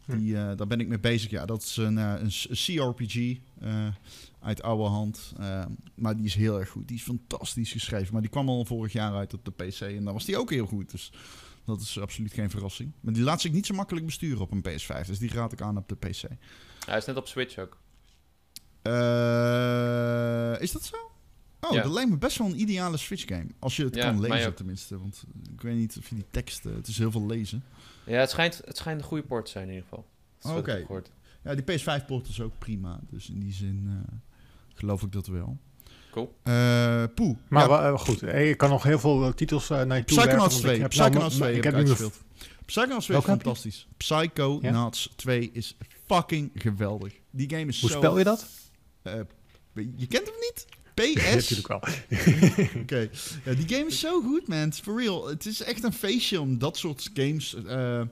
Hmm. 0.05 0.19
die, 0.19 0.33
daar 0.35 0.67
ben 0.67 0.81
ik 0.81 0.89
mee 0.89 0.99
bezig. 0.99 1.31
Ja, 1.31 1.47
dat 1.47 1.63
is 1.63 1.77
een, 1.77 1.97
een 1.97 2.23
een 2.49 2.57
CRPG 2.57 3.39
uit 4.41 4.63
oude 4.63 4.85
hand. 4.85 5.33
Maar 5.95 6.17
die 6.17 6.25
is 6.25 6.35
heel 6.35 6.59
erg 6.61 6.69
goed. 6.69 6.89
Die 6.89 6.97
is 6.97 7.03
fantastisch 7.03 7.73
geschreven. 7.73 8.13
Maar 8.13 8.23
die 8.23 8.31
kwam 8.31 8.49
al 8.49 8.65
vorig 8.65 8.93
jaar 8.93 9.13
uit 9.15 9.35
op 9.35 9.45
de 9.45 9.51
PC. 9.51 9.81
En 9.81 10.05
dan 10.05 10.13
was 10.15 10.25
die 10.25 10.39
ook 10.39 10.51
heel 10.51 10.67
goed. 10.67 10.91
Dus 10.91 11.13
dat 11.65 11.81
is 11.81 11.99
absoluut 12.01 12.33
geen 12.33 12.51
verrassing. 12.51 12.93
Maar 13.01 13.13
die 13.13 13.23
laat 13.23 13.41
zich 13.41 13.53
niet 13.53 13.67
zo 13.67 13.75
makkelijk 13.75 14.07
besturen 14.07 14.41
op 14.41 14.51
een 14.53 14.63
PS5. 14.63 15.07
Dus 15.07 15.19
die 15.19 15.33
raad 15.33 15.53
ik 15.53 15.61
aan 15.61 15.77
op 15.77 15.89
de 15.89 15.97
PC. 15.97 16.23
Hij 16.87 16.97
is 16.99 17.05
net 17.05 17.17
op 17.17 17.27
Switch 17.27 17.59
ook. 17.59 17.77
Eh, 18.83 20.61
is 20.63 20.73
dat 20.73 20.85
zo? 20.85 20.97
Oh, 21.61 21.73
Ja. 21.75 21.83
dat 21.83 21.93
lijkt 21.93 22.11
me 22.11 22.17
best 22.17 22.39
wel 22.39 22.47
een 22.47 22.61
ideale 22.61 22.97
Switch 22.97 23.25
game. 23.27 23.47
Als 23.59 23.77
je 23.77 23.85
het 23.85 23.95
Ja, 23.95 24.05
kan 24.05 24.21
lezen 24.21 24.55
tenminste. 24.55 24.99
Want 24.99 25.25
ik 25.53 25.61
weet 25.61 25.77
niet 25.77 25.97
of 25.99 26.09
je 26.09 26.15
die 26.15 26.25
teksten... 26.31 26.75
Het 26.75 26.87
is 26.87 26.99
heel 26.99 27.11
veel 27.11 27.27
lezen. 27.27 27.65
Ja, 28.07 28.21
het 28.21 28.31
schijnt, 28.31 28.61
het 28.65 28.77
schijnt 28.77 29.01
een 29.01 29.07
goede 29.07 29.23
port 29.27 29.45
te 29.45 29.51
zijn 29.51 29.69
in 29.69 29.75
ieder 29.75 29.89
geval. 29.89 30.07
Oké. 30.57 30.87
Ja, 31.43 31.55
die 31.55 31.65
PS5-port 31.79 32.29
is 32.29 32.41
ook 32.41 32.59
prima. 32.59 33.01
Dus 33.11 33.29
in 33.31 33.39
die 33.41 33.53
zin 33.53 33.87
eh, 33.89 34.19
geloof 34.75 35.03
ik 35.03 35.13
dat 35.13 35.27
wel. 35.27 35.59
Cool. 36.11 36.35
Eh 36.43 37.05
poe. 37.15 37.37
Maar 37.49 37.69
Ja, 37.69 37.97
goed, 37.97 38.23
ik 38.23 38.57
kan 38.57 38.71
nog 38.71 38.83
heel 38.83 38.99
veel 38.99 39.35
titels 39.35 39.71
eh, 39.71 39.83
naar 39.83 39.97
je 39.97 40.05
toe 40.05 40.17
werken, 40.17 40.37
Psychonauts 40.37 40.53
want 40.55 40.65
2. 40.65 40.75
Ik 40.75 40.81
heb, 40.83 40.93
nou, 40.93 41.09
Psychonauts 41.11 41.37
2 41.37 41.57
ik 41.57 41.65
heb 41.65 41.73
heb 41.73 41.83
ik 41.83 41.89
nu 41.89 41.91
nog 41.91 42.01
uitgespeeld. 42.01 42.65
Psychonauts 42.65 43.05
2 43.07 43.19
is 43.19 43.25
fantastisch. 43.25 43.89
Psychonauts 43.97 45.13
2 45.17 45.51
is 45.53 45.77
fucking 46.07 46.51
geweldig. 46.55 47.13
Die 47.31 47.51
game 47.51 47.67
is 47.67 47.81
Hoe 47.81 47.91
zo... 47.91 47.97
spel 47.97 48.19
je 48.19 48.25
dat? 48.25 48.47
Eh, 49.03 49.21
je 49.97 50.07
kent 50.07 50.27
hem 50.27 50.37
niet? 50.41 50.67
Ja, 50.95 51.13
PS? 51.15 51.35
natuurlijk 51.51 51.69
wel. 51.69 51.83
Oké. 52.83 53.11
Ja, 53.45 53.55
die 53.55 53.69
game 53.69 53.87
is 53.87 54.01
zo 54.01 54.21
goed, 54.21 54.49
man. 54.49 54.73
For 54.73 55.01
real. 55.01 55.29
Het 55.29 55.47
is 55.47 55.63
echt 55.63 55.85
een 55.85 55.93
feestje 55.93 56.41
om 56.41 56.59
dat 56.59 56.77
soort 56.77 57.11
games... 57.15 57.55
eh, 57.55 58.03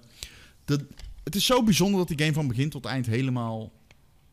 dat, 0.65 0.83
het 1.25 1.35
is 1.35 1.47
zo 1.47 1.63
bijzonder 1.63 1.99
dat 1.99 2.09
die 2.09 2.19
game 2.19 2.33
van 2.33 2.49
begin 2.49 2.71
tot 2.71 2.85
eind 2.85 3.07
helemaal 3.07 3.73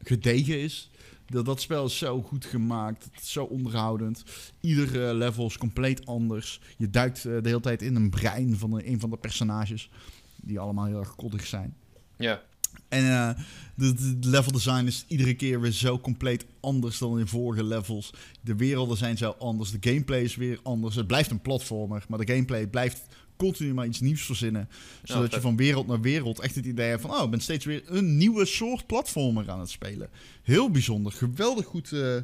gedegen 0.03 0.59
is. 0.59 0.89
Dat, 1.25 1.45
dat 1.45 1.61
spel 1.61 1.85
is 1.85 1.97
zo 1.97 2.21
goed 2.21 2.45
gemaakt. 2.45 3.03
Het 3.03 3.23
is 3.23 3.31
zo 3.31 3.43
onderhoudend. 3.43 4.23
Ieder 4.59 5.07
eh, 5.07 5.15
level 5.15 5.45
is 5.45 5.57
compleet 5.57 6.05
anders. 6.05 6.61
Je 6.77 6.89
duikt 6.89 7.17
eh, 7.17 7.23
de 7.23 7.49
hele 7.49 7.59
tijd 7.59 7.81
in 7.81 7.95
een 7.95 8.09
brein 8.09 8.57
van 8.57 8.73
een, 8.73 8.89
een 8.89 8.99
van 8.99 9.09
de 9.09 9.17
personages. 9.17 9.89
Die 10.35 10.59
allemaal 10.59 10.85
heel 10.85 10.99
erg 10.99 11.15
koddig 11.15 11.45
zijn. 11.45 11.75
Ja. 12.17 12.41
En 12.87 13.05
eh, 13.11 13.29
de, 13.75 14.19
de 14.19 14.29
level 14.29 14.51
design 14.51 14.85
is 14.85 15.05
iedere 15.07 15.33
keer 15.33 15.61
weer 15.61 15.71
zo 15.71 15.99
compleet 15.99 16.45
anders 16.59 16.97
dan 16.97 17.19
in 17.19 17.27
vorige 17.27 17.63
levels. 17.63 18.13
De 18.41 18.55
werelden 18.55 18.97
zijn 18.97 19.17
zo 19.17 19.35
anders. 19.39 19.71
De 19.71 19.89
gameplay 19.89 20.21
is 20.21 20.35
weer 20.35 20.59
anders. 20.63 20.95
Het 20.95 21.07
blijft 21.07 21.31
een 21.31 21.41
platformer, 21.41 22.05
maar 22.07 22.19
de 22.19 22.33
gameplay 22.33 22.67
blijft 22.67 23.01
continu 23.35 23.73
maar 23.73 23.85
iets 23.85 23.99
nieuws 23.99 24.25
verzinnen. 24.25 24.69
Zodat 25.03 25.33
je 25.33 25.41
van 25.41 25.55
wereld 25.55 25.87
naar 25.87 26.01
wereld 26.01 26.39
echt 26.39 26.55
het 26.55 26.65
idee 26.65 26.89
hebt 26.89 27.01
van... 27.01 27.11
oh, 27.11 27.23
ik 27.23 27.29
ben 27.29 27.39
steeds 27.41 27.65
weer 27.65 27.83
een 27.85 28.17
nieuwe 28.17 28.45
soort 28.45 28.85
platformer 28.87 29.49
aan 29.49 29.59
het 29.59 29.69
spelen. 29.69 30.09
Heel 30.43 30.71
bijzonder. 30.71 31.11
Geweldig 31.11 31.65
goed. 31.65 31.91
eh, 31.91 32.15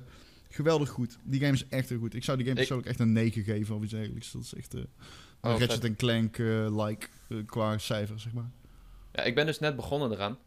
geweldig 0.50 0.90
goed. 0.90 1.18
Die 1.24 1.40
game 1.40 1.54
is 1.54 1.66
echt 1.70 1.90
heel 1.90 2.00
goed. 2.00 2.14
Ik 2.16 2.24
zou 2.24 2.38
die 2.38 2.46
game 2.46 2.58
persoonlijk 2.60 2.90
echt 2.90 3.00
een 3.00 3.12
9 3.12 3.44
geven 3.44 3.76
of 3.76 3.84
iets 3.84 3.92
dergelijks. 3.92 4.32
Dat 4.32 4.42
is 4.42 4.54
echt 4.54 4.74
eh 4.74 4.82
Oh, 5.42 5.60
Ratchet. 5.60 5.96
Clank-like 5.96 7.08
qua 7.46 7.78
cijfer, 7.78 8.20
zeg 8.20 8.34
maar. 8.34 8.52
Ja, 9.14 9.24
ik 9.24 9.36
ben 9.36 9.46
dus 9.46 9.60
net 9.60 9.76
begonnen 9.76 10.12
eraan. 10.12 10.38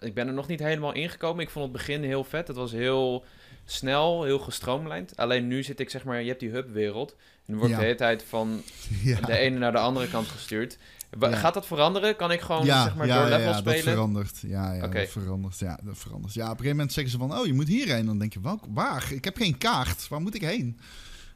Ik 0.00 0.14
ben 0.14 0.26
er 0.26 0.32
nog 0.32 0.46
niet 0.46 0.60
helemaal 0.60 0.92
ingekomen. 0.92 1.42
Ik 1.42 1.50
vond 1.50 1.64
het 1.64 1.72
begin 1.72 2.02
heel 2.02 2.24
vet. 2.24 2.48
Het 2.48 2.56
was 2.56 2.72
heel 2.72 3.24
snel, 3.64 4.24
heel 4.24 4.38
gestroomlijnd. 4.38 5.16
Alleen 5.16 5.46
nu 5.46 5.62
zit 5.62 5.80
ik, 5.80 5.90
zeg 5.90 6.04
maar, 6.04 6.20
je 6.22 6.28
hebt 6.28 6.40
die 6.40 6.50
hubwereld. 6.50 7.10
En 7.12 7.18
dan 7.46 7.56
word 7.56 7.66
ik 7.70 7.70
Ja. 7.70 7.78
de 7.78 7.84
hele 7.84 7.96
tijd 7.98 8.24
van 8.28 8.62
Ja. 9.02 9.20
de 9.20 9.36
ene 9.36 9.58
naar 9.58 9.72
de 9.72 9.78
andere 9.78 10.08
kant 10.08 10.28
gestuurd. 10.28 10.78
Ja. 11.20 11.36
Gaat 11.36 11.54
dat 11.54 11.66
veranderen? 11.66 12.16
Kan 12.16 12.32
ik 12.32 12.40
gewoon, 12.40 12.64
ja, 12.64 12.82
zeg 12.84 12.94
maar, 12.96 13.06
ja, 13.06 13.14
door 13.20 13.28
ja, 13.30 13.36
levels 13.36 13.56
ja, 13.56 13.62
dat 13.62 13.74
spelen? 13.74 13.92
verandert. 13.92 14.38
Ja, 14.40 14.72
ja 14.72 14.86
dat 14.88 15.08
verandert. 15.08 15.58
Ja, 15.58 15.78
dat 15.84 15.98
verandert. 15.98 16.34
Ja, 16.34 16.42
op 16.44 16.50
een 16.50 16.56
gegeven 16.56 16.76
moment 16.76 16.92
zeggen 16.92 17.12
ze 17.12 17.18
van, 17.18 17.38
oh, 17.38 17.46
je 17.46 17.52
moet 17.52 17.68
hierheen. 17.68 18.06
Dan 18.06 18.18
denk 18.18 18.32
je, 18.32 18.40
waar? 18.70 19.12
Ik 19.12 19.24
heb 19.24 19.36
geen 19.36 19.58
kaart. 19.58 20.08
Waar 20.08 20.20
moet 20.20 20.34
ik 20.34 20.40
heen? 20.42 20.78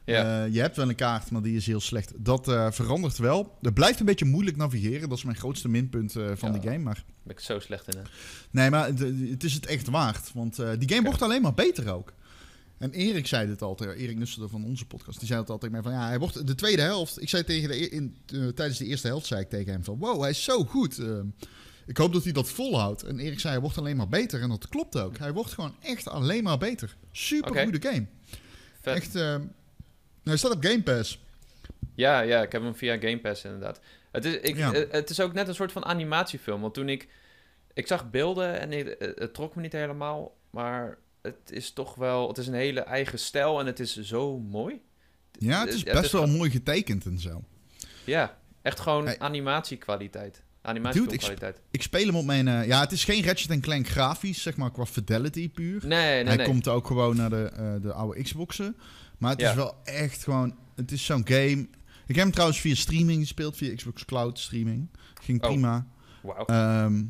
Ja. 0.05 0.43
Eh, 0.45 0.53
je 0.53 0.59
hebt 0.59 0.75
wel 0.75 0.89
een 0.89 0.95
kaart, 0.95 1.31
maar 1.31 1.41
die 1.41 1.55
is 1.55 1.65
heel 1.65 1.79
slecht. 1.79 2.13
Dat 2.17 2.47
eh, 2.47 2.71
verandert 2.71 3.17
wel. 3.17 3.57
Het 3.61 3.73
blijft 3.73 3.99
een 3.99 4.05
beetje 4.05 4.25
moeilijk 4.25 4.57
navigeren. 4.57 5.09
Dat 5.09 5.17
is 5.17 5.23
mijn 5.23 5.37
grootste 5.37 5.69
minpunt 5.69 6.15
eh, 6.15 6.31
van 6.35 6.53
Ja. 6.53 6.59
die 6.59 6.69
game. 6.69 6.83
Maar 6.83 6.93
Daar 6.95 7.03
ben 7.23 7.35
ik 7.35 7.41
zo 7.41 7.59
slecht 7.59 7.93
in, 7.93 7.99
hè? 7.99 8.03
nee, 8.51 8.69
maar 8.69 8.87
het, 8.87 9.43
is 9.43 9.53
het 9.53 9.65
echt 9.65 9.87
waard. 9.89 10.31
Want 10.33 10.55
die 10.55 10.89
game 10.89 11.03
wordt 11.07 11.21
alleen 11.21 11.41
maar 11.41 11.53
beter 11.53 11.93
ook. 11.93 12.13
En 12.77 12.91
Erik 12.91 13.27
zei 13.27 13.47
dit 13.47 13.61
altijd, 13.61 13.97
Erik 13.97 14.17
Nusselder 14.17 14.49
van 14.49 14.65
onze 14.65 14.85
podcast, 14.85 15.17
die 15.19 15.27
zei 15.27 15.39
het 15.39 15.49
altijd 15.49 15.71
mij 15.71 15.81
van 15.81 15.91
ja, 15.91 16.07
hij 16.07 16.19
wordt 16.19 16.47
de 16.47 16.55
tweede 16.55 16.81
helft. 16.81 17.21
Ik 17.21 17.29
zei 17.29 17.43
tegen 17.43 17.69
de, 17.69 17.81
e- 17.83 17.95
in, 17.95 18.15
tijdens 18.55 18.77
de 18.77 18.85
eerste 18.85 19.07
helft 19.07 19.25
zei 19.25 19.41
ik 19.41 19.49
tegen 19.49 19.71
hem 19.71 19.83
van 19.83 19.97
wow, 19.97 20.21
hij 20.21 20.29
is 20.29 20.43
zo 20.43 20.63
goed. 20.63 21.01
Ik 21.85 21.97
hoop 21.97 22.13
dat 22.13 22.23
hij 22.23 22.31
dat 22.33 22.49
volhoudt. 22.49 23.03
En 23.03 23.19
Erik 23.19 23.39
zei 23.39 23.53
hij 23.53 23.61
wordt 23.61 23.77
alleen 23.77 23.97
maar 23.97 24.09
beter 24.09 24.41
en 24.41 24.49
dat 24.49 24.67
klopt 24.67 24.97
ook. 24.97 25.17
Hij 25.17 25.33
wordt 25.33 25.51
gewoon 25.51 25.75
echt 25.81 26.07
alleen 26.07 26.43
maar 26.43 26.57
beter. 26.57 26.95
Super 27.11 27.63
goede 27.63 27.89
game. 27.89 28.05
Vet. 28.81 28.95
Echt. 28.95 29.15
Hij 30.23 30.37
staat 30.37 30.55
op 30.55 30.63
Game 30.63 30.81
Pass. 30.83 31.19
Ja, 31.95 32.19
ja, 32.21 32.41
ik 32.41 32.51
heb 32.51 32.61
hem 32.61 32.75
via 32.75 32.97
Game 32.97 33.19
Pass 33.19 33.43
inderdaad. 33.43 33.79
Het 34.11 34.25
is, 34.25 34.35
ik, 34.35 34.55
Ja. 34.57 34.73
eh, 34.73 34.91
het 34.91 35.09
is 35.09 35.19
ook 35.19 35.33
net 35.33 35.47
een 35.47 35.55
soort 35.55 35.71
van 35.71 35.85
animatiefilm. 35.85 36.61
Want 36.61 36.73
toen 36.73 36.89
ik... 36.89 37.07
Ik 37.73 37.87
zag 37.87 38.09
beelden 38.09 38.59
en 38.59 38.71
ik- 38.73 38.87
eh, 38.87 39.09
het 39.15 39.33
trok 39.33 39.55
me 39.55 39.61
niet 39.61 39.71
helemaal. 39.71 40.35
Maar 40.49 40.97
het 41.21 41.51
is 41.51 41.71
toch 41.71 41.95
wel... 41.95 42.27
Het 42.27 42.37
is 42.37 42.47
een 42.47 42.53
hele 42.53 42.79
eigen 42.79 43.19
stijl 43.19 43.59
en 43.59 43.65
het 43.65 43.79
is 43.79 43.95
zo 44.01 44.39
mooi. 44.39 44.81
Ja, 45.31 45.59
het 45.65 45.73
is 45.73 45.83
best 45.83 46.03
is 46.03 46.11
wel 46.11 46.27
mooi 46.27 46.49
getekend 46.49 47.05
en 47.05 47.19
zo. 47.19 47.43
Ja, 48.03 48.37
echt 48.61 48.79
gewoon 48.79 49.05
Hey. 49.05 49.19
animatiekwaliteit. 49.19 50.43
Dude, 50.93 51.53
ik 51.71 51.81
speel 51.81 52.05
hem 52.05 52.15
op 52.15 52.25
mijn. 52.25 52.47
eh, 52.47 52.67
ja, 52.67 52.79
het 52.79 52.91
is 52.91 53.03
geen 53.03 53.23
Ratchet 53.23 53.59
Clank 53.59 53.87
grafisch, 53.87 54.41
zeg 54.41 54.55
maar 54.57 54.71
qua 54.71 54.85
fidelity 54.85 55.49
puur. 55.51 55.79
Nee, 55.87 55.89
nee, 55.89 56.23
Hij 56.25 56.35
nee. 56.35 56.45
komt 56.45 56.67
ook 56.67 56.87
gewoon 56.87 57.15
naar 57.15 57.29
de, 57.29 57.79
de 57.81 57.93
oude 57.93 58.21
Xboxen. 58.23 58.77
Maar 59.21 59.31
het 59.31 59.39
Ja. 59.41 59.49
is 59.49 59.55
wel 59.55 59.75
echt 59.83 60.23
gewoon. 60.23 60.55
Het 60.75 60.91
is 60.91 61.05
zo'n 61.05 61.27
game. 61.27 61.67
Ik 62.07 62.15
heb 62.15 62.23
hem 62.25 62.31
trouwens 62.31 62.59
via 62.59 62.75
streaming 62.75 63.19
gespeeld, 63.21 63.57
via 63.57 63.75
Xbox 63.75 64.05
Cloud 64.05 64.39
streaming. 64.39 64.87
Ging 65.21 65.41
Oh. 65.43 65.47
prima. 65.49 65.87
Ehm, 66.45 67.03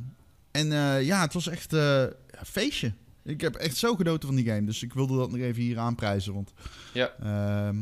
en 0.52 0.72
eh, 0.72 1.04
ja, 1.06 1.22
het 1.22 1.34
was 1.34 1.48
echt 1.48 1.74
eh, 1.74 2.02
een 2.02 2.46
feestje. 2.46 2.94
Ik 3.24 3.42
heb 3.42 3.56
echt 3.56 3.76
zo 3.78 3.96
genoten 3.96 4.28
van 4.28 4.36
die 4.38 4.46
game. 4.46 4.64
Dus 4.64 4.84
ik 4.84 4.94
wilde 4.94 5.18
dat 5.18 5.32
nog 5.32 5.40
even 5.40 5.62
hier 5.62 5.78
aanprijzen. 5.80 6.34
Want 6.34 6.52
Ja. 6.94 7.12
ehm, 7.20 7.76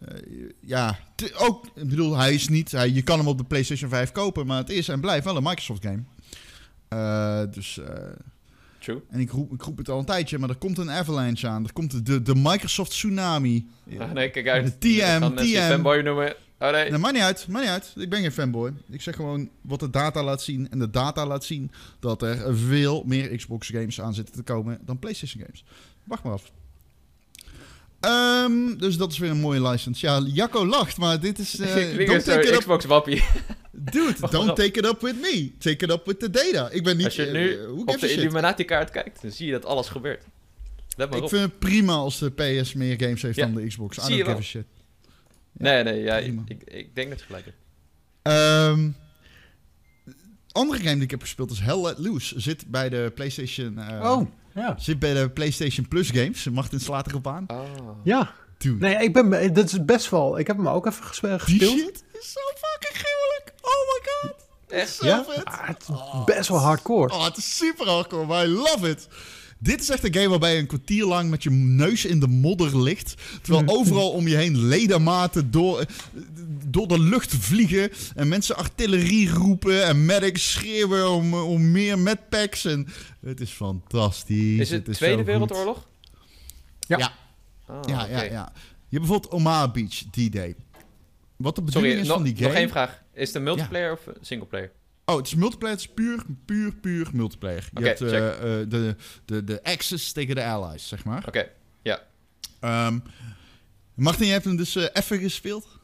eh, 0.00 0.48
ja, 0.60 0.98
ook, 1.36 1.66
ik 1.74 1.88
bedoel, 1.88 2.16
hij 2.16 2.34
is 2.34 2.48
niet. 2.48 2.70
Hij, 2.70 2.90
je 2.90 3.02
kan 3.02 3.18
hem 3.18 3.28
op 3.28 3.38
de 3.38 3.44
PlayStation 3.44 3.90
5 3.90 4.12
kopen, 4.12 4.46
maar 4.46 4.58
het 4.58 4.70
is 4.70 4.88
en 4.88 5.00
blijft 5.00 5.24
wel 5.24 5.36
een 5.36 5.42
Microsoft 5.42 5.84
game. 5.86 6.02
Dus, 7.50 7.80
True. 8.80 9.00
en 9.08 9.20
ik 9.20 9.30
roep, 9.30 9.52
ik 9.52 9.62
roep 9.62 9.78
het 9.78 9.88
al 9.88 9.98
een 9.98 10.04
tijdje, 10.04 10.38
maar 10.38 10.48
er 10.48 10.56
komt 10.56 10.78
een 10.78 10.90
avalanche 10.90 11.48
aan. 11.48 11.64
Er 11.64 11.72
komt 11.72 12.06
de, 12.06 12.22
de 12.22 12.34
Microsoft 12.34 12.90
Tsunami. 12.90 13.68
Ah, 13.98 14.12
nee, 14.12 14.30
kijk 14.30 14.48
uit. 14.48 14.64
De 14.64 14.78
TM, 14.78 15.34
TM. 15.34 15.68
fanboy 15.68 16.00
noemen. 16.00 16.34
Oh 16.58 16.70
nee. 16.70 16.90
Nee, 16.90 16.98
maakt 16.98 17.14
niet 17.14 17.22
uit, 17.22 17.46
maakt 17.48 17.64
niet 17.64 17.72
uit. 17.72 17.92
Ik 17.96 18.10
ben 18.10 18.20
geen 18.20 18.32
fanboy. 18.32 18.72
Ik 18.90 19.00
zeg 19.00 19.16
gewoon 19.16 19.50
wat 19.60 19.80
de 19.80 19.90
data 19.90 20.22
laat 20.22 20.42
zien. 20.42 20.70
En 20.70 20.78
de 20.78 20.90
data 20.90 21.26
laat 21.26 21.44
zien 21.44 21.70
dat 22.00 22.22
er 22.22 22.56
veel 22.56 23.02
meer 23.06 23.36
Xbox 23.36 23.68
games 23.68 24.00
aan 24.00 24.14
zitten 24.14 24.34
te 24.34 24.42
komen 24.42 24.78
dan 24.84 24.98
PlayStation 24.98 25.42
games. 25.42 25.64
Wacht 26.04 26.22
maar 26.22 26.32
af. 26.32 26.52
Ehm, 28.00 28.76
dus 28.76 28.96
dat 28.96 29.12
is 29.12 29.18
weer 29.18 29.30
een 29.30 29.40
mooie 29.40 29.68
license. 29.68 30.06
Ja, 30.06 30.20
Jacco 30.20 30.66
lacht, 30.66 30.96
maar 30.96 31.20
dit 31.20 31.38
is... 31.38 31.58
eh, 31.60 31.98
ik 31.98 32.06
don't 32.06 32.24
take 32.24 32.48
it 32.48 32.58
Xbox 32.58 32.84
wappie. 32.84 33.24
dude, 33.72 34.14
don't 34.30 34.56
take 34.56 34.78
it 34.78 34.84
up 34.84 35.00
with 35.00 35.20
me. 35.20 35.52
Take 35.58 35.84
it 35.84 35.90
up 35.90 36.06
with 36.06 36.18
the 36.18 36.30
data. 36.30 36.70
Ik 36.70 36.84
ben 36.84 36.96
niet... 36.96 37.06
Als 37.06 37.14
je 37.14 37.26
eh, 37.26 37.32
nu 37.32 37.58
who 37.58 37.80
op 37.80 38.00
de 38.00 38.08
shit? 38.08 38.18
Illuminati-kaart 38.18 38.90
kijkt, 38.90 39.22
dan 39.22 39.30
zie 39.30 39.46
je 39.46 39.52
dat 39.52 39.64
alles 39.64 39.88
gebeurt. 39.88 40.24
Let 40.96 41.08
maar 41.08 41.18
Ik 41.18 41.24
op. 41.24 41.30
vind 41.30 41.42
het 41.42 41.58
prima 41.58 41.92
als 41.92 42.18
de 42.18 42.30
PS 42.30 42.72
meer 42.72 43.00
games 43.00 43.22
heeft 43.22 43.36
Ja, 43.36 43.46
dan 43.46 43.54
de 43.54 43.66
Xbox. 43.66 43.96
I 43.96 44.00
zie 44.00 44.24
don't 44.24 44.28
give 44.28 44.38
a 44.38 44.42
shit. 44.42 44.64
Nee, 45.52 45.82
nee, 45.82 46.02
ja, 46.02 46.16
ik, 46.16 46.62
ik 46.64 46.94
denk 46.94 47.10
dat 47.10 47.18
je 47.18 47.24
gelijk 47.26 47.44
hebt. 47.44 47.56
Ehm 48.22 48.88
andere 50.52 50.78
game 50.78 50.94
die 50.94 51.02
ik 51.02 51.10
heb 51.10 51.20
gespeeld 51.20 51.50
is 51.50 51.60
Hell 51.60 51.80
Let 51.80 51.98
Loose. 51.98 52.40
Zit 52.40 52.66
bij 52.66 52.88
de 52.88 53.12
PlayStation... 53.14 53.78
eh, 53.78 54.10
Oh, 54.10 54.26
ja. 54.54 54.74
Zit 54.78 54.98
bij 54.98 55.14
de 55.14 55.30
PlayStation 55.30 55.88
Plus 55.88 56.10
games. 56.10 56.44
Martin 56.48 56.80
slaat 56.80 57.06
erop 57.06 57.26
aan. 57.26 57.44
Ah. 57.46 57.58
Ja. 58.04 58.32
Dude, 58.58 58.86
Nee, 58.86 58.96
ik 59.04 59.12
ben, 59.12 59.52
dat 59.54 59.64
is 59.64 59.84
best 59.84 60.10
wel... 60.10 60.38
Ik 60.38 60.46
heb 60.46 60.56
hem 60.56 60.68
ook 60.68 60.86
even 60.86 61.04
gespe- 61.04 61.28
die 61.28 61.38
gespeeld. 61.38 61.78
shit 61.78 62.04
is 62.20 62.32
zo 62.32 62.40
fucking 62.54 63.04
gruwelijk. 63.04 63.52
Oh 63.60 63.70
my 63.70 64.10
god. 64.10 64.48
Het 64.66 64.76
is 64.76 64.80
Echt? 64.82 64.94
zo 64.94 65.06
Ja? 65.06 65.24
vet. 65.28 65.44
Ah, 65.44 65.66
het 65.68 65.82
is 65.82 65.88
Oh, 65.88 66.24
best 66.24 66.48
wel 66.48 66.58
hardcore. 66.58 67.14
Oh, 67.14 67.24
het 67.24 67.36
is 67.36 67.56
super 67.56 67.88
hardcore, 67.88 68.26
maar 68.26 68.44
I 68.46 68.48
love 68.48 68.88
it. 68.88 69.08
Dit 69.62 69.80
is 69.80 69.88
echt 69.88 70.04
een 70.04 70.14
game 70.14 70.28
waarbij 70.28 70.52
je 70.52 70.58
een 70.58 70.66
kwartier 70.66 71.04
lang 71.04 71.30
met 71.30 71.42
je 71.42 71.50
neus 71.50 72.04
in 72.04 72.20
de 72.20 72.26
modder 72.26 72.82
ligt. 72.82 73.14
Terwijl 73.42 73.78
overal 73.78 74.10
om 74.10 74.28
je 74.28 74.36
heen 74.36 74.66
ledematen 74.66 75.50
door, 75.50 75.84
door 76.66 76.88
de 76.88 77.00
lucht 77.00 77.34
vliegen. 77.34 77.90
En 78.14 78.28
mensen 78.28 78.56
artillerie 78.56 79.30
roepen. 79.30 79.84
En 79.84 80.04
medics 80.04 80.52
schreeuwen 80.52 81.10
om, 81.10 81.34
om 81.34 81.70
meer 81.70 81.98
medpacks. 81.98 82.64
En 82.64 82.86
het 83.20 83.40
is 83.40 83.50
fantastisch. 83.50 84.58
Is 84.58 84.70
het 84.70 84.86
zo 84.86 84.92
Tweede. 84.92 85.24
Wereldoorlog? 85.24 85.88
Ja. 86.80 86.98
Ja. 86.98 87.12
Ah, 87.66 87.80
Ja, 87.88 88.06
ja, 88.06 88.22
ja. 88.22 88.52
Je 88.88 88.96
hebt 88.96 89.08
bijvoorbeeld 89.08 89.32
Omaha 89.32 89.70
Beach, 89.70 89.94
D-Day. 90.10 90.54
Wat 91.36 91.54
de 91.54 91.62
bedoeling 91.62 91.92
Sorry, 91.92 92.00
is 92.00 92.06
nog, 92.06 92.16
van 92.16 92.22
die 92.26 92.36
game... 92.36 92.48
nog 92.48 92.56
één 92.56 92.68
vraag. 92.68 93.02
Is 93.12 93.26
het 93.26 93.36
een 93.36 93.42
multiplayer 93.42 93.92
of 93.92 94.06
een 94.06 94.14
singleplayer? 94.20 94.72
Oh, 95.10 95.16
het 95.16 95.26
is 95.26 95.34
multiplayer. 95.34 95.76
Het 95.76 95.84
is 95.86 95.94
puur, 95.94 96.24
puur, 96.44 96.74
puur 96.74 97.08
multiplayer. 97.12 97.68
Je 97.74 97.84
hebt 97.84 98.00
eh, 98.00 98.08
check. 98.08 98.20
eh, 98.20 98.40
de, 98.68 98.96
de, 99.24 99.44
de 99.44 99.62
Axis 99.64 100.12
tegen 100.12 100.34
de 100.34 100.44
Allies, 100.44 100.88
zeg 100.88 101.04
maar. 101.04 101.24
Oké, 101.26 101.48
Ehm 102.60 102.98
Martin, 103.94 104.26
je 104.26 104.32
hebt 104.32 104.44
hem 104.44 104.56
dus 104.56 104.76
eh, 104.76 104.84
even 104.92 105.18
gespeeld? 105.18 105.78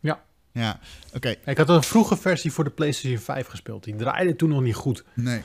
Ja. 0.00 0.24
Ja, 0.52 0.80
oké. 1.14 1.34
Ik 1.44 1.56
had 1.56 1.68
een 1.68 1.82
vroege 1.82 2.16
versie 2.16 2.52
voor 2.52 2.64
de 2.64 2.70
PlayStation 2.70 3.18
5 3.20 3.46
gespeeld. 3.46 3.84
Die 3.84 3.96
draaide 3.96 4.36
toen 4.36 4.48
nog 4.48 4.62
niet 4.62 4.74
goed. 4.74 5.04
Nee. 5.14 5.42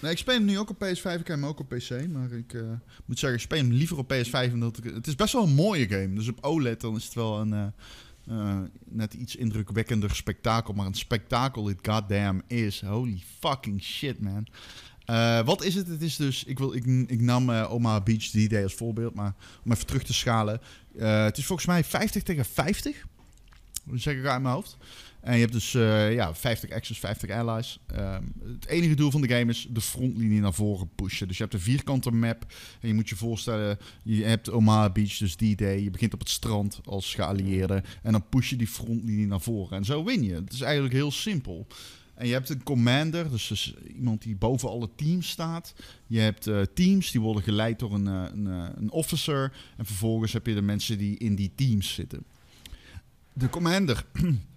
nee. 0.00 0.12
Ik 0.12 0.18
speel 0.18 0.34
hem 0.34 0.44
nu 0.44 0.58
ook 0.58 0.70
op 0.70 0.84
PS5. 0.84 1.02
Ik 1.02 1.02
heb 1.02 1.26
hem 1.26 1.46
ook 1.46 1.60
op 1.60 1.68
PC. 1.68 2.06
Maar 2.08 2.32
ik 2.32 2.54
eh, 2.54 2.62
moet 3.04 3.18
zeggen, 3.18 3.38
ik 3.38 3.44
speel 3.44 3.58
hem 3.58 3.72
liever 3.72 3.98
op 3.98 4.12
PS5. 4.12 4.52
Omdat 4.52 4.78
ik, 4.78 4.84
het 4.94 5.06
is 5.06 5.14
best 5.14 5.32
wel 5.32 5.42
een 5.42 5.54
mooie 5.54 5.88
game. 5.88 6.12
Dus 6.14 6.28
op 6.28 6.38
OLED 6.44 6.80
dan 6.80 6.96
is 6.96 7.04
het 7.04 7.14
wel 7.14 7.40
een 7.40 7.52
eh, 7.52 7.66
eh, 8.28 8.58
net 8.84 9.14
iets 9.14 9.36
indrukwekkender 9.36 10.16
spektakel. 10.16 10.74
Maar 10.74 10.86
een 10.86 10.94
spektakel 10.94 11.62
dit 11.62 11.78
goddamn 11.82 12.42
is. 12.46 12.82
Holy 12.82 13.22
fucking 13.40 13.82
shit, 13.82 14.20
man. 14.20 14.46
Eh, 15.04 15.44
wat 15.44 15.62
is 15.62 15.74
het? 15.74 15.88
Het 15.88 16.02
is 16.02 16.16
dus, 16.16 16.44
ik, 16.44 16.58
wil, 16.58 16.74
ik, 16.74 16.84
ik 17.06 17.20
nam 17.20 17.50
uh, 17.50 17.72
Omaha 17.72 18.00
Beach 18.00 18.24
D-Day 18.24 18.62
als 18.62 18.74
voorbeeld, 18.74 19.14
maar 19.14 19.34
om 19.64 19.72
even 19.72 19.86
terug 19.86 20.02
te 20.02 20.14
schalen. 20.14 20.60
Het 20.96 21.38
is 21.38 21.46
volgens 21.46 21.68
mij 21.68 21.84
50 21.84 22.22
tegen 22.22 22.44
50. 22.44 23.06
Dat 23.84 24.00
zeg 24.00 24.16
ik 24.16 24.24
uit 24.24 24.42
mijn 24.42 24.54
hoofd. 24.54 24.76
En 25.24 25.34
je 25.34 25.40
hebt 25.40 25.52
dus 25.52 25.72
ja, 25.72 26.34
50 26.34 26.70
Axis, 26.70 26.98
50 26.98 27.30
allies. 27.30 27.78
Ehm, 27.86 28.24
het 28.44 28.66
enige 28.66 28.94
doel 28.94 29.10
van 29.10 29.20
de 29.20 29.28
game 29.28 29.50
is 29.50 29.66
de 29.70 29.80
frontlinie 29.80 30.40
naar 30.40 30.54
voren 30.54 30.90
pushen. 30.94 31.28
Dus 31.28 31.36
je 31.36 31.42
hebt 31.42 31.54
een 31.54 31.60
vierkante 31.60 32.10
map. 32.10 32.46
En 32.80 32.88
je 32.88 32.94
moet 32.94 33.08
je 33.08 33.16
voorstellen, 33.16 33.78
je 34.02 34.24
hebt 34.24 34.50
Omaha 34.50 34.90
Beach, 34.90 35.16
dus 35.16 35.34
D-Day. 35.34 35.82
Je 35.82 35.90
begint 35.90 36.14
op 36.14 36.20
het 36.20 36.28
strand 36.28 36.80
als 36.84 37.14
geallieerde. 37.14 37.82
En 38.02 38.12
dan 38.12 38.28
push 38.28 38.50
je 38.50 38.56
die 38.56 38.66
frontlinie 38.66 39.26
naar 39.26 39.40
voren. 39.40 39.76
En 39.76 39.84
zo 39.84 40.04
win 40.04 40.22
je. 40.22 40.34
Het 40.34 40.52
is 40.52 40.60
eigenlijk 40.60 40.94
heel 40.94 41.10
simpel. 41.10 41.66
En 42.14 42.26
je 42.26 42.32
hebt 42.32 42.48
een 42.48 42.62
commander, 42.62 43.30
dus, 43.30 43.46
dus, 43.46 43.74
iemand 43.96 44.22
die 44.22 44.36
boven 44.36 44.68
alle 44.68 44.88
teams 44.96 45.28
staat. 45.28 45.74
Je 46.06 46.18
hebt 46.18 46.46
uh, 46.46 46.60
teams, 46.74 47.10
die 47.10 47.20
worden 47.20 47.42
geleid 47.42 47.78
door 47.78 47.94
een, 47.94 48.06
uh, 48.06 48.24
een, 48.32 48.46
een, 48.76 48.90
officer. 48.90 49.52
En 49.76 49.86
vervolgens 49.86 50.32
heb 50.32 50.46
je 50.46 50.54
de 50.54 50.62
mensen 50.62 50.98
die 50.98 51.18
in 51.18 51.34
die 51.34 51.52
teams 51.54 51.94
zitten. 51.94 52.24
De 53.32 53.48
commander, 53.48 54.04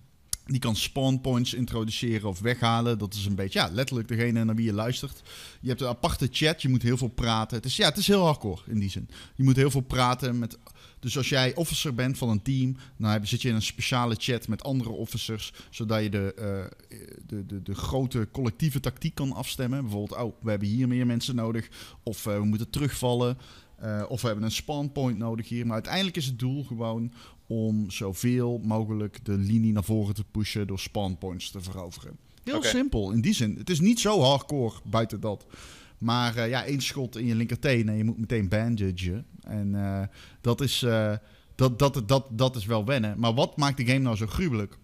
die 0.47 0.59
kan 0.59 0.75
spawn 0.75 1.21
points 1.21 1.53
introduceren 1.53 2.29
of 2.29 2.39
weghalen. 2.39 2.97
Dat 2.97 3.13
is 3.13 3.25
een 3.25 3.35
beetje, 3.35 3.59
ja, 3.59 3.69
letterlijk 3.71 4.07
degene 4.07 4.43
naar 4.43 4.55
wie 4.55 4.65
je 4.65 4.73
luistert. 4.73 5.21
Je 5.61 5.69
hebt 5.69 5.81
een 5.81 5.87
aparte 5.87 6.27
chat, 6.31 6.61
je 6.61 6.69
moet 6.69 6.81
heel 6.81 6.97
veel 6.97 7.07
praten. 7.07 7.57
Het 7.57 7.65
is, 7.65 7.75
ja, 7.75 7.87
het 7.87 7.97
is 7.97 8.07
heel 8.07 8.23
hardcore 8.23 8.61
in 8.67 8.79
die 8.79 8.89
zin. 8.89 9.09
Je 9.35 9.43
moet 9.43 9.55
heel 9.55 9.71
veel 9.71 9.81
praten 9.81 10.39
met 10.39 10.57
dus 10.99 11.17
als 11.17 11.29
jij 11.29 11.55
officer 11.55 11.93
bent 11.93 12.17
van 12.17 12.29
een 12.29 12.41
team, 12.41 12.77
dan 12.97 13.25
zit 13.25 13.41
je 13.41 13.49
in 13.49 13.55
een 13.55 13.61
speciale 13.61 14.15
chat 14.17 14.47
met 14.47 14.63
andere 14.63 14.89
officers, 14.89 15.53
zodat 15.69 16.03
je 16.03 16.09
de, 16.09 16.35
uh, 16.39 16.97
de, 17.27 17.45
de, 17.45 17.61
de 17.61 17.75
grote 17.75 18.27
collectieve 18.31 18.79
tactiek 18.79 19.15
kan 19.15 19.33
afstemmen. 19.33 19.81
Bijvoorbeeld, 19.81 20.21
oh, 20.21 20.35
we 20.41 20.49
hebben 20.49 20.67
hier 20.67 20.87
meer 20.87 21.05
mensen 21.05 21.35
nodig, 21.35 21.69
of 22.03 22.25
uh, 22.25 22.33
we 22.33 22.45
moeten 22.45 22.69
terugvallen, 22.69 23.37
uh, 23.83 24.03
of 24.07 24.21
we 24.21 24.27
hebben 24.27 24.45
een 24.45 24.51
spawn 24.51 24.91
point 24.91 25.17
nodig 25.17 25.49
hier. 25.49 25.65
Maar 25.65 25.73
uiteindelijk 25.73 26.17
is 26.17 26.25
het 26.25 26.39
doel 26.39 26.63
gewoon 26.63 27.13
om 27.47 27.91
zoveel 27.91 28.59
mogelijk 28.63 29.25
de 29.25 29.37
linie 29.37 29.73
naar 29.73 29.83
voren 29.83 30.15
te 30.15 30.23
pushen 30.31 30.67
door 30.67 30.79
spawn 30.79 31.17
points 31.19 31.51
te 31.51 31.61
veroveren. 31.61 32.17
Heel 32.43 32.57
okay. 32.57 32.69
simpel 32.69 33.11
in 33.11 33.21
die 33.21 33.33
zin. 33.33 33.55
Het 33.57 33.69
is 33.69 33.79
niet 33.79 33.99
zo 33.99 34.21
hardcore 34.21 34.75
buiten 34.83 35.19
dat. 35.19 35.45
Maar 35.97 36.37
uh, 36.37 36.49
ja, 36.49 36.63
één 36.63 36.81
schot 36.81 37.17
in 37.17 37.25
je 37.25 37.35
linkerteen 37.35 37.89
en 37.89 37.97
je 37.97 38.03
moet 38.03 38.17
meteen 38.17 38.49
bandage. 38.49 39.23
En 39.41 39.67
uh, 39.67 40.01
dat, 40.41 40.61
is, 40.61 40.81
uh, 40.81 41.13
dat, 41.55 41.79
dat, 41.79 42.03
dat, 42.07 42.27
dat 42.31 42.55
is 42.55 42.65
wel 42.65 42.85
wennen. 42.85 43.19
Maar 43.19 43.33
wat 43.33 43.57
maakt 43.57 43.77
de 43.77 43.85
game 43.85 43.99
nou 43.99 44.15
zo 44.15 44.25
gruwelijk? 44.25 44.77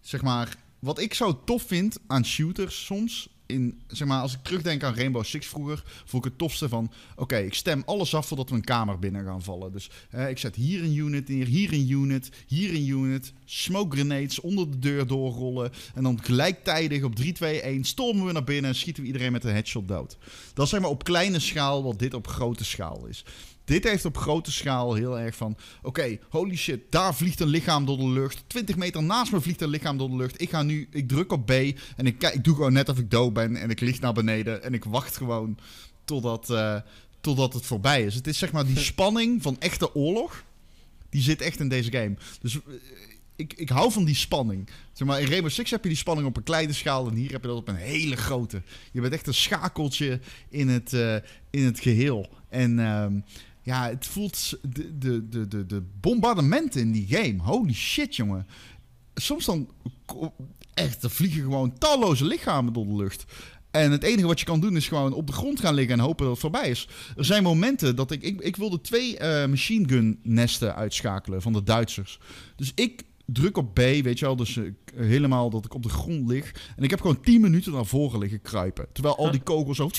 Zeg 0.00 0.22
maar, 0.22 0.56
wat 0.78 0.98
ik 0.98 1.14
zo 1.14 1.44
tof 1.44 1.62
vind 1.62 1.98
aan 2.06 2.24
shooters 2.24 2.84
soms, 2.84 3.33
in, 3.54 3.80
zeg 3.86 4.08
maar, 4.08 4.20
als 4.20 4.32
ik 4.32 4.42
terugdenk 4.42 4.82
aan 4.82 4.94
Rainbow 4.94 5.24
Six 5.24 5.46
vroeger, 5.46 5.82
voel 6.04 6.20
ik 6.20 6.26
het 6.26 6.38
tofste 6.38 6.68
van... 6.68 6.92
Oké, 7.16 7.36
ik 7.36 7.54
stem 7.54 7.82
alles 7.86 8.14
af 8.14 8.26
voordat 8.26 8.48
we 8.48 8.54
een 8.54 8.64
kamer 8.64 8.98
binnen 8.98 9.24
gaan 9.24 9.42
vallen. 9.42 9.72
Dus 9.72 9.90
ik 10.28 10.38
zet 10.38 10.54
hier 10.54 10.82
een 10.82 10.96
unit 10.96 11.28
neer, 11.28 11.46
hier 11.46 11.72
een 11.72 11.90
unit, 11.90 12.30
hier 12.46 12.74
een 12.74 12.88
unit. 12.88 13.32
Smoke 13.44 13.96
grenades 13.96 14.40
onder 14.40 14.70
de 14.70 14.78
deur 14.78 15.06
doorrollen. 15.06 15.72
En 15.94 16.02
dan 16.02 16.22
gelijktijdig 16.22 17.02
op 17.02 17.14
3, 17.14 17.32
2, 17.32 17.60
1 17.60 17.84
stormen 17.84 18.26
we 18.26 18.32
naar 18.32 18.44
binnen 18.44 18.70
en 18.70 18.76
schieten 18.76 19.02
we 19.02 19.08
iedereen 19.08 19.32
met 19.32 19.44
een 19.44 19.52
headshot 19.52 19.88
dood. 19.88 20.16
Dat 20.54 20.64
is 20.64 20.70
zeg 20.70 20.80
maar 20.80 20.90
op 20.90 21.04
kleine 21.04 21.38
schaal 21.38 21.82
wat 21.82 21.98
dit 21.98 22.14
op 22.14 22.26
grote 22.26 22.64
schaal 22.64 23.06
is. 23.06 23.24
Dit 23.64 23.84
heeft 23.84 24.04
op 24.04 24.16
grote 24.16 24.52
schaal 24.52 24.94
heel 24.94 25.18
erg 25.18 25.36
van... 25.36 25.56
Oké, 25.82 26.18
holy 26.28 26.56
shit, 26.56 26.80
daar 26.90 27.14
vliegt 27.14 27.40
een 27.40 27.48
lichaam 27.48 27.86
door 27.86 27.96
de 27.96 28.08
lucht. 28.08 28.44
20 28.46 28.76
meter 28.76 29.02
naast 29.02 29.32
me 29.32 29.40
vliegt 29.40 29.60
een 29.60 29.68
lichaam 29.68 29.98
door 29.98 30.08
de 30.08 30.16
lucht. 30.16 30.40
Ik 30.40 30.50
ga 30.50 30.62
nu, 30.62 30.88
ik 30.90 31.08
druk 31.08 31.32
op 31.32 31.46
B 31.46 31.50
en 31.50 32.06
ik, 32.06 32.22
ik 32.22 32.44
doe 32.44 32.54
gewoon 32.54 32.72
net 32.72 32.88
of 32.88 32.98
ik 32.98 33.10
dood 33.10 33.32
ben. 33.32 33.56
En 33.56 33.70
ik 33.70 33.80
lig 33.80 34.00
naar 34.00 34.12
beneden 34.12 34.62
en 34.62 34.74
ik 34.74 34.84
wacht 34.84 35.16
gewoon 35.16 35.58
totdat, 36.04 36.50
uh, 36.50 36.76
totdat 37.20 37.52
het 37.52 37.66
voorbij 37.66 38.04
is. 38.04 38.14
Het 38.14 38.26
is 38.26 38.38
zeg 38.38 38.52
maar 38.52 38.66
die 38.66 38.78
spanning 38.92 39.42
van 39.42 39.56
echte 39.58 39.94
oorlog. 39.94 40.44
Die 41.10 41.22
zit 41.22 41.40
echt 41.40 41.60
in 41.60 41.68
deze 41.68 41.90
game. 41.90 42.14
Dus... 42.40 42.54
Uh, 42.54 42.60
ik, 43.36 43.52
ik 43.52 43.68
hou 43.68 43.92
van 43.92 44.04
die 44.04 44.14
spanning. 44.14 44.68
Zeg 44.92 45.08
maar, 45.08 45.20
in 45.20 45.28
Rainbow 45.28 45.50
Six 45.50 45.70
heb 45.70 45.82
je 45.82 45.88
die 45.88 45.98
spanning 45.98 46.26
op 46.28 46.36
een 46.36 46.42
kleine 46.42 46.72
schaal 46.72 47.08
en 47.08 47.14
hier 47.14 47.30
heb 47.32 47.42
je 47.42 47.48
dat 47.48 47.56
op 47.56 47.68
een 47.68 47.74
hele 47.74 48.16
grote. 48.16 48.62
Je 48.92 49.00
bent 49.00 49.12
echt 49.12 49.26
een 49.26 49.34
schakeltje 49.34 50.20
in 50.48 50.68
het, 50.68 50.92
uh, 50.92 51.14
in 51.50 51.64
het 51.64 51.80
geheel. 51.80 52.28
En 52.48 52.78
uh, 52.78 53.06
ja, 53.64 53.88
het 53.88 54.06
voelt 54.06 54.58
de, 54.62 54.98
de, 54.98 55.28
de, 55.28 55.48
de, 55.48 55.66
de 55.66 55.82
bombardementen 56.00 56.80
in 56.80 56.92
die 56.92 57.06
game. 57.08 57.42
Holy 57.42 57.74
shit, 57.74 58.16
jongen. 58.16 58.46
Soms 59.14 59.44
dan 59.44 59.68
echt, 60.74 61.02
er 61.02 61.10
vliegen 61.10 61.42
gewoon 61.42 61.78
talloze 61.78 62.24
lichamen 62.24 62.72
door 62.72 62.86
de 62.86 62.96
lucht. 62.96 63.24
En 63.70 63.90
het 63.90 64.02
enige 64.02 64.26
wat 64.26 64.40
je 64.40 64.46
kan 64.46 64.60
doen 64.60 64.76
is 64.76 64.88
gewoon 64.88 65.12
op 65.12 65.26
de 65.26 65.32
grond 65.32 65.60
gaan 65.60 65.74
liggen 65.74 65.94
en 65.94 66.04
hopen 66.04 66.24
dat 66.24 66.32
het 66.32 66.40
voorbij 66.40 66.70
is. 66.70 66.88
Er 67.16 67.24
zijn 67.24 67.42
momenten 67.42 67.96
dat 67.96 68.10
ik... 68.10 68.22
Ik, 68.22 68.40
ik 68.40 68.56
wilde 68.56 68.80
twee 68.80 69.20
uh, 69.20 69.46
machine 69.46 69.88
gun 69.88 70.18
nesten 70.22 70.74
uitschakelen 70.74 71.42
van 71.42 71.52
de 71.52 71.62
Duitsers. 71.62 72.18
Dus 72.56 72.72
ik 72.74 73.02
druk 73.24 73.56
op 73.56 73.74
B, 73.74 73.78
weet 73.78 74.18
je 74.18 74.24
wel. 74.24 74.36
Dus 74.36 74.56
uh, 74.56 74.72
helemaal 74.96 75.50
dat 75.50 75.64
ik 75.64 75.74
op 75.74 75.82
de 75.82 75.88
grond 75.88 76.28
lig. 76.28 76.52
En 76.76 76.82
ik 76.82 76.90
heb 76.90 77.00
gewoon 77.00 77.20
10 77.20 77.40
minuten 77.40 77.72
naar 77.72 77.86
voren 77.86 78.18
liggen 78.18 78.42
kruipen. 78.42 78.86
Terwijl 78.92 79.16
al 79.16 79.30
die 79.30 79.42
kogels 79.42 79.76
zo 79.76 79.90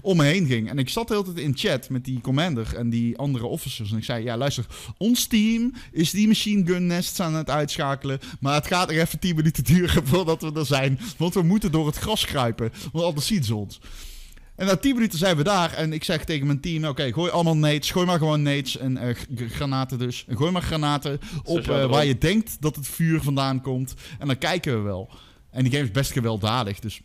om 0.00 0.16
me 0.16 0.24
heen 0.24 0.46
ging. 0.46 0.70
En 0.70 0.78
ik 0.78 0.88
zat 0.88 1.08
de 1.08 1.14
hele 1.14 1.26
tijd 1.26 1.38
in 1.38 1.56
chat 1.56 1.88
met 1.88 2.04
die 2.04 2.20
commander 2.20 2.76
en 2.76 2.90
die 2.90 3.18
andere 3.18 3.46
officers. 3.46 3.90
En 3.90 3.96
ik 3.96 4.04
zei, 4.04 4.24
ja 4.24 4.36
luister, 4.36 4.66
ons 4.98 5.26
team 5.26 5.72
is 5.92 6.10
die 6.10 6.28
machine 6.28 6.66
gun 6.66 6.86
nests 6.86 7.20
aan 7.20 7.34
het 7.34 7.50
uitschakelen. 7.50 8.18
Maar 8.40 8.54
het 8.54 8.66
gaat 8.66 8.90
er 8.90 9.00
even 9.00 9.18
10 9.18 9.36
minuten 9.36 9.64
duren 9.74 10.06
voordat 10.06 10.42
we 10.42 10.52
er 10.54 10.66
zijn. 10.66 10.98
Want 11.16 11.34
we 11.34 11.42
moeten 11.42 11.72
door 11.72 11.86
het 11.86 11.96
gras 11.96 12.24
kruipen. 12.24 12.72
Want 12.92 13.04
anders 13.04 13.26
zien 13.26 13.44
ze 13.44 13.54
ons. 13.54 13.80
En 14.56 14.66
na 14.66 14.76
10 14.76 14.94
minuten 14.94 15.18
zijn 15.18 15.36
we 15.36 15.42
daar. 15.42 15.72
En 15.72 15.92
ik 15.92 16.04
zeg 16.04 16.24
tegen 16.24 16.46
mijn 16.46 16.60
team: 16.60 16.84
Oké, 16.84 17.12
gooi 17.12 17.30
allemaal 17.30 17.56
nades. 17.56 17.90
Gooi 17.90 18.06
maar 18.06 18.18
gewoon 18.18 18.42
nades. 18.42 18.76
En 18.76 18.98
uh, 19.36 19.48
granaten 19.50 19.98
dus. 19.98 20.24
En 20.28 20.36
gooi 20.36 20.50
maar 20.50 20.62
granaten 20.62 21.20
op 21.44 21.68
uh, 21.68 21.86
waar 21.86 22.04
je 22.04 22.18
denkt 22.18 22.56
dat 22.60 22.76
het 22.76 22.86
vuur 22.86 23.22
vandaan 23.22 23.60
komt. 23.60 23.94
En 24.18 24.26
dan 24.26 24.38
kijken 24.38 24.76
we 24.76 24.80
wel. 24.80 25.10
En 25.50 25.62
die 25.62 25.72
game 25.72 25.84
is 25.84 25.90
best 25.90 26.12
gewelddadig. 26.12 26.78
Dus 26.78 27.00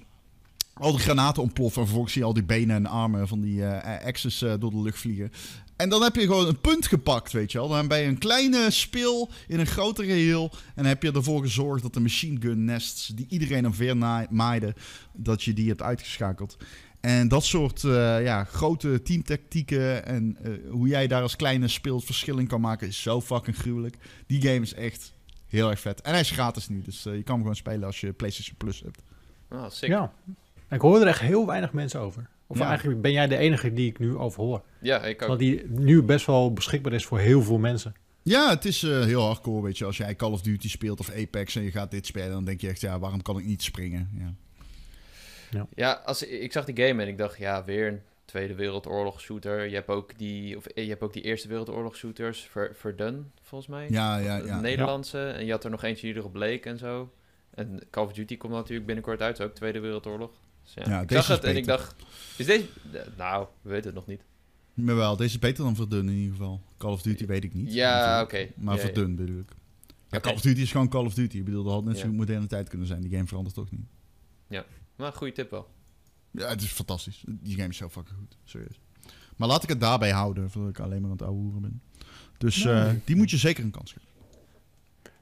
al 0.80 0.92
die 0.92 1.00
granaten 1.00 1.44
ontploffen. 1.44 1.82
En 1.82 1.88
vervolgens 1.88 2.14
zie 2.14 2.22
je 2.22 2.28
al 2.28 2.34
die 2.34 2.44
benen 2.44 2.76
en 2.76 2.86
armen 2.86 3.28
van 3.28 3.42
die 3.42 3.60
uh, 3.60 3.78
axes 4.06 4.42
uh, 4.42 4.54
door 4.60 4.72
de 4.72 4.82
lucht 4.82 5.00
vliegen. 5.00 5.32
En 5.76 5.90
dan 5.90 6.02
heb 6.02 6.16
je 6.16 6.22
gewoon 6.22 6.48
een 6.48 6.60
punt 6.60 6.88
gepakt, 6.88 7.32
weet 7.32 7.52
je 7.52 7.58
wel. 7.58 7.68
Dan 7.68 7.88
ben 7.88 8.00
je 8.00 8.08
een 8.08 8.18
kleine 8.18 8.72
speel 8.72 9.30
in 9.48 9.60
een 9.60 9.68
groter 9.68 10.04
geheel. 10.04 10.52
En 10.76 10.86
heb 10.86 11.04
je 11.04 11.12
ervoor 11.12 11.42
gezorgd 11.42 11.82
dat 11.82 11.94
de 11.94 12.00
machine 12.00 12.42
gun 12.42 12.66
nests, 12.66 13.08
die 13.08 13.26
iedereen 13.30 13.66
omver 13.66 13.98
maaide, 14.30 14.76
dat 15.14 15.44
je 15.44 15.54
die 15.54 15.68
hebt 15.68 15.82
uitgeschakeld. 15.82 16.58
En 17.00 17.28
dat 17.28 17.44
soort 17.44 17.84
uh, 17.84 18.24
ja, 18.24 18.44
grote 18.44 19.02
teamtactieken 19.02 20.06
en 20.06 20.38
hoe 20.70 20.88
jij 20.88 21.08
daar 21.08 21.22
als 21.22 21.36
kleine 21.36 21.68
speel 21.68 22.00
verschil 22.00 22.38
in 22.38 22.48
kan 22.48 22.62
maken, 22.62 22.88
is 22.88 23.02
zo 23.02 23.22
fucking 23.22 23.58
gruwelijk. 23.58 23.98
Die 24.28 24.42
game 24.42 24.62
is 24.62 24.74
echt 24.74 25.14
heel 25.48 25.70
erg 25.70 25.80
vet. 25.80 26.02
En 26.02 26.12
hij 26.12 26.20
is 26.20 26.32
gratis 26.32 26.68
nu, 26.68 26.82
dus 26.82 27.04
je 27.04 27.24
kan 27.24 27.34
hem 27.34 27.42
gewoon 27.42 27.56
spelen 27.56 27.84
als 27.84 28.00
je 28.00 28.14
PlayStation 28.14 28.58
Plus 28.58 28.82
hebt. 28.82 29.02
Oh, 29.50 29.70
sick. 29.70 29.90
Ja, 29.90 30.14
ik 30.70 30.82
hoor 30.82 31.02
er 31.02 31.08
echt 31.08 31.20
heel 31.20 31.46
weinig 31.46 31.74
mensen 31.74 32.00
over. 32.00 32.30
Of 32.48 32.58
ja. 32.58 32.68
eigenlijk 32.68 33.02
ben 33.02 33.12
jij 33.12 33.28
de 33.28 33.38
enige 33.38 33.74
die 33.74 33.90
ik 33.90 34.00
nu 34.00 34.16
over 34.16 34.44
hoor. 34.44 34.64
Ja, 34.82 35.04
ik 35.04 35.22
ook. 35.22 35.28
Want 35.28 35.40
die 35.40 35.66
nu 35.68 36.04
best 36.04 36.26
wel 36.26 36.54
beschikbaar 36.54 36.94
is 36.94 37.06
voor 37.06 37.20
heel 37.20 37.42
veel 37.42 37.58
mensen. 37.58 37.94
Ja, 38.24 38.50
het 38.50 38.66
is 38.66 38.84
uh, 38.84 39.04
heel 39.04 39.22
hardcore, 39.22 39.62
weet 39.62 39.78
je. 39.78 39.86
Als 39.86 39.98
jij 39.98 40.16
Call 40.16 40.32
of 40.32 40.42
Duty 40.42 40.70
speelt 40.70 41.00
of 41.00 41.12
Apex 41.12 41.56
en 41.56 41.64
je 41.64 41.72
gaat 41.72 41.92
dit 41.92 42.06
spelen... 42.06 42.32
dan 42.32 42.46
denk 42.46 42.62
je 42.62 42.68
echt, 42.68 42.82
ja, 42.82 43.00
waarom 43.00 43.22
kan 43.22 43.38
ik 43.38 43.46
niet 43.46 43.64
springen? 43.64 44.10
Ja, 44.18 44.34
ja. 45.50 45.68
ja 45.76 45.92
als, 45.92 46.24
ik 46.24 46.52
zag 46.52 46.66
die 46.66 46.88
game 46.88 47.02
en 47.02 47.08
ik 47.08 47.18
dacht, 47.18 47.38
ja, 47.38 47.64
weer 47.64 47.88
een 47.88 48.02
Tweede 48.26 48.56
Wereldoorlog 48.56 49.22
shooter. 49.22 49.66
Je 49.70 49.76
hebt 49.76 49.88
ook 49.88 50.18
die, 50.18 50.58
of, 50.58 50.66
je 50.76 50.90
hebt 50.90 51.02
ook 51.02 51.14
die 51.14 51.24
Eerste 51.24 51.48
Wereldoorlog 51.48 51.96
shooters, 51.96 52.50
Verdun, 52.74 53.32
volgens 53.42 53.70
mij. 53.70 53.88
Ja, 53.90 54.18
ja, 54.18 54.38
ja. 54.38 54.56
De 54.56 54.62
Nederlandse. 54.62 55.28
En 55.28 55.46
je 55.46 55.52
had 55.52 55.64
er 55.64 55.70
nog 55.70 55.84
eentje 55.84 56.08
die 56.08 56.16
erop 56.16 56.34
bleek 56.34 56.66
en 56.66 56.78
zo. 56.78 57.12
En 57.54 57.80
Call 57.90 58.06
of 58.06 58.14
Duty 58.14 58.38
komt 58.38 58.54
natuurlijk 58.54 58.86
binnenkort 58.86 59.22
uit, 59.22 59.42
ook 59.42 59.56
Tweede 59.56 59.80
Wereldoorlog. 59.80 60.32
Dus 60.76 60.86
ja, 60.86 61.02
ik 61.02 61.12
zag 61.12 61.28
het 61.28 61.44
en 61.44 61.56
ik 61.56 61.66
dacht, 61.66 61.96
is 62.38 62.46
deze... 62.46 62.66
Nou, 63.18 63.48
we 63.62 63.70
weten 63.70 63.86
het 63.86 63.96
nog 63.96 64.08
niet. 64.08 64.22
Maar 64.74 64.96
wel, 64.96 65.16
deze 65.16 65.34
is 65.34 65.40
beter 65.40 65.64
dan 65.64 65.76
Verdun 65.76 66.10
in 66.10 66.16
ieder 66.16 66.32
geval. 66.32 66.62
Call 66.78 66.92
of 66.92 67.02
Duty 67.02 67.26
weet 67.26 67.44
ik 67.44 67.54
niet. 67.54 67.74
Ja, 67.74 68.22
oké. 68.22 68.24
Okay. 68.24 68.54
Maar 68.56 68.76
ja, 68.76 68.82
Verdun 68.82 69.16
bedoel 69.16 69.40
ik. 69.40 69.52
Ja, 70.10 70.20
Call 70.20 70.34
of 70.34 70.42
Duty 70.42 70.62
is 70.62 70.72
gewoon 70.72 70.90
Call 70.90 71.06
of 71.06 71.14
Duty. 71.14 71.38
Ik 71.38 71.46
bedoel, 71.46 71.64
dat 71.64 71.74
had 71.74 71.84
net 71.84 71.98
zo 71.98 72.12
moderne 72.12 72.48
tijd 72.48 72.70
kunnen 72.70 72.88
zijn. 72.88 73.02
Die 73.02 73.12
game 73.12 73.28
verandert 73.28 73.56
toch 73.56 73.72
niet. 73.72 73.86
Ja, 74.48 74.66
maar 74.96 75.14
goede 75.14 75.34
tip 75.34 75.50
wel. 75.52 75.68
Ja, 76.32 76.50
het 76.50 76.62
is 76.62 76.72
fantastisch. 76.72 77.24
Die 77.28 77.56
game 77.56 77.70
is 77.70 77.78
zo 77.78 77.90
fucking 77.90 78.18
goed. 78.18 78.38
Serieus. 78.44 78.80
Maar 79.36 79.48
laat 79.48 79.64
ik 79.64 79.70
het 79.70 79.80
daarbij 79.80 80.12
houden, 80.12 80.50
voordat 80.50 80.70
ik 80.72 80.80
alleen 80.80 81.02
maar 81.02 81.12
aan 81.12 81.18
het 81.18 81.26
ouwe 81.26 81.42
hoeren 81.42 81.62
ben. 81.62 81.82
Dus 82.38 82.64
nee. 82.64 82.74
uh, 82.74 82.92
die 83.06 83.16
moet 83.16 83.30
je 83.30 83.38
zeker 83.38 83.64
een 83.64 83.72
kans 83.72 83.92
geven. 83.92 84.08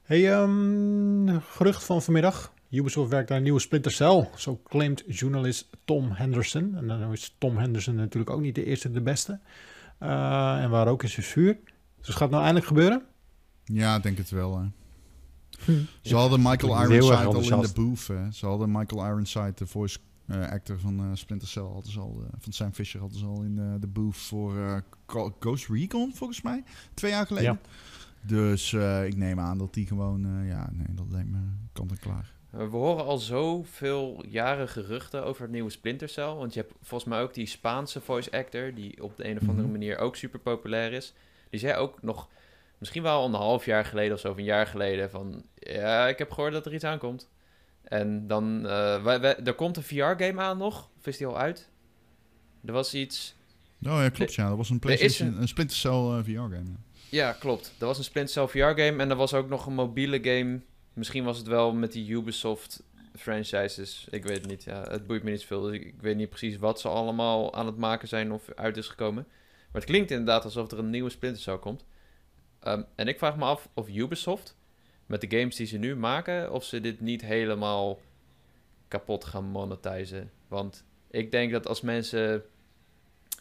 Hey, 0.03 0.41
um, 0.41 1.41
gerucht 1.41 1.83
van 1.83 2.01
vanmiddag. 2.01 2.53
Ubisoft 2.69 3.09
werkt 3.09 3.31
aan 3.31 3.37
een 3.37 3.43
nieuwe 3.43 3.59
Splinter 3.59 3.91
Cell, 3.91 4.29
zo 4.35 4.61
claimt 4.63 5.03
journalist 5.07 5.69
Tom 5.85 6.11
Henderson. 6.11 6.75
En 6.75 6.87
dan 6.87 7.11
is 7.11 7.35
Tom 7.37 7.57
Henderson 7.57 7.95
natuurlijk 7.95 8.31
ook 8.31 8.41
niet 8.41 8.55
de 8.55 8.65
eerste 8.65 8.91
de 8.91 9.01
beste. 9.01 9.39
Uh, 10.03 10.63
en 10.63 10.69
waar 10.69 10.87
ook 10.87 11.03
is 11.03 11.15
het 11.15 11.25
vuur. 11.25 11.57
Dus 11.97 12.07
gaat 12.09 12.19
het 12.19 12.29
nou 12.29 12.43
eindelijk 12.43 12.65
gebeuren? 12.67 13.03
Ja, 13.63 13.95
ik 13.95 14.03
denk 14.03 14.17
het 14.17 14.29
wel. 14.29 14.59
Hè. 14.59 14.65
Hm. 15.65 15.71
Ze 16.01 16.15
hadden 16.15 16.41
Michael 16.41 16.81
Ironside 16.83 17.15
al 17.15 17.41
in 17.41 17.61
de 17.61 17.71
booth. 17.73 18.07
Hè. 18.07 18.31
Ze 18.31 18.45
hadden 18.45 18.71
Michael 18.71 19.05
Ironside, 19.05 19.53
de 19.55 19.67
voice 19.67 19.99
eh, 20.25 20.49
actor 20.49 20.79
van 20.79 20.99
eh, 20.99 21.05
Splinter 21.13 21.47
Cell, 21.47 21.63
hadden 21.63 21.91
ze 21.91 21.99
al, 21.99 22.21
eh, 22.23 22.33
van 22.39 22.53
Sam 22.53 22.73
Fisher, 22.73 22.99
hadden 22.99 23.19
ze 23.19 23.25
al 23.25 23.41
in 23.43 23.59
eh, 23.59 23.73
de 23.79 23.87
booth 23.87 24.17
voor 24.17 24.57
eh, 24.57 24.77
Ghost 25.39 25.67
Recon, 25.69 26.11
volgens 26.15 26.41
mij. 26.41 26.63
Twee 26.93 27.11
jaar 27.11 27.25
geleden. 27.27 27.59
Dus 28.21 28.73
eh, 28.73 29.05
ik 29.05 29.15
neem 29.15 29.39
aan 29.39 29.57
dat 29.57 29.73
die 29.73 29.87
gewoon, 29.87 30.25
eh, 30.25 30.47
ja, 30.47 30.69
nee, 30.71 30.87
dat 30.95 31.05
lijkt 31.09 31.29
me 31.29 31.39
kant 31.73 31.91
en 31.91 31.99
klaar. 31.99 32.35
We 32.57 32.77
horen 32.77 33.05
al 33.05 33.17
zoveel 33.17 34.23
jaren 34.27 34.69
geruchten 34.69 35.23
over 35.25 35.41
het 35.41 35.51
nieuwe 35.51 35.69
Splinter 35.69 36.09
Cell. 36.09 36.33
Want 36.33 36.53
je 36.53 36.59
hebt 36.59 36.73
volgens 36.81 37.09
mij 37.09 37.21
ook 37.21 37.33
die 37.33 37.45
Spaanse 37.45 38.01
voice 38.01 38.31
actor, 38.31 38.73
die 38.73 39.03
op 39.03 39.17
de 39.17 39.27
een 39.29 39.35
of 39.37 39.41
andere 39.41 39.61
Mhm. 39.61 39.71
manier 39.71 39.97
ook 39.97 40.15
super 40.15 40.39
populair 40.39 40.93
is. 40.93 41.13
Die 41.49 41.59
zei 41.59 41.75
ook 41.75 42.01
nog, 42.01 42.27
misschien 42.77 43.03
wel 43.03 43.25
een 43.25 43.33
half 43.33 43.65
jaar 43.65 43.85
geleden 43.85 44.13
of 44.13 44.19
zo, 44.19 44.29
of 44.31 44.37
een 44.37 44.43
jaar 44.43 44.67
geleden, 44.67 45.09
van 45.09 45.43
ja, 45.55 46.07
ik 46.07 46.17
heb 46.17 46.31
gehoord 46.31 46.53
dat 46.53 46.65
er 46.65 46.73
iets 46.73 46.83
aankomt. 46.83 47.29
En 47.83 48.27
dan, 48.27 48.67
eh, 48.67 49.03
wij- 49.03 49.37
er 49.43 49.53
komt 49.53 49.77
een 49.77 49.83
VR-game 49.83 50.41
aan 50.41 50.57
nog, 50.57 50.89
of 50.99 51.07
is 51.07 51.17
die 51.17 51.27
al 51.27 51.37
uit? 51.37 51.69
Er 52.65 52.73
was 52.73 52.93
iets, 52.93 53.35
Oh 53.81 53.91
ja, 53.91 54.09
klopt 54.09 54.33
ja. 54.33 54.47
Dat 54.47 54.57
was 54.57 54.69
een 54.69 54.75
er 54.75 54.81
PlayStation, 54.81 55.41
een, 55.41 55.47
Splinter 55.47 55.77
Cell 55.77 55.91
eh, 55.91 56.19
VR-game. 56.23 56.69
ja 57.09 57.31
klopt, 57.31 57.73
er 57.79 57.85
was 57.85 57.97
een 57.97 58.03
Splinter 58.03 58.33
Cell 58.33 58.47
VR-game 58.47 59.01
en 59.03 59.09
er 59.09 59.15
was 59.15 59.33
ook 59.33 59.49
nog 59.49 59.65
een 59.65 59.73
mobiele 59.73 60.19
game. 60.23 60.59
Misschien 60.97 61.23
was 61.23 61.37
het 61.37 61.47
wel 61.47 61.73
met 61.73 61.91
die 61.91 62.11
Ubisoft 62.11 62.83
franchises. 63.15 64.07
Ik 64.09 64.23
weet 64.23 64.37
het 64.37 64.47
niet. 64.47 64.63
Ja, 64.63 64.81
het 64.81 65.07
boeit 65.07 65.23
me 65.23 65.29
niet 65.29 65.41
zoveel. 65.41 65.61
Dus 65.61 65.73
ik, 65.73 66.01
weet 66.01 66.15
niet 66.15 66.29
precies 66.29 66.57
wat 66.57 66.79
ze 66.79 66.87
allemaal 66.87 67.53
aan 67.53 67.65
het 67.65 67.77
maken 67.77 68.07
zijn 68.07 68.31
of 68.31 68.51
uit 68.55 68.77
is 68.77 68.87
gekomen. 68.87 69.25
Maar 69.71 69.81
het 69.81 69.89
klinkt 69.89 70.11
inderdaad 70.11 70.43
alsof 70.43 70.71
er 70.71 70.79
een 70.79 70.89
nieuwe 70.89 71.09
Splinter 71.09 71.41
Cell 71.41 71.57
komt. 71.57 71.85
Ehm, 72.59 72.83
en 72.95 73.07
ik 73.07 73.17
vraag 73.17 73.37
me 73.37 73.43
af 73.45 73.69
of 73.73 73.89
Ubisoft 73.89 74.57
met 75.05 75.21
de 75.21 75.37
games 75.37 75.55
die 75.55 75.67
ze 75.67 75.77
nu 75.77 75.95
maken, 75.95 76.51
of 76.51 76.63
ze 76.63 76.81
dit 76.81 77.01
niet 77.01 77.21
helemaal 77.21 77.99
kapot 78.87 79.25
gaan 79.25 79.45
monetizen. 79.45 80.31
Want 80.47 80.85
ik 81.09 81.31
denk 81.31 81.51
dat 81.51 81.67
als 81.67 81.81
mensen 81.81 82.43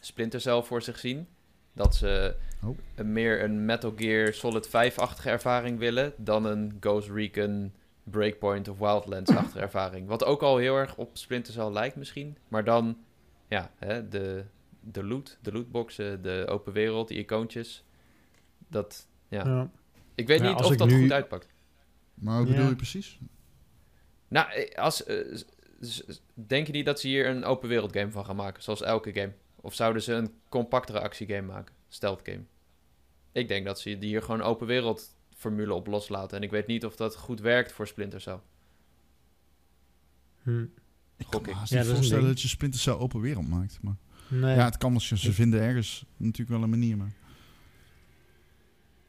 Splinter 0.00 0.40
Cell 0.40 0.62
voor 0.62 0.82
zich 0.82 0.98
zien, 0.98 1.28
dat 1.77 1.95
ze 1.97 2.35
Oh. 2.64 2.79
een 2.95 3.12
meer 3.12 3.43
een 3.45 3.64
Metal 3.64 3.93
Gear 3.97 4.33
Solid 4.35 4.66
5-achtige 4.68 5.31
ervaring 5.31 5.79
willen 5.79 6.12
dan 6.16 6.45
een 6.45 6.77
Ghost 6.81 7.09
Recon 7.11 7.72
Breakpoint 8.03 8.68
of 8.68 8.79
Wildlands-achtige 8.79 9.61
ervaring. 9.68 10.09
Wat 10.09 10.24
ook 10.24 10.43
al 10.43 10.57
heel 10.57 10.77
erg 10.77 10.97
op 10.97 11.11
Splinter 11.16 11.53
Cell 11.53 11.70
lijkt 11.70 11.97
misschien. 11.97 12.37
Maar 12.49 12.64
dan, 12.64 12.99
ja, 13.49 13.70
hè, 13.79 14.09
de, 14.09 14.45
de 14.81 15.05
loot, 15.05 15.39
de 15.43 15.53
lootboxen, 15.53 16.22
de 16.22 16.45
open 16.49 16.72
wereld, 16.72 17.09
die 17.09 17.18
icoontjes. 17.18 17.85
Dat, 18.68 19.07
ja. 19.29 19.47
Ja. 19.47 19.70
Ik 20.14 20.27
weet 20.27 20.41
Ja, 20.41 20.49
niet 20.49 20.64
of 20.64 20.77
dat 20.77 20.89
nu- 20.89 21.01
goed 21.01 21.12
uitpakt. 21.12 21.49
Maar 22.14 22.37
hoe 22.39 22.47
Ja. 22.47 22.53
bedoel 22.53 22.68
je 22.68 22.77
precies? 22.77 23.18
Nou, 24.29 24.51
eh, 24.53 24.79
als, 24.83 25.05
eh, 25.05 25.39
denk 26.35 26.66
je 26.66 26.72
niet 26.72 26.87
dat 26.87 27.01
ze 27.01 27.07
hier 27.09 27.27
een 27.27 27.45
open 27.45 27.68
wereld 27.68 27.93
game 27.97 28.11
van 28.11 28.24
gaan 28.24 28.37
maken, 28.37 28.62
zoals 28.62 28.83
elke 28.83 29.12
game? 29.12 29.33
Of 29.67 29.75
zouden 29.75 30.03
ze 30.03 30.12
een 30.12 30.31
compactere 30.49 31.01
actiegame 31.01 31.47
maken, 31.47 31.75
stealth 31.89 32.21
game? 32.23 32.43
Ik 33.33 33.49
denk 33.49 33.67
dat 33.67 33.81
ze 33.81 33.99
die 33.99 34.09
hier 34.09 34.23
gewoon 34.23 34.43
open 34.43 34.67
wereld 34.67 35.17
formule 35.37 35.75
op 35.75 35.87
loslaten. 35.87 36.37
En 36.37 36.43
ik 36.43 36.51
weet 36.51 36.67
niet 36.67 36.85
of 36.85 36.97
dat 36.97 37.17
goed 37.17 37.41
werkt 37.41 37.73
voor 37.73 37.87
Splinter 37.87 38.21
Cell. 38.21 38.39
Hm. 40.43 40.62
Ik 41.17 41.27
Gok 41.27 41.31
kan 41.31 41.43
me 41.43 41.53
haast 41.59 41.73
Ja, 41.73 41.79
niet 41.81 41.89
een 41.89 41.95
voorstellen 41.95 42.27
dat 42.27 42.41
je 42.43 42.49
Splinter 42.49 42.81
Cell 42.81 42.93
open 42.95 43.21
wereld 43.21 43.49
maakt. 43.49 43.79
Maar 43.83 43.97
Nee. 44.29 44.57
ja, 44.57 44.64
het 44.64 44.77
kan 44.77 44.95
als 44.95 45.09
je 45.09 45.19
ze 45.19 45.33
vinden 45.33 45.61
ergens 45.61 46.05
natuurlijk 46.17 46.49
wel 46.51 46.62
een 46.62 46.71
manier. 46.71 46.97
Maar 46.97 47.12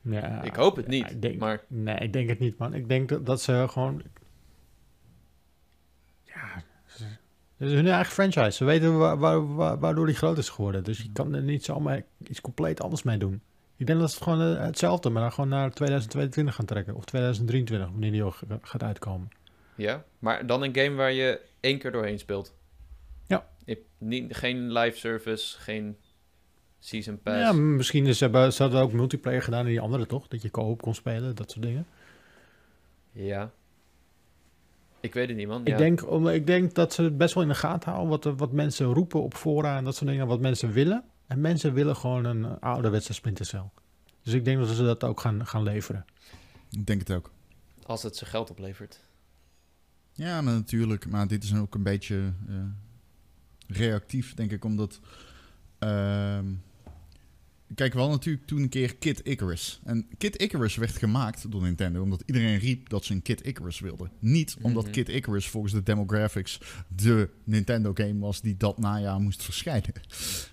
Ja, 0.01 0.41
ik 0.41 0.55
hoop 0.55 0.75
het 0.75 0.85
ja, 0.85 0.91
niet, 0.91 1.11
ik 1.11 1.21
denk, 1.21 1.39
maar 1.39 1.63
Nee, 1.67 1.97
ik 1.97 2.13
denk 2.13 2.29
het 2.29 2.39
niet, 2.39 2.57
man. 2.57 2.73
Ik 2.73 2.87
denk 2.87 3.09
dat, 3.09 3.25
dat 3.25 3.41
ze 3.41 3.65
gewoon... 3.69 4.01
Ja, 6.23 6.63
ze- 6.85 7.17
het 7.57 7.67
is 7.69 7.73
hun 7.73 7.87
eigen 7.87 8.13
franchise. 8.13 8.51
Ze 8.51 8.65
weten 8.65 8.97
wa- 8.97 9.17
wa- 9.17 9.45
wa- 9.45 9.77
waardoor 9.77 10.05
die 10.05 10.15
groot 10.15 10.37
is 10.37 10.49
geworden. 10.49 10.83
Dus 10.83 10.97
je 10.97 11.11
kan 11.13 11.33
er 11.35 11.41
niet 11.41 11.65
zomaar 11.65 12.03
iets 12.27 12.41
compleet 12.41 12.81
anders 12.81 13.03
mee 13.03 13.17
doen. 13.17 13.41
Ik 13.75 13.87
denk 13.87 13.99
dat 13.99 14.09
ze 14.11 14.15
het 14.15 14.23
gewoon 14.23 14.55
eh, 14.55 14.63
hetzelfde, 14.63 15.09
maar 15.09 15.21
dan 15.21 15.31
gewoon 15.31 15.49
naar 15.49 15.71
2022 15.71 16.55
gaan 16.55 16.65
trekken. 16.65 16.95
Of 16.95 17.05
2023, 17.05 17.89
wanneer 17.89 18.11
die 18.11 18.23
ook 18.23 18.39
gaat 18.61 18.83
uitkomen. 18.83 19.29
ja. 19.75 20.03
Maar 20.19 20.45
dan 20.45 20.63
een 20.63 20.75
game 20.75 20.95
waar 20.95 21.11
je 21.11 21.39
één 21.59 21.79
keer 21.79 21.91
doorheen 21.91 22.19
speelt. 22.19 22.53
Ja. 23.27 23.45
Niet, 23.97 24.35
geen 24.35 24.71
live 24.71 24.97
service, 24.97 25.59
geen 25.59 25.97
season 26.79 27.19
pass. 27.21 27.37
Ja, 27.37 27.51
misschien 27.53 28.05
is, 28.05 28.19
hebben, 28.19 28.53
ze 28.53 28.61
hadden 28.61 28.81
ook 28.81 28.91
multiplayer 28.91 29.41
gedaan 29.41 29.59
in 29.65 29.71
die 29.71 29.79
andere, 29.81 30.05
toch? 30.05 30.27
Dat 30.27 30.41
je 30.41 30.51
co-op 30.51 30.81
kon 30.81 30.95
spelen, 30.95 31.35
dat 31.35 31.51
soort 31.51 31.65
dingen. 31.65 31.85
Ja. 33.11 33.51
Ik 34.99 35.13
weet 35.13 35.27
het 35.27 35.37
niet, 35.37 35.47
man. 35.47 35.61
Ik, 35.61 35.67
Ja. 35.67 35.77
denk, 35.77 36.09
om- 36.11 36.27
ik 36.27 36.47
denk 36.47 36.73
dat 36.73 36.93
ze 36.93 37.01
het 37.03 37.17
best 37.17 37.33
wel 37.33 37.43
in 37.43 37.49
de 37.49 37.55
gaten 37.55 37.91
houden 37.91 38.09
wat, 38.23 38.37
wat 38.37 38.51
mensen 38.51 38.85
roepen 38.85 39.21
op 39.23 39.33
fora 39.33 39.77
en 39.77 39.83
dat 39.83 39.95
soort 39.95 40.09
dingen, 40.09 40.27
wat 40.27 40.39
mensen 40.39 40.71
willen. 40.71 41.03
En 41.27 41.41
mensen 41.41 41.73
willen 41.73 41.95
gewoon 41.95 42.25
een 42.25 42.59
ouderwetse 42.59 43.13
Splinter 43.13 43.45
Cell. 43.45 43.69
Dus 44.23 44.33
ik 44.33 44.45
denk 44.45 44.59
dat 44.59 44.67
ze 44.67 44.83
dat 44.83 45.03
ook 45.03 45.19
gaan, 45.19 45.45
gaan 45.47 45.63
leveren. 45.63 46.05
ik 46.69 46.85
denk 46.85 46.99
het 46.99 47.11
ook. 47.11 47.31
Als 47.85 48.03
het 48.03 48.15
zijn 48.15 48.29
geld 48.29 48.49
oplevert. 48.49 48.99
Ja, 50.13 50.41
maar 50.41 50.53
natuurlijk. 50.53 51.07
Maar 51.09 51.27
dit 51.27 51.43
is 51.43 51.55
ook 51.55 51.75
een 51.75 51.83
beetje 51.83 52.33
eh, 52.47 52.55
reactief, 53.67 54.33
denk 54.33 54.51
ik, 54.51 54.65
omdat... 54.65 54.99
ehm, 55.79 56.45
kijk, 57.75 57.93
we 57.93 57.99
hadden 57.99 58.17
natuurlijk 58.17 58.47
toen 58.47 58.61
een 58.61 58.69
keer 58.69 58.95
Kid 58.95 59.21
Icarus. 59.23 59.79
En 59.83 60.07
Kid 60.17 60.41
Icarus 60.41 60.75
werd 60.75 60.97
gemaakt 60.97 61.51
door 61.51 61.61
Nintendo 61.61 62.01
omdat 62.01 62.23
iedereen 62.25 62.57
riep 62.57 62.89
dat 62.89 63.05
ze 63.05 63.13
een 63.13 63.21
Kid 63.21 63.45
Icarus 63.45 63.79
wilden. 63.79 64.11
Niet 64.19 64.55
omdat 64.61 64.83
Mhm. 64.83 64.91
Kid 64.91 65.09
Icarus 65.09 65.47
volgens 65.47 65.73
de 65.73 65.83
demographics 65.83 66.59
de 66.95 67.29
Nintendo-game 67.43 68.19
was 68.19 68.41
die 68.41 68.57
dat 68.57 68.77
najaar 68.77 69.19
moest 69.19 69.43
verschijnen. 69.43 69.93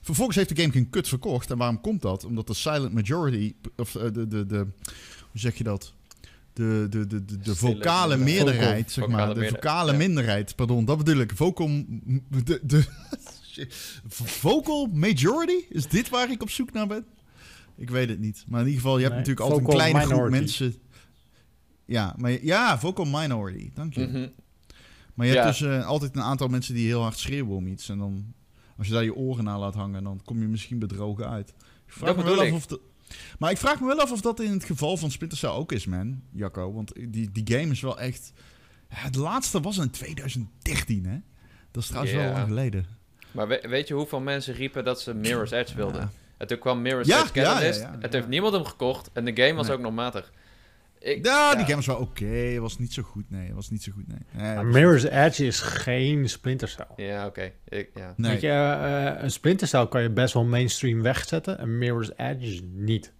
Vervolgens 0.02 0.36
heeft 0.36 0.48
de 0.48 0.56
game 0.60 0.72
geen 0.72 0.90
kut 0.90 1.08
verkocht. 1.08 1.50
En 1.50 1.58
waarom 1.58 1.80
komt 1.80 2.02
dat? 2.02 2.24
Omdat 2.24 2.46
de 2.46 2.54
silent 2.54 2.92
majority, 2.92 3.54
of 3.76 3.94
eh, 3.94 4.02
de, 4.12 4.28
de, 4.28 4.46
de, 4.46 4.56
hoe 5.30 5.40
zeg 5.40 5.54
je 5.58 5.64
dat? 5.64 5.92
De, 6.52 6.86
de, 6.90 7.06
de, 7.06 7.24
de, 7.24 7.38
de 7.38 7.56
vocale 7.56 8.16
meerderheid, 8.16 8.90
zeg 8.90 9.06
maar. 9.08 9.34
De 9.34 9.48
vocale 9.48 9.92
minderheid, 9.92 10.56
pardon, 10.56 10.84
dat 10.84 10.98
bedoel 10.98 11.20
ik. 11.20 11.32
Vocal, 11.34 11.84
de, 12.44 12.60
de, 12.62 12.84
vocal 14.08 14.86
majority? 14.86 15.64
Is 15.68 15.86
dit 15.88 16.08
waar 16.08 16.30
ik 16.30 16.42
op 16.42 16.50
zoek 16.50 16.72
naar 16.72 16.86
ben? 16.86 17.06
Ik 17.76 17.90
weet 17.90 18.08
het 18.08 18.18
niet. 18.20 18.44
Maar 18.48 18.60
in 18.60 18.66
ieder 18.66 18.80
geval, 18.82 18.96
je 18.98 19.02
hebt 19.04 19.14
Nee, 19.16 19.24
natuurlijk 19.26 19.50
altijd 19.50 19.68
een 19.68 19.74
kleine 19.92 20.14
groep 20.14 20.30
mensen. 20.30 20.74
Ja, 21.84 22.14
maar 22.18 22.44
ja, 22.44 22.78
vocal 22.78 23.04
minority. 23.04 23.70
Dank 23.74 23.94
je. 23.94 24.06
Mhm. 24.06 24.28
Maar 25.14 25.26
je 25.26 25.32
hebt 25.32 25.46
dus 25.46 25.60
eh, 25.68 25.86
altijd 25.86 26.16
een 26.16 26.22
aantal 26.22 26.48
mensen 26.48 26.74
die 26.74 26.86
heel 26.86 27.02
hard 27.02 27.18
schreeuwen 27.18 27.56
om 27.56 27.66
iets. 27.66 27.88
En 27.88 27.98
dan, 27.98 28.34
als 28.78 28.86
je 28.86 28.92
daar 28.92 29.04
je 29.04 29.14
oren 29.14 29.44
naar 29.44 29.58
laat 29.58 29.74
hangen, 29.74 30.04
dan 30.04 30.20
kom 30.24 30.40
je 30.40 30.46
misschien 30.48 30.78
bedrogen 30.78 31.30
uit. 31.30 31.48
Ik 31.86 31.92
vraag 31.92 32.14
Dat 32.14 32.24
me 32.24 32.30
wel 32.34 32.40
af 32.40 32.52
of 32.52 32.66
de, 32.66 32.80
maar 33.38 33.50
ik 33.50 33.56
vraag 33.58 33.80
me 33.80 33.86
wel 33.86 34.00
af 34.00 34.12
of 34.12 34.20
dat 34.20 34.40
in 34.40 34.50
het 34.50 34.64
geval 34.64 34.96
van 34.96 35.10
Splinter 35.10 35.38
Cell 35.38 35.50
ook 35.50 35.72
is, 35.72 35.86
man. 35.86 36.22
Jacco. 36.32 36.72
Want 36.72 36.92
die, 37.08 37.30
die 37.32 37.58
game 37.58 37.72
is 37.72 37.80
wel 37.80 37.98
echt... 38.00 38.32
Ja, 38.90 38.96
het 38.96 39.14
laatste 39.16 39.60
was 39.60 39.78
in 39.78 39.90
2013, 39.90 41.04
hè? 41.06 41.18
Dat 41.70 41.82
is 41.82 41.88
trouwens 41.88 42.14
wel 42.14 42.24
Ja. 42.24 42.32
lang 42.32 42.46
geleden. 42.46 42.86
Maar 43.34 43.48
we- 43.48 43.64
weet 43.68 43.88
je 43.88 43.94
hoeveel 43.94 44.20
mensen 44.20 44.54
riepen 44.54 44.84
dat 44.84 45.00
ze 45.00 45.14
Mirror's 45.14 45.50
Edge 45.50 45.76
wilden? 45.76 46.00
Ja. 46.00 46.10
En 46.36 46.46
toen 46.46 46.58
kwam 46.58 46.82
Mirror's 46.82 47.06
Ja, 47.08 47.20
Edge 47.22 47.30
ja, 47.40 47.44
Catalyst. 47.44 47.80
ja, 47.80 47.86
ja, 47.86 47.92
het 48.00 48.12
ja. 48.12 48.18
heeft 48.18 48.28
niemand 48.28 48.52
hem 48.54 48.64
gekocht. 48.64 49.10
En 49.12 49.24
de 49.24 49.42
game 49.42 49.54
was 49.54 49.66
Nee. 49.66 49.76
ook 49.76 49.82
nog 49.82 49.92
matig. 49.92 50.32
Ik, 50.98 51.24
Ja, 51.26 51.54
die 51.54 51.62
game 51.64 51.76
was 51.76 51.86
wel 51.86 51.96
oké. 51.96 52.58
was 52.60 52.78
niet 52.78 52.92
zo 52.92 53.02
goed, 53.02 53.24
nee. 53.30 53.54
was 53.54 53.70
niet 53.70 53.82
zo 53.82 53.92
goed, 53.92 54.08
nee. 54.08 54.18
nee 54.32 54.54
Maar 54.54 54.64
was- 54.64 54.74
Mirror's 54.74 55.02
Edge 55.04 55.46
is 55.46 55.60
geen 55.60 56.28
Splinter 56.28 56.68
Cell. 56.68 56.86
Ja, 56.96 57.26
oké. 57.26 57.50
Ik- 57.68 57.90
Ja. 57.94 58.14
Nee. 58.16 58.30
Weet 58.30 58.40
je, 58.40 58.48
eh, 58.48 59.22
een 59.22 59.30
Splinter 59.30 59.66
Cell 59.68 59.86
kan 59.86 60.02
je 60.02 60.10
best 60.10 60.34
wel 60.34 60.44
mainstream 60.44 61.02
wegzetten. 61.02 61.58
En 61.58 61.78
Mirror's 61.78 62.10
Edge 62.16 62.60
niet. 62.72 63.12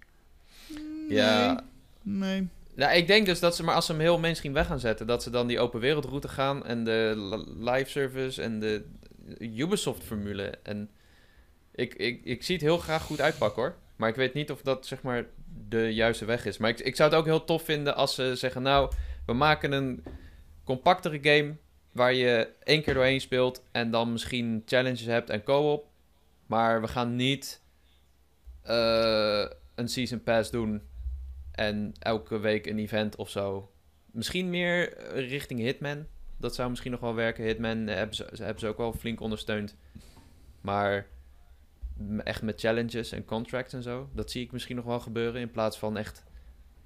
ja. 1.09 1.65
Nee. 2.03 2.49
Nou, 2.77 2.95
ik 2.97 3.07
denk 3.07 3.27
dus 3.27 3.41
dat 3.41 3.57
ze, 3.57 3.63
maar 3.65 3.75
als 3.75 3.87
ze 3.87 3.93
hem 3.93 4.01
heel 4.01 4.19
mainstream 4.19 4.55
weg 4.55 4.67
gaan 4.67 4.81
zetten, 4.81 5.07
dat 5.07 5.23
ze 5.23 5.31
dan 5.31 5.47
die 5.47 5.61
open 5.61 5.81
wereldroute 5.81 6.29
gaan 6.29 6.65
en 6.67 6.85
de 6.85 7.13
li- 7.17 7.71
live 7.71 7.91
service 7.91 8.43
en 8.43 8.61
de 8.61 8.85
Ubisoft-formule. 9.39 10.59
En 10.63 10.91
ik, 11.75 11.95
ik, 11.95 12.25
ik 12.25 12.43
zie 12.43 12.55
het 12.55 12.65
heel 12.65 12.79
graag 12.79 13.03
goed 13.03 13.21
uitpakken 13.21 13.63
hoor. 13.63 13.77
Maar 13.97 14.09
ik 14.09 14.15
weet 14.15 14.35
niet 14.35 14.51
of 14.51 14.63
dat 14.63 14.87
zeg 14.87 15.03
maar 15.03 15.27
de 15.69 15.95
juiste 15.95 16.25
weg 16.25 16.45
is. 16.45 16.59
Maar 16.59 16.71
ik, 16.71 16.81
ik 16.81 16.97
zou 16.97 17.11
het 17.11 17.19
ook 17.19 17.25
heel 17.25 17.45
tof 17.45 17.63
vinden 17.63 17.97
als 17.97 18.15
ze 18.15 18.37
zeggen, 18.37 18.63
nou, 18.63 18.93
we 19.27 19.33
maken 19.33 19.73
een 19.73 20.05
compactere 20.65 21.19
game 21.23 21.57
waar 21.93 22.15
je 22.15 22.49
één 22.63 22.83
keer 22.83 22.95
doorheen 22.95 23.21
speelt 23.21 23.63
en 23.73 23.91
dan 23.91 24.13
misschien 24.13 24.63
challenges 24.67 25.05
hebt 25.05 25.31
en 25.31 25.43
co-op. 25.43 25.87
Maar 26.47 26.81
we 26.81 26.89
gaan 26.89 27.17
niet 27.17 27.63
eh, 28.63 29.47
een 29.75 29.89
season 29.89 30.23
pass 30.23 30.51
doen 30.51 30.83
en 31.53 31.93
elke 31.99 32.39
week 32.39 32.67
een 32.67 32.79
event 32.79 33.17
of 33.17 33.31
zo. 33.31 33.73
Misschien 34.11 34.51
meer 34.51 34.97
eh, 34.97 35.29
richting 35.29 35.61
Hitman. 35.61 36.07
Dat 36.45 36.55
zou 36.55 36.71
misschien 36.71 36.91
nog 36.91 37.01
wel 37.01 37.15
werken. 37.15 37.45
Hitman 37.45 37.89
eh, 37.89 37.95
hebben 37.97 38.17
ze, 38.17 38.29
ze 38.33 38.43
hebben 38.43 38.61
ze 38.61 38.67
ook 38.67 38.77
wel 38.77 38.93
flink 38.93 39.21
ondersteund. 39.21 39.77
Maar 40.61 41.07
echt 42.25 42.43
met 42.43 42.61
challenges 42.61 43.13
en 43.13 43.25
contracts 43.25 43.73
en 43.73 43.83
zo. 43.83 44.09
Dat 44.13 44.31
zie 44.31 44.43
ik 44.45 44.53
misschien 44.53 44.77
nog 44.77 44.85
wel 44.85 45.01
gebeuren. 45.01 45.41
In 45.41 45.51
plaats 45.51 45.79
van 45.79 45.97
echt 45.97 46.25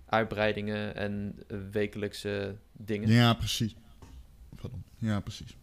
uitbreidingen 0.06 0.94
en 0.94 1.34
eh, 1.48 1.56
wekelijkse 1.70 2.54
dingen. 2.72 3.08
Ja, 3.10 3.34
precies. 3.34 3.74
Pardon. 4.60 4.82
Ja, 4.96 5.20
precies. 5.20 5.56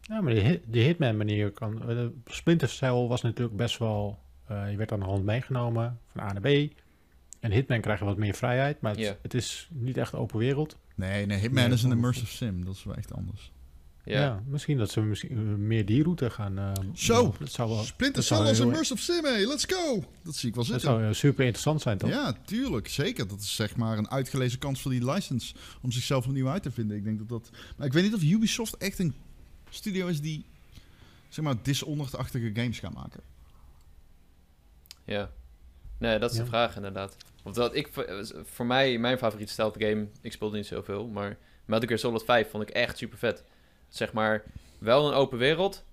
Ja, 0.00 0.20
maar 0.20 0.32
die, 0.32 0.42
hit- 0.42 0.62
die 0.66 0.82
Hitman 0.82 1.16
manier 1.16 1.50
kan... 1.50 1.80
eh, 1.80 1.86
De 1.88 2.12
Splinter 2.26 2.68
Cell 2.68 3.06
was 3.06 3.22
natuurlijk 3.22 3.56
best 3.56 3.78
wel... 3.78 4.18
eh, 4.46 4.70
je 4.70 4.76
werd 4.76 4.92
aan 4.92 5.00
de 5.00 5.06
hand 5.06 5.24
meegenomen 5.24 6.00
van 6.06 6.20
A 6.20 6.32
naar 6.32 6.40
B. 6.42 6.72
En 7.46 7.52
Hitman 7.52 7.80
krijg 7.80 7.98
je 7.98 8.04
wat 8.04 8.16
meer 8.16 8.34
vrijheid, 8.34 8.80
maar 8.80 8.96
het, 8.96 9.16
het 9.22 9.34
is 9.34 9.68
niet 9.72 9.96
echt 9.96 10.14
open 10.14 10.38
wereld. 10.38 10.76
Nee, 10.94 11.26
nee, 11.26 11.38
Hitman 11.38 11.64
Nee, 11.64 11.72
is 11.72 11.82
een 11.82 11.88
dat- 11.88 11.98
immersive 11.98 12.34
sim. 12.34 12.64
Dat 12.64 12.74
is 12.74 12.84
wel 12.84 12.94
echt 12.94 13.12
anders. 13.14 13.52
Ja. 14.04 14.20
Ja. 14.20 14.42
misschien 14.46 14.78
dat 14.78 14.90
ze 14.90 15.00
misschien 15.00 15.30
eh, 15.30 15.36
meer 15.54 15.86
die 15.86 16.02
route 16.02 16.30
gaan... 16.30 16.58
eh, 16.58 16.72
Zo. 16.94 17.34
Dat 17.38 17.52
zou 17.52 17.68
wel 17.68 17.82
Splinter 17.82 18.16
dat 18.16 18.24
zou 18.24 18.40
Cell 18.40 18.48
als 18.48 18.58
immersive 18.60 19.02
sim, 19.02 19.24
hey, 19.24 19.46
let's 19.46 19.64
go! 19.64 20.04
Dat 20.22 20.34
zie 20.34 20.48
ik 20.48 20.54
wel 20.54 20.64
dat 20.64 20.72
zitten. 20.72 20.90
zou 20.98 21.02
eh, 21.08 21.12
super 21.12 21.40
interessant 21.44 21.80
zijn, 21.82 21.98
toch? 21.98 22.10
Ja, 22.10 22.32
tuurlijk. 22.44 22.88
Zeker. 22.88 23.28
Dat 23.28 23.40
is 23.40 23.54
zeg 23.56 23.76
maar 23.76 23.98
een 23.98 24.10
uitgelezen 24.10 24.58
kans 24.58 24.80
voor 24.82 24.90
die 24.90 25.10
license 25.12 25.54
om 25.82 25.92
zichzelf 25.92 26.26
opnieuw 26.26 26.48
uit 26.48 26.62
te 26.62 26.70
vinden. 26.70 26.96
Ik 26.96 27.04
denk 27.04 27.18
dat 27.18 27.28
dat... 27.28 27.50
Maar 27.76 27.86
ik 27.86 27.92
weet 27.92 28.02
niet 28.04 28.14
of 28.14 28.22
Ubisoft 28.22 28.76
echt 28.76 28.98
een 28.98 29.14
studio 29.70 30.06
is 30.06 30.20
die, 30.20 30.44
zeg 31.28 31.44
maar, 31.44 31.54
Dishonored-achtige 31.62 32.50
games 32.54 32.78
gaat 32.78 32.94
maken. 32.94 33.20
Ja. 35.04 35.30
Nee, 35.98 36.18
dat 36.18 36.30
is 36.30 36.36
Ja. 36.36 36.42
de 36.42 36.48
vraag 36.48 36.76
inderdaad. 36.76 37.16
Wat 37.54 37.74
ik, 37.74 37.88
voor 38.44 38.66
mij, 38.66 38.98
mijn 38.98 39.18
favoriete 39.18 39.52
stealth 39.52 39.74
game, 39.78 40.08
ik 40.20 40.32
speelde 40.32 40.56
niet 40.56 40.66
zoveel, 40.66 41.06
maar 41.06 41.36
Metal 41.64 41.88
Gear 41.88 41.98
Solid 41.98 42.24
5 42.24 42.50
vond 42.50 42.62
ik 42.62 42.70
echt 42.70 42.96
super 42.96 43.18
vet. 43.18 43.44
Zeg 43.88 44.12
maar, 44.12 44.42
wel 44.78 45.08
een 45.08 45.14
open 45.14 45.38
wereld, 45.38 45.84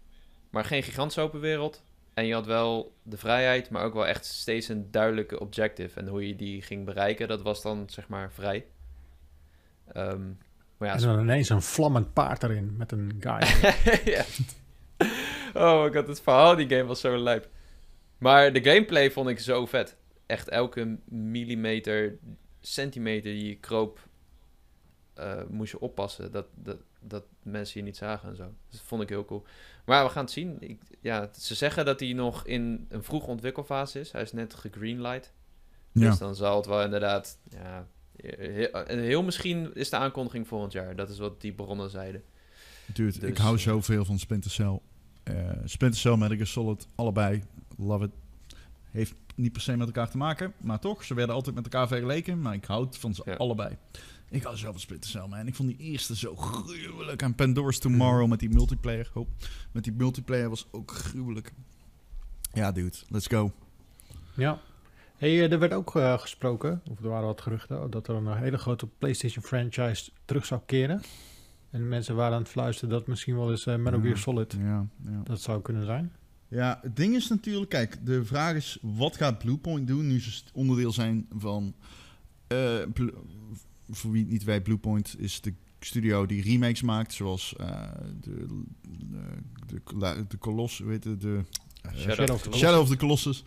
maar 0.49 0.65
geen 0.65 0.83
gigantische 0.83 1.21
open 1.21 1.39
wereld. 1.39 1.83
En 2.13 2.25
je 2.25 2.33
had 2.33 2.45
wel 2.45 2.93
de 3.03 3.17
vrijheid, 3.17 3.69
maar 3.69 3.83
ook 3.83 3.93
wel 3.93 4.07
echt 4.07 4.25
steeds 4.25 4.67
een 4.67 4.91
duidelijke 4.91 5.39
objective. 5.39 5.99
En 5.99 6.07
hoe 6.07 6.27
je 6.27 6.35
die 6.35 6.61
ging 6.61 6.85
bereiken, 6.85 7.27
dat 7.27 7.41
was 7.41 7.61
dan 7.61 7.83
zeg 7.89 8.07
maar 8.07 8.31
vrij. 8.31 8.65
Ehm, 9.93 10.27
maar 10.77 10.87
ja, 10.87 10.95
En 10.95 11.01
dan 11.01 11.19
ineens 11.19 11.49
een 11.49 11.61
vlammend 11.61 12.13
paard 12.13 12.43
erin 12.43 12.77
met 12.77 12.91
een 12.91 13.17
guy. 13.19 13.71
ja. 14.13 14.23
Oh 15.53 15.83
my 15.83 15.91
god, 15.93 16.07
het 16.07 16.21
verhaal 16.21 16.55
die 16.55 16.69
game 16.69 16.85
was 16.85 16.99
zo 16.99 17.17
lijp. 17.17 17.49
Maar 18.17 18.53
de 18.53 18.63
gameplay 18.63 19.11
vond 19.11 19.29
ik 19.29 19.39
zo 19.39 19.65
vet. 19.65 19.97
Echt 20.25 20.49
elke 20.49 20.97
millimeter, 21.05 22.17
centimeter 22.61 23.31
die 23.31 23.47
je 23.47 23.55
kroop, 23.55 24.07
eh, 25.13 25.41
moest 25.49 25.71
je 25.71 25.79
oppassen. 25.79 26.31
Dat, 26.31 26.45
dat, 26.55 26.77
dat 26.99 27.23
mensen 27.41 27.79
je 27.79 27.85
niet 27.85 27.97
zagen 27.97 28.29
en 28.29 28.35
zo. 28.35 28.43
Dus 28.69 28.77
dat 28.79 28.87
vond 28.87 29.01
ik 29.01 29.09
heel 29.09 29.25
cool. 29.25 29.43
Maar 29.85 30.03
we 30.03 30.09
gaan 30.09 30.23
het 30.23 30.33
zien. 30.33 30.57
Ik, 30.59 30.81
ja, 31.01 31.29
ze 31.39 31.55
zeggen 31.55 31.85
dat 31.85 31.99
hij 31.99 32.13
nog 32.13 32.45
in 32.45 32.85
een 32.89 33.03
vroege 33.03 33.27
ontwikkelfase 33.27 33.99
is. 33.99 34.11
Hij 34.11 34.21
is 34.21 34.31
net 34.31 34.53
gegreenlight. 34.53 35.33
Dus 35.91 36.17
dan 36.17 36.35
zal 36.35 36.55
het 36.55 36.65
wel 36.65 36.83
inderdaad... 36.83 37.37
Ja, 37.49 37.87
heel, 38.21 38.71
en 38.71 38.99
heel 38.99 39.23
misschien 39.23 39.75
is 39.75 39.89
de 39.89 39.95
aankondiging 39.95 40.47
volgend 40.47 40.71
jaar. 40.71 40.95
Dat 40.95 41.09
is 41.09 41.17
wat 41.17 41.41
die 41.41 41.53
bronnen 41.53 41.89
zeiden. 41.89 42.23
Dude, 42.85 43.27
ik 43.27 43.35
Dus, 43.35 43.37
hou 43.37 43.57
zoveel 43.57 44.05
van 44.05 44.19
Splinter 44.19 44.51
Cell. 44.51 44.79
Eh 45.23 45.49
Splinter 45.65 45.99
Cell, 45.99 46.15
Metal 46.15 46.35
Gear 46.35 46.47
Solid, 46.47 46.87
allebei. 46.95 47.43
Love 47.77 48.05
it. 48.05 48.11
Heeft 48.91 49.15
niet 49.35 49.51
per 49.51 49.61
se 49.61 49.77
met 49.77 49.87
elkaar 49.87 50.09
te 50.09 50.17
maken, 50.17 50.53
maar 50.61 50.79
toch. 50.79 51.03
Ze 51.03 51.13
werden 51.13 51.35
altijd 51.35 51.55
met 51.55 51.63
elkaar 51.63 51.87
vergeleken, 51.87 52.41
maar 52.41 52.53
ik 52.53 52.65
houd 52.65 52.97
van 52.97 53.13
ze 53.15 53.21
Ja. 53.25 53.33
allebei. 53.35 53.77
Ik 54.29 54.43
hou 54.43 54.55
zo 54.57 54.71
van 54.71 54.79
Splinter 54.79 55.09
Cell, 55.09 55.27
man. 55.27 55.47
Ik 55.47 55.55
vond 55.55 55.69
die 55.69 55.77
eerste 55.77 56.15
zo 56.15 56.35
gruwelijk. 56.35 57.21
En 57.21 57.35
Pandora's 57.35 57.77
Tomorrow 57.79 58.29
met 58.29 58.39
die 58.39 58.49
multiplayer. 58.49 59.11
Oh, 59.13 59.27
met 59.71 59.83
die 59.83 59.93
multiplayer 59.93 60.49
was 60.49 60.67
ook 60.71 60.91
gruwelijk. 60.91 61.53
Ja, 62.53 62.71
dude. 62.71 62.97
Let's 63.09 63.27
go. 63.27 63.51
Ja. 64.33 64.59
Hey, 65.17 65.29
eh, 65.29 65.51
er 65.51 65.59
werd 65.59 65.73
ook 65.73 65.95
eh, 65.95 66.19
gesproken, 66.19 66.81
of 66.89 66.99
er 67.03 67.09
waren 67.09 67.25
wat 67.27 67.41
geruchten, 67.41 67.89
dat 67.91 68.07
er 68.07 68.15
een 68.15 68.37
hele 68.37 68.57
grote 68.57 68.87
PlayStation 68.87 69.43
franchise 69.43 70.11
terug 70.25 70.45
zou 70.45 70.61
keren. 70.65 71.01
En 71.69 71.87
mensen 71.87 72.15
waren 72.15 72.33
aan 72.33 72.41
het 72.41 72.49
fluisteren 72.51 72.89
dat 72.89 73.07
misschien 73.07 73.35
wel 73.35 73.51
eens 73.51 73.65
eh, 73.65 73.75
Metal 73.75 73.99
Gear 73.99 74.13
Ja. 74.15 74.19
Solid 74.21 74.55
Ja, 74.59 74.85
ja. 75.05 75.21
dat 75.23 75.41
zou 75.41 75.61
kunnen 75.61 75.85
zijn. 75.85 76.13
Ja, 76.53 76.79
het 76.81 76.95
ding 76.95 77.15
is 77.15 77.27
natuurlijk, 77.27 77.69
kijk, 77.69 78.05
de 78.05 78.25
vraag 78.25 78.55
is, 78.55 78.77
wat 78.81 79.17
gaat 79.17 79.37
Bluepoint 79.37 79.87
doen 79.87 80.07
nu 80.07 80.21
ze 80.21 80.41
onderdeel 80.53 80.91
zijn 80.91 81.27
van, 81.37 81.73
eh, 82.47 82.79
voor 83.89 84.11
wie 84.11 84.21
het 84.21 84.31
niet 84.31 84.43
weet, 84.43 84.63
Bluepoint 84.63 85.15
is 85.17 85.41
de 85.41 85.53
studio 85.79 86.25
die 86.25 86.43
remakes 86.43 86.81
maakt, 86.81 87.13
zoals 87.13 87.55
eh, 87.57 87.81
de, 88.21 88.45
de, 89.67 89.81
de, 89.97 90.25
de 90.27 90.37
Colossus, 90.37 90.79
hoe 90.79 90.91
heet 90.91 91.03
het, 91.03 91.21
de, 91.21 91.41
Shadow 91.95 92.35
of 92.35 92.41
the 92.41 92.57
Shadow 92.57 92.81
of 92.81 92.89
the 92.89 92.97
Colossus. 92.97 93.43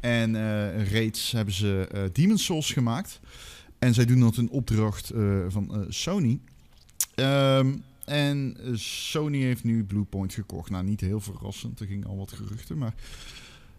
En 0.00 0.36
eh 0.36 0.88
reeds 0.88 1.32
hebben 1.32 1.54
ze 1.54 1.88
eh 1.92 2.02
Demon's 2.12 2.44
Souls 2.44 2.72
gemaakt. 2.72 3.20
En 3.78 3.94
zij 3.94 4.04
doen 4.04 4.20
dat 4.20 4.36
in 4.36 4.50
opdracht 4.50 5.12
van 5.48 5.86
Sony. 5.88 6.40
Ehm, 7.14 7.76
en 8.04 8.56
eh, 8.60 8.74
Sony 8.74 9.38
heeft 9.38 9.64
nu 9.64 9.84
Bluepoint 9.84 10.34
gekocht. 10.34 10.70
Nou, 10.70 10.84
niet 10.84 11.00
heel 11.00 11.20
verrassend. 11.20 11.80
Er 11.80 11.86
gingen 11.86 12.06
al 12.06 12.16
wat 12.16 12.32
geruchten. 12.32 12.78
Maar 12.78 12.94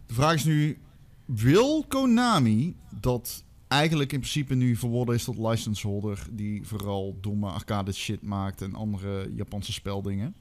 de 0.06 0.14
vraag 0.14 0.34
is 0.34 0.44
nu... 0.44 0.78
Wil 1.26 1.86
Konami 1.88 2.76
dat 3.00 3.44
eigenlijk 3.68 4.14
in 4.14 4.20
principe 4.20 4.56
nu 4.56 4.76
verworden 4.76 5.16
is 5.16 5.24
tot 5.24 5.38
licenseholder... 5.38 6.28
die 6.32 6.68
vooral 6.68 7.18
domme 7.22 7.50
arcade 7.50 7.92
shit 7.92 8.22
maakt 8.22 8.62
en 8.62 8.76
andere 8.76 9.32
Japanse 9.36 9.74
speldingen... 9.74 10.36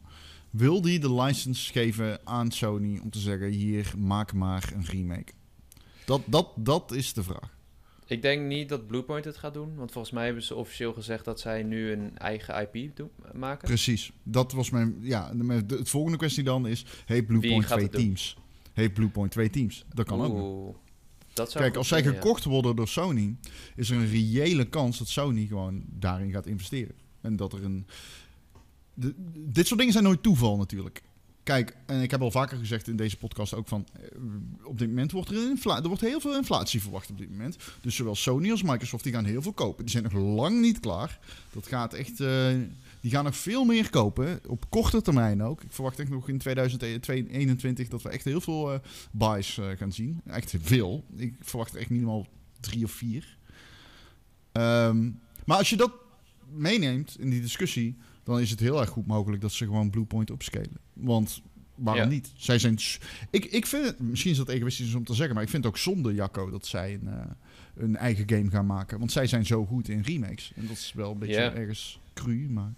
Wil 0.50 0.80
die 0.80 0.98
de 0.98 1.14
license 1.14 1.72
geven 1.72 2.26
aan 2.26 2.50
Sony 2.50 2.98
om 3.02 3.10
te 3.10 3.18
zeggen... 3.18 3.50
hier, 3.50 3.94
maak 3.98 4.32
maar 4.32 4.72
een 4.74 4.84
remake? 4.84 5.32
Dat, 6.04 6.22
dat, 6.26 6.48
dat 6.56 6.92
is 6.92 7.12
de 7.12 7.22
vraag. 7.22 7.53
Ik 8.06 8.22
denk 8.22 8.46
niet 8.46 8.68
dat 8.68 8.86
Bluepoint 8.86 9.24
het 9.24 9.36
gaat 9.36 9.54
doen. 9.54 9.74
Want 9.74 9.92
volgens 9.92 10.14
mij 10.14 10.24
hebben 10.24 10.42
ze 10.42 10.54
officieel 10.54 10.92
gezegd 10.92 11.24
dat 11.24 11.40
zij 11.40 11.62
nu 11.62 11.92
een 11.92 12.18
eigen 12.18 12.68
IP 12.72 12.96
doen, 12.96 13.10
maken. 13.32 13.68
Precies. 13.68 14.12
Dat 14.22 14.52
was 14.52 14.70
mijn... 14.70 14.96
Ja, 15.00 15.32
de, 15.34 15.64
het 15.66 15.90
volgende 15.90 16.18
kwestie 16.18 16.44
dan 16.44 16.66
is... 16.66 16.84
Heeft 17.06 17.26
Bluepoint 17.26 17.66
twee 17.66 17.88
teams? 17.88 18.36
Heeft 18.72 18.94
Bluepoint 18.94 19.30
twee 19.30 19.50
teams? 19.50 19.84
Dat 19.94 20.06
kan 20.06 20.20
ook. 20.20 20.76
dat 21.32 21.50
zou 21.50 21.64
Kijk, 21.64 21.76
als 21.76 21.88
zij 21.88 22.02
ja. 22.02 22.10
gekocht 22.10 22.44
worden 22.44 22.76
door 22.76 22.88
Sony... 22.88 23.36
is 23.76 23.90
er 23.90 23.96
een 23.96 24.10
reële 24.10 24.68
kans 24.68 24.98
dat 24.98 25.08
Sony 25.08 25.46
gewoon 25.46 25.84
daarin 25.88 26.30
gaat 26.30 26.46
investeren. 26.46 26.94
En 27.20 27.36
dat 27.36 27.52
er 27.52 27.64
een... 27.64 27.86
de- 28.94 29.14
dit 29.34 29.66
soort 29.66 29.78
dingen 29.78 29.92
zijn 29.92 30.04
nooit 30.04 30.22
toeval 30.22 30.56
natuurlijk. 30.56 31.02
Kijk, 31.44 31.76
en 31.86 32.02
ik 32.02 32.10
heb 32.10 32.20
al 32.22 32.30
vaker 32.30 32.58
gezegd 32.58 32.88
in 32.88 32.96
deze 32.96 33.16
podcast 33.16 33.54
ook 33.54 33.68
van... 33.68 33.86
eh, 33.92 34.18
op 34.62 34.78
dit 34.78 34.88
moment 34.88 35.12
wordt 35.12 35.30
er, 35.30 35.36
er 35.64 35.88
wordt 35.88 36.00
heel 36.00 36.20
veel 36.20 36.36
inflatie 36.36 36.80
verwacht 36.82 37.10
op 37.10 37.18
dit 37.18 37.30
moment. 37.30 37.56
Dus 37.80 37.96
zowel 37.96 38.14
Sony 38.14 38.50
als 38.50 38.62
Microsoft 38.62 39.04
die 39.04 39.12
gaan 39.12 39.24
heel 39.24 39.42
veel 39.42 39.52
kopen. 39.52 39.84
Die 39.84 39.90
zijn 39.92 40.04
nog 40.04 40.12
lang 40.12 40.60
niet 40.60 40.80
klaar. 40.80 41.18
Dat 41.52 41.66
gaat 41.66 41.94
echt... 41.94 42.20
eh, 42.20 42.46
die 43.00 43.10
gaan 43.10 43.24
nog 43.24 43.36
veel 43.36 43.64
meer 43.64 43.90
kopen. 43.90 44.40
Op 44.46 44.70
korte 44.70 45.02
termijn 45.02 45.42
ook. 45.42 45.62
Ik 45.62 45.72
verwacht 45.72 45.98
echt 45.98 46.10
nog 46.10 46.28
in 46.28 46.38
2021 46.38 47.88
dat 47.88 48.02
we 48.02 48.08
echt 48.08 48.24
heel 48.24 48.40
veel 48.40 48.72
eh, 48.72 48.78
buys 49.10 49.60
gaan 49.76 49.92
zien. 49.92 50.20
Echt 50.26 50.54
veel. 50.62 51.04
Ik 51.16 51.34
verwacht 51.40 51.74
er 51.74 51.80
echt 51.80 51.90
minimaal 51.90 52.26
drie 52.60 52.84
of 52.84 52.90
vier. 52.92 53.36
Ehm, 54.52 55.10
maar 55.44 55.56
als 55.56 55.70
je 55.70 55.76
dat 55.76 55.92
meeneemt 56.52 57.16
in 57.18 57.30
die 57.30 57.40
discussie, 57.40 57.96
dan 58.24 58.40
is 58.40 58.50
het 58.50 58.60
heel 58.60 58.80
erg 58.80 58.88
goed 58.90 59.06
mogelijk 59.06 59.42
dat 59.42 59.52
ze 59.52 59.64
gewoon 59.64 59.90
Bluepoint 59.90 60.30
opscalen. 60.30 60.78
Want 60.92 61.42
waarom 61.74 62.02
Ja. 62.02 62.08
niet? 62.08 62.32
Zij 62.36 62.58
zijn. 62.58 62.78
Ik, 63.30 63.44
ik 63.44 63.66
vind 63.66 63.84
het, 63.86 64.00
misschien 64.00 64.30
is 64.30 64.36
dat 64.36 64.48
egoïstisch 64.48 64.94
om 64.94 65.04
te 65.04 65.14
zeggen, 65.14 65.34
maar 65.34 65.44
ik 65.44 65.50
vind 65.50 65.64
het 65.64 65.72
ook 65.72 65.78
zonde, 65.78 66.14
Jacco, 66.14 66.50
dat 66.50 66.66
zij 66.66 66.94
een, 66.94 67.08
eh, 67.08 67.26
een 67.76 67.96
eigen 67.96 68.28
game 68.28 68.50
gaan 68.50 68.66
maken. 68.66 68.98
Want 68.98 69.12
zij 69.12 69.26
zijn 69.26 69.46
zo 69.46 69.64
goed 69.66 69.88
in 69.88 70.00
remakes. 70.00 70.52
En 70.56 70.66
dat 70.66 70.76
is 70.76 70.92
wel 70.94 71.10
een 71.10 71.18
beetje 71.18 71.40
ergens 71.40 72.00
cru, 72.14 72.48
maar. 72.50 72.72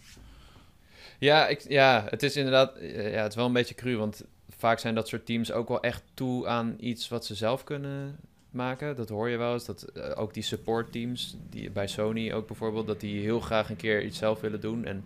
Ja, 1.18 1.47
ik, 1.47 1.68
ja, 1.68 2.07
het 2.11 2.22
is 2.22 2.36
inderdaad 2.36 2.76
eh, 2.76 3.12
ja, 3.12 3.22
het 3.22 3.30
is 3.30 3.36
wel 3.36 3.47
een 3.47 3.53
beetje 3.53 3.74
cru, 3.74 3.97
want 3.97 4.24
vaak 4.49 4.78
zijn 4.78 4.94
dat 4.94 5.09
soort 5.09 5.26
teams 5.26 5.53
ook 5.53 5.68
wel 5.68 5.82
echt 5.82 6.03
toe 6.14 6.47
aan 6.47 6.76
iets 6.80 7.09
wat 7.09 7.26
ze 7.26 7.34
zelf 7.34 7.64
kunnen 7.64 8.16
maken. 8.51 8.97
Dat 8.97 9.09
hoor 9.09 9.28
je 9.28 9.36
wel 9.36 9.53
eens. 9.53 9.64
Dat, 9.64 9.82
eh, 9.82 10.20
ook 10.20 10.34
die 10.34 10.42
support 10.42 10.92
teams, 10.92 11.36
die, 11.51 11.70
bij 11.70 11.86
Sony 11.86 12.32
ook 12.32 12.47
bijvoorbeeld, 12.47 12.86
dat 12.86 13.01
die 13.01 13.20
heel 13.20 13.40
graag 13.40 13.70
een 13.70 13.76
keer 13.76 14.05
iets 14.05 14.18
zelf 14.18 14.40
willen 14.40 14.61
doen. 14.61 14.84
En 14.84 15.05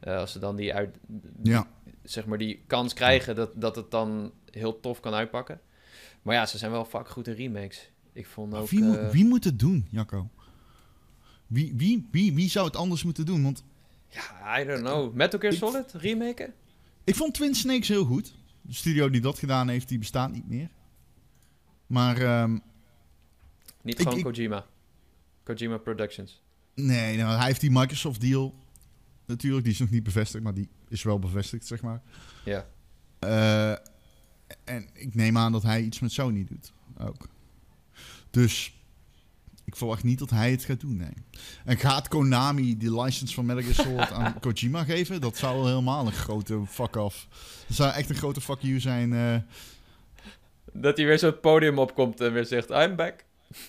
eh, 0.00 0.16
als 0.16 0.32
ze 0.32 0.38
dan 0.38 0.56
die, 0.56 0.74
uit, 0.74 0.98
Ja. 1.42 1.66
zeg 2.02 2.26
maar 2.26 2.38
die 2.38 2.62
kans 2.66 2.94
krijgen, 2.94 3.34
dat, 3.36 3.50
dat 3.54 3.76
het 3.76 3.90
dan 3.90 4.32
heel 4.50 4.80
tof 4.80 5.00
kan 5.00 5.14
uitpakken. 5.14 5.60
Maar 6.22 6.34
ja, 6.34 6.46
ze 6.46 6.58
zijn 6.58 6.70
wel 6.70 6.84
vaak 6.84 7.08
goed 7.08 7.26
in 7.26 7.34
remakes. 7.34 7.90
Ik 8.12 8.26
vond 8.26 8.54
ook... 8.54 8.68
wie, 8.68 8.82
moet, 8.82 8.96
eh, 8.96 9.08
wie 9.10 9.24
moet 9.24 9.44
het 9.44 9.58
doen, 9.58 9.86
Jacco? 9.90 10.30
Wie, 11.46 11.72
wie, 11.76 12.08
wie, 12.10 12.34
wie 12.34 12.48
zou 12.50 12.66
het 12.66 12.76
anders 12.76 13.04
moeten 13.04 13.26
doen? 13.26 13.42
Want 13.42 13.64
Ja, 14.08 14.60
I 14.60 14.64
don't 14.64 14.80
know. 14.80 15.14
Metal 15.14 15.40
Gear 15.40 15.52
Solid 15.52 15.92
remaken? 15.92 16.54
ik 17.04 17.14
vond 17.14 17.34
Twin 17.34 17.54
Snakes 17.54 17.88
heel 17.88 18.04
goed. 18.04 18.34
De 18.62 18.74
studio 18.74 19.10
die 19.10 19.20
dat 19.20 19.38
gedaan 19.38 19.68
heeft, 19.68 19.88
die 19.88 19.98
bestaat 19.98 20.32
niet 20.32 20.48
meer. 20.48 20.68
Maar 21.86 22.16
ehm, 22.20 22.58
Niet 23.82 23.98
gewoon 23.98 24.16
ik- 24.18 24.24
Kojima. 24.24 24.66
Kojima 25.42 25.76
Productions. 25.78 26.42
Nee, 26.74 27.16
nou, 27.16 27.36
hij 27.36 27.46
heeft 27.46 27.60
die 27.60 27.70
Microsoft 27.70 28.20
deal. 28.20 28.54
Natuurlijk, 29.28 29.64
die 29.64 29.72
is 29.72 29.78
nog 29.78 29.90
niet 29.90 30.02
bevestigd, 30.02 30.44
maar 30.44 30.54
die 30.54 30.68
is 30.88 31.02
wel 31.02 31.18
bevestigd, 31.18 31.66
zeg 31.66 31.82
maar. 31.82 32.02
Ja. 32.44 32.66
Eh, 33.18 33.70
en 34.64 34.88
ik 34.92 35.14
neem 35.14 35.38
aan 35.38 35.52
dat 35.52 35.62
hij 35.62 35.82
iets 35.82 35.98
met 36.00 36.12
Sony 36.12 36.44
doet 36.44 36.72
ook. 36.98 37.28
Dus 38.30 38.72
Ik 39.64 39.76
verwacht 39.76 40.02
niet 40.02 40.18
dat 40.18 40.30
hij 40.30 40.50
het 40.50 40.64
gaat 40.64 40.80
doen, 40.80 40.96
nee. 40.96 41.12
En 41.64 41.76
gaat 41.76 42.08
Konami 42.08 42.76
die 42.76 43.00
license 43.02 43.34
van 43.34 43.46
Metal 43.46 43.62
Gear 43.62 43.74
Solid 43.74 44.12
aan 44.12 44.38
Kojima 44.40 44.84
geven? 44.84 45.20
Dat 45.20 45.36
zou 45.36 45.56
wel 45.56 45.66
helemaal 45.66 46.06
een 46.06 46.12
grote 46.12 46.62
fuck-off. 46.68 47.26
Dat 47.66 47.76
zou 47.76 47.92
echt 47.92 48.10
een 48.10 48.16
grote 48.16 48.40
fuck 48.40 48.58
you 48.60 48.80
zijn. 48.80 49.12
eh. 49.12 49.36
Dat 50.72 50.96
hij 50.96 51.06
weer 51.06 51.18
zo 51.18 51.26
het 51.26 51.40
podium 51.40 51.78
opkomt 51.78 52.20
en 52.20 52.32
weer 52.32 52.44
zegt, 52.46 52.70
I'm 52.70 52.96
back. 52.96 53.24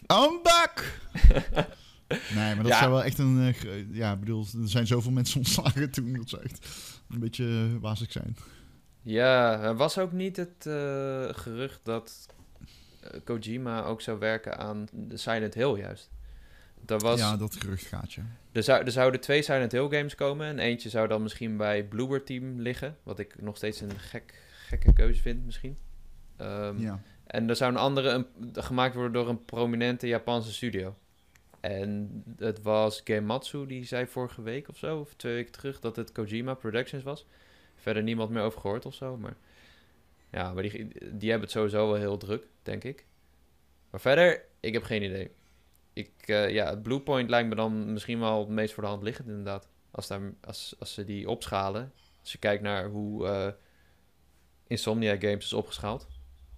I'm 0.08 0.40
back! 0.44 1.00
nee, 2.10 2.56
maar 2.56 2.56
dat 2.64 2.68
Ja. 2.68 2.78
zou 2.80 2.92
wel 2.92 3.04
echt 3.04 3.18
een... 3.18 3.40
eh, 3.66 3.96
ja, 3.96 4.14
ik 4.14 4.20
bedoel, 4.20 4.46
er 4.62 4.70
zijn 4.70 4.88
zoveel 4.88 5.12
mensen 5.12 5.38
ontslagen 5.38 5.92
toen. 5.92 6.14
Dat 6.14 6.30
zou 6.30 6.42
echt 6.44 6.68
een 7.10 7.20
beetje 7.20 7.44
uh, 7.46 7.82
wazig 7.82 8.12
zijn. 8.12 8.36
Ja, 9.02 9.62
er 9.62 9.76
was 9.76 9.98
ook 9.98 10.12
niet 10.12 10.36
het 10.38 10.66
eh, 10.66 11.30
gerucht 11.32 11.80
dat 11.84 12.26
eh, 13.02 13.20
Kojima 13.24 13.84
ook 13.84 14.02
zou 14.02 14.20
werken 14.20 14.58
aan 14.58 14.86
de 14.92 15.18
Silent 15.18 15.54
Hill 15.54 15.76
juist. 15.78 16.10
Er, 16.86 17.00
was, 17.00 17.20
Ja, 17.20 17.38
dat 17.38 17.56
gerucht 17.56 17.86
gaat 17.86 18.14
je. 18.14 18.22
er, 18.52 18.64
zou, 18.64 18.84
er 18.84 18.92
zouden 18.92 19.20
twee 19.20 19.42
Silent 19.42 19.72
Hill 19.72 19.88
games 19.90 20.16
komen 20.16 20.48
en 20.48 20.60
eentje 20.60 20.90
zou 20.90 21.08
dan 21.08 21.22
misschien 21.24 21.58
bij 21.58 21.84
Bloober 21.84 22.24
Team 22.24 22.60
liggen, 22.62 22.98
wat 23.04 23.20
ik 23.20 23.42
nog 23.42 23.58
steeds 23.58 23.82
een 23.82 24.00
gek, 24.00 24.34
gekke 24.68 24.94
keuze 24.94 25.22
vind 25.22 25.46
misschien. 25.46 25.78
Ehm, 26.38 26.80
Ja. 26.82 27.02
En 27.28 27.50
er 27.50 27.56
zou 27.56 27.72
een 27.72 27.78
andere 27.78 28.10
een, 28.10 28.26
gemaakt 28.54 28.94
worden 28.96 29.14
door 29.14 29.30
een 29.30 29.46
prominente 29.46 30.08
Japanse 30.08 30.54
studio. 30.54 30.96
En 31.60 32.24
het 32.38 32.62
was 32.62 33.02
Gematsu, 33.04 33.66
die 33.66 33.86
zei 33.86 34.08
vorige 34.08 34.42
week 34.42 34.68
of 34.70 34.78
zo, 34.78 35.00
of 35.00 35.14
twee 35.14 35.34
weken 35.34 35.52
terug, 35.52 35.80
dat 35.80 35.96
het 35.96 36.12
Kojima 36.12 36.54
Productions 36.54 37.04
was. 37.04 37.26
Verder 37.76 38.04
niemand 38.04 38.30
meer 38.30 38.44
over 38.44 38.60
gehoord 38.62 38.86
of 38.86 38.94
zo, 38.94 39.18
maar... 39.18 39.36
Ja, 40.32 40.54
maar 40.54 40.64
die, 40.64 40.88
die 41.12 41.30
hebben 41.30 41.42
het 41.48 41.52
sowieso 41.52 41.86
wel 41.88 41.96
heel 42.00 42.18
druk, 42.18 42.48
denk 42.64 42.84
ik. 42.84 43.06
Maar 43.90 44.00
verder, 44.00 44.46
ik 44.60 44.74
heb 44.74 44.84
geen 44.84 45.04
idee. 45.04 45.32
Ik, 45.94 46.12
eh, 46.26 46.50
ja, 46.50 46.70
het 46.70 46.84
Bluepoint 46.84 47.30
lijkt 47.30 47.50
me 47.50 47.56
dan 47.56 47.94
misschien 47.94 48.20
wel 48.20 48.40
het 48.40 48.50
meest 48.50 48.74
voor 48.74 48.84
de 48.84 48.90
hand 48.90 49.04
liggend, 49.04 49.28
inderdaad. 49.28 49.68
Als, 49.92 50.08
daar, 50.08 50.22
als, 50.42 50.76
als 50.80 50.94
ze 50.94 51.06
die 51.06 51.30
opschalen. 51.30 51.92
Als 52.20 52.32
je 52.32 52.38
kijkt 52.38 52.64
naar 52.64 52.86
hoe 52.86 53.28
eh, 53.28 53.48
Insomnia 54.68 55.16
Games 55.18 55.46
is 55.46 55.54
opgeschaald. 55.54 56.08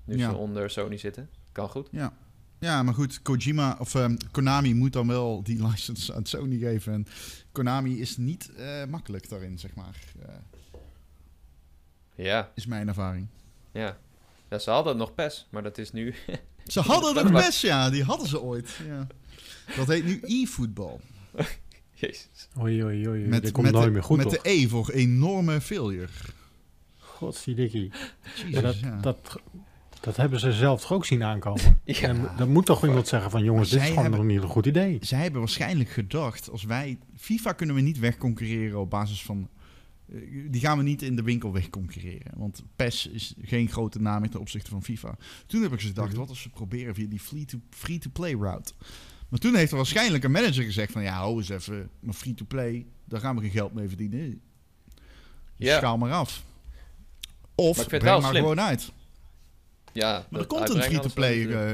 Nu 0.05 0.17
Ja. 0.17 0.29
ze 0.29 0.35
onder 0.35 0.69
Sony 0.69 0.97
zitten. 0.97 1.29
Kan 1.51 1.69
goed. 1.69 1.87
Ja. 1.91 2.13
Ja, 2.61 2.83
maar 2.83 2.93
goed, 2.93 3.21
Kojima 3.21 3.75
of 3.79 3.95
ehm, 3.95 4.15
Konami 4.31 4.73
moet 4.73 4.93
dan 4.93 5.07
wel 5.07 5.43
die 5.43 5.63
license 5.67 6.13
aan 6.13 6.25
Sony 6.25 6.57
geven. 6.57 6.93
En 6.93 7.05
Konami 7.51 7.99
is 7.99 8.17
niet 8.17 8.51
eh, 8.55 8.85
makkelijk 8.85 9.29
daarin, 9.29 9.59
zeg 9.59 9.75
maar. 9.75 9.95
eh, 10.25 10.35
Ja, 12.25 12.51
is 12.55 12.65
mijn 12.65 12.87
ervaring. 12.87 13.27
ja. 13.71 13.97
ja, 14.49 14.59
ze 14.59 14.69
hadden 14.69 14.97
nog 14.97 15.15
PES, 15.15 15.47
maar 15.49 15.63
dat 15.63 15.77
is 15.77 15.91
nu... 15.91 16.13
Ze 16.67 16.79
hadden 16.79 17.13
Dat 17.13 17.23
nog 17.23 17.33
best, 17.45 17.61
ja. 17.61 17.89
Die 17.89 18.03
hadden 18.03 18.27
ze 18.27 18.41
ooit. 18.41 18.69
Ja. 18.87 19.07
Dat 19.75 19.87
heet 19.87 20.05
nu 20.05 20.19
e-football. 20.23 20.99
Jezus. 21.93 22.47
Oei, 22.59 22.83
oei, 22.83 23.07
oei. 23.07 23.25
Met, 23.27 23.41
Dit 23.41 23.51
komt 23.51 23.65
met, 23.65 23.73
nooit 23.75 23.85
de, 23.85 23.91
meer 23.91 24.03
goed, 24.03 24.17
met 24.17 24.29
toch? 24.29 24.41
de 24.41 24.49
E 24.49 24.67
voor 24.67 24.89
enorme 24.89 25.61
failure. 25.61 26.07
Godziedikkie. 26.97 27.91
Jezus, 28.35 28.49
Ja, 28.49 28.61
dat, 28.61 28.79
ja. 28.79 28.99
dat, 28.99 29.39
dat 30.01 30.15
hebben 30.15 30.39
ze 30.39 30.51
zelf 30.53 30.81
toch 30.81 30.91
ook 30.91 31.05
zien 31.05 31.23
aankomen? 31.23 31.79
Ja. 31.85 32.01
En 32.07 32.29
dan 32.37 32.49
moet 32.51 32.65
toch 32.65 32.85
iemand 32.85 33.07
zeggen 33.07 33.31
van... 33.31 33.43
jongens, 33.43 33.69
Maar 33.69 33.79
dit 33.79 33.87
is 33.89 33.93
gewoon 33.95 34.03
hebben- 34.11 34.25
nog 34.27 34.35
niet 34.35 34.43
een 34.43 34.49
goed 34.53 34.65
idee. 34.65 34.97
Zij 35.01 35.21
hebben 35.21 35.39
waarschijnlijk 35.39 35.89
gedacht, 35.89 36.49
als 36.49 36.63
wij... 36.63 36.97
FIFA 37.17 37.51
kunnen 37.51 37.75
we 37.75 37.81
niet 37.81 37.99
wegconcurreren 37.99 38.79
op 38.79 38.89
basis 38.89 39.21
van... 39.23 39.49
eh, 40.11 40.15
Die 40.49 40.61
gaan 40.61 40.77
we 40.77 40.83
niet 40.83 41.01
in 41.01 41.15
de 41.15 41.21
winkel 41.23 41.51
wegconcurreren. 41.51 42.31
Want 42.37 42.63
PES 42.75 43.07
is 43.07 43.33
geen 43.41 43.69
grote 43.69 44.01
naam 44.01 44.29
ten 44.29 44.39
opzichte 44.39 44.69
van 44.69 44.83
FIFA. 44.83 45.15
Toen 45.45 45.61
heb 45.61 45.73
ik 45.73 45.81
gedacht, 45.81 46.09
Mhm. 46.09 46.19
wat 46.19 46.29
als 46.29 46.43
we 46.43 46.49
proberen 46.49 46.95
via 46.95 47.07
die 47.07 47.19
free-to- 47.19 47.59
free-to-play 47.69 48.33
route? 48.33 48.73
Maar 49.29 49.39
toen 49.39 49.55
heeft 49.55 49.71
er 49.71 49.77
waarschijnlijk 49.77 50.23
een 50.23 50.31
manager 50.31 50.63
gezegd 50.63 50.91
van... 50.91 51.01
Ja, 51.03 51.13
hou 51.13 51.37
eens 51.37 51.49
even, 51.49 51.89
maar 51.99 52.13
free-to-play, 52.13 52.85
daar 53.05 53.19
gaan 53.19 53.35
we 53.35 53.41
geen 53.41 53.51
geld 53.51 53.73
mee 53.73 53.87
verdienen. 53.87 54.19
Dus 54.29 55.67
Ja. 55.67 55.77
schaal 55.77 55.97
maar 55.97 56.11
af. 56.11 56.43
Of 57.55 57.87
breng 57.87 58.03
wel 58.03 58.19
maar 58.21 58.29
slim. 58.29 58.41
gewoon 58.41 58.61
uit. 58.61 58.91
Ja, 59.93 60.25
Maar 60.29 60.39
er 60.41 60.47
komt 60.47 60.69
een 60.69 60.75
wel 60.79 60.89
natuurlijk. 60.91 61.51
eh, 61.51 61.69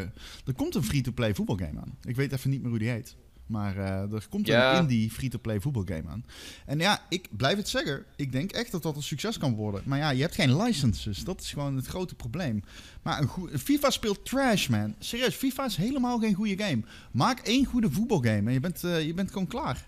er 0.45 0.53
komt 0.55 0.75
een 0.75 0.83
free-to-play 0.83 1.35
voetbalgame 1.35 1.79
aan. 1.79 1.97
Ik 2.03 2.15
weet 2.15 2.31
even 2.31 2.49
niet 2.49 2.61
meer 2.61 2.69
hoe 2.69 2.79
die 2.79 2.89
heet. 2.89 3.15
Maar 3.45 3.77
eh, 3.77 4.13
er 4.13 4.25
komt 4.29 4.47
Ja. 4.47 4.73
een 4.75 4.81
indie 4.81 5.11
free-to-play 5.11 5.59
voetbalgame 5.59 6.07
aan. 6.09 6.25
En 6.65 6.79
ja, 6.79 7.01
ik 7.09 7.27
blijf 7.31 7.57
het 7.57 7.69
zeggen. 7.69 8.05
Ik 8.15 8.31
denk 8.31 8.51
echt 8.51 8.71
dat 8.71 8.83
dat 8.83 8.95
een 8.95 9.03
succes 9.03 9.37
kan 9.37 9.55
worden. 9.55 9.81
Maar 9.85 9.97
ja, 9.97 10.09
je 10.09 10.21
hebt 10.21 10.35
geen 10.35 10.57
licenses. 10.63 11.23
Dat 11.23 11.41
is 11.41 11.51
gewoon 11.51 11.75
het 11.75 11.85
grote 11.85 12.15
probleem. 12.15 12.63
Maar 13.01 13.21
een 13.21 13.27
goe- 13.27 13.57
FIFA 13.57 13.89
speelt 13.89 14.25
trash, 14.25 14.67
man. 14.67 14.95
Serieus, 14.99 15.35
FIFA 15.35 15.65
is 15.65 15.75
helemaal 15.75 16.19
geen 16.19 16.33
goede 16.33 16.63
game. 16.63 16.81
Maak 17.11 17.39
één 17.39 17.65
goede 17.65 17.91
voetbalgame 17.91 18.47
en 18.47 18.53
je 18.53 18.59
bent, 18.59 18.83
eh, 18.83 19.05
je 19.05 19.13
bent 19.13 19.31
gewoon 19.31 19.47
klaar. 19.47 19.87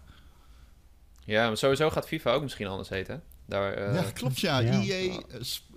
Ja, 1.25 1.47
maar 1.47 1.57
sowieso 1.57 1.89
gaat 1.89 2.07
FIFA 2.07 2.31
ook 2.31 2.41
misschien 2.43 2.67
anders 2.67 2.89
heten. 2.89 3.13
hè? 3.15 3.19
Daar, 3.45 3.73
eh, 3.73 3.93
ja, 3.93 4.11
klopt 4.11 4.39
ja. 4.39 4.59
ja. 4.59 4.81
EA, 4.81 5.21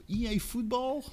EA 0.06 0.38
voetbal? 0.38 1.04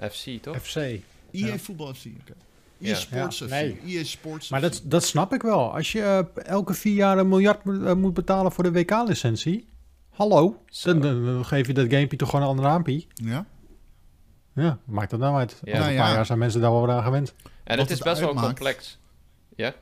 FC, 0.00 0.42
toch? 0.42 0.56
FC. 0.56 0.76
EA 0.76 1.00
Ja. 1.30 1.58
voetbal 1.58 1.94
FC, 1.94 2.04
oké. 2.20 2.32
Ja. 2.78 2.88
EA 2.88 2.94
Sports 2.94 3.38
Ja, 3.38 3.44
FC. 3.46 3.50
nee. 3.50 3.80
EA 3.86 4.04
Sports 4.04 4.48
Maar 4.48 4.60
FC. 4.62 4.70
dat, 4.72 4.82
dat 4.84 5.04
snap 5.04 5.32
ik 5.34 5.42
wel. 5.42 5.74
Als 5.74 5.92
je 5.92 6.02
eh, 6.02 6.44
elke 6.46 6.74
vier 6.74 6.94
jaar 6.94 7.18
een 7.18 7.28
miljard 7.28 7.64
moet- 7.64 7.84
eh, 7.84 7.94
moet 7.94 8.14
betalen 8.14 8.52
voor 8.52 8.64
de 8.64 8.72
WK-licentie... 8.72 9.68
Hallo, 10.10 10.62
dan, 10.82 11.00
dan- 11.00 11.24
dan 11.24 11.44
geef 11.44 11.66
je 11.66 11.72
dat 11.74 11.88
gamepje 11.90 12.16
toch 12.16 12.28
gewoon 12.30 12.44
een 12.44 12.50
andere 12.50 12.68
naampie. 12.68 13.06
Ja? 13.14 13.46
Ja, 14.54 14.78
maakt 14.84 15.10
dat 15.10 15.20
nou 15.20 15.36
uit. 15.36 15.50
Ja. 15.50 15.56
Over 15.56 15.78
Nou 15.80 15.90
een 15.92 15.96
paar 15.98 16.08
ja. 16.08 16.14
jaar 16.14 16.26
zijn 16.26 16.38
mensen 16.38 16.60
daar 16.60 16.70
wel 16.70 16.86
weer 16.86 16.94
aan 16.94 17.02
gewend. 17.02 17.34
En 17.64 17.78
het 17.78 17.90
is 17.90 17.94
het 17.98 18.04
best 18.08 18.20
wel 18.20 18.34
complex. 18.34 18.98
Ja? 19.56 19.74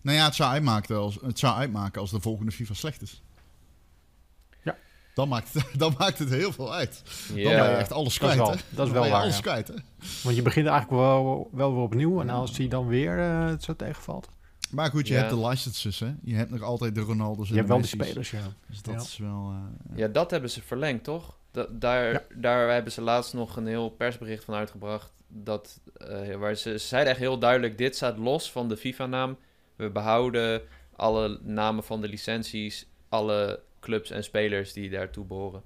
Nou 0.00 0.16
ja, 0.16 0.24
het 0.24 0.34
zou 0.34 0.50
uitmaken 0.50 0.96
als, 0.96 1.18
het 1.22 1.38
zou 1.38 1.56
uitmaken 1.56 2.00
als 2.00 2.10
de 2.10 2.20
volgende 2.20 2.52
FIFA 2.52 2.74
slecht 2.74 3.02
is. 3.02 3.22
Dan 5.16 5.28
maakt, 5.28 5.52
het, 5.54 5.64
dan 5.82 5.94
maakt 5.98 6.18
het 6.18 6.30
heel 6.30 6.52
veel 6.52 6.74
uit. 6.74 7.02
Dan 7.28 7.36
Ja. 7.38 7.48
ben 7.60 7.70
je 7.70 7.76
echt 7.76 7.92
alles 7.92 8.18
Dat 8.18 8.28
is 8.30 8.34
kwijt, 8.34 8.36
wel- 8.36 8.46
hè? 8.50 8.52
dat 8.52 8.62
is 8.62 8.76
Dan 8.76 8.84
wel 8.92 8.92
ben 8.94 9.04
je 9.04 9.10
waar, 9.10 9.20
alles 9.22 9.34
ja. 9.36 9.40
kwijt, 9.42 9.68
hè? 9.68 9.74
Want 10.22 10.36
je 10.36 10.42
begint 10.42 10.66
eigenlijk 10.66 11.00
wel, 11.00 11.48
wel 11.52 11.72
weer 11.74 11.82
opnieuw. 11.82 12.20
En 12.20 12.30
als 12.30 12.52
die 12.52 12.68
dan 12.68 12.86
weer 12.86 13.18
eh, 13.18 13.46
het 13.48 13.62
zo 13.64 13.76
tegenvalt. 13.76 14.28
Maar 14.70 14.90
goed, 14.90 15.08
je 15.08 15.14
Ja. 15.14 15.20
hebt 15.20 15.32
de 15.32 15.46
licenses, 15.48 16.00
hè? 16.00 16.14
Je 16.22 16.34
hebt 16.34 16.50
nog 16.50 16.62
altijd 16.62 16.94
de 16.94 17.00
Ronaldo's 17.00 17.48
en 17.48 17.54
Je 17.54 17.60
hebt 17.60 17.66
de 17.68 17.72
wel 17.74 17.82
die 17.82 17.96
Messi's. 17.96 18.10
spelers, 18.26 18.30
ja. 18.30 18.52
Dus 18.68 18.82
dat 18.82 18.94
Ja. 18.94 19.00
is 19.00 19.18
wel... 19.18 19.52
eh, 19.92 19.98
Ja, 19.98 20.08
dat 20.08 20.30
hebben 20.30 20.50
ze 20.50 20.62
verlengd, 20.62 21.04
toch? 21.04 21.36
Da- 21.50 21.66
daar, 21.70 22.12
Ja. 22.12 22.22
daar 22.34 22.70
hebben 22.72 22.92
ze 22.92 23.00
laatst 23.02 23.34
nog 23.34 23.56
een 23.56 23.66
heel 23.66 23.88
persbericht 23.90 24.44
van 24.44 24.54
uitgebracht. 24.54 25.12
Dat, 25.28 25.80
eh, 25.94 26.34
waar 26.36 26.54
ze, 26.54 26.78
ze 26.78 26.86
zeiden 26.86 27.10
echt 27.12 27.20
heel 27.20 27.38
duidelijk: 27.38 27.78
dit 27.78 27.96
staat 27.96 28.18
los 28.18 28.50
van 28.50 28.68
de 28.68 28.76
FIFA-naam. 28.76 29.36
We 29.76 29.90
behouden 29.90 30.62
alle 30.96 31.38
namen 31.42 31.84
van 31.84 32.00
de 32.00 32.08
licenties, 32.08 32.86
alle 33.08 33.60
clubs 33.86 34.10
en 34.10 34.24
spelers 34.24 34.72
die 34.72 34.90
daartoe 34.90 35.24
behoren. 35.24 35.62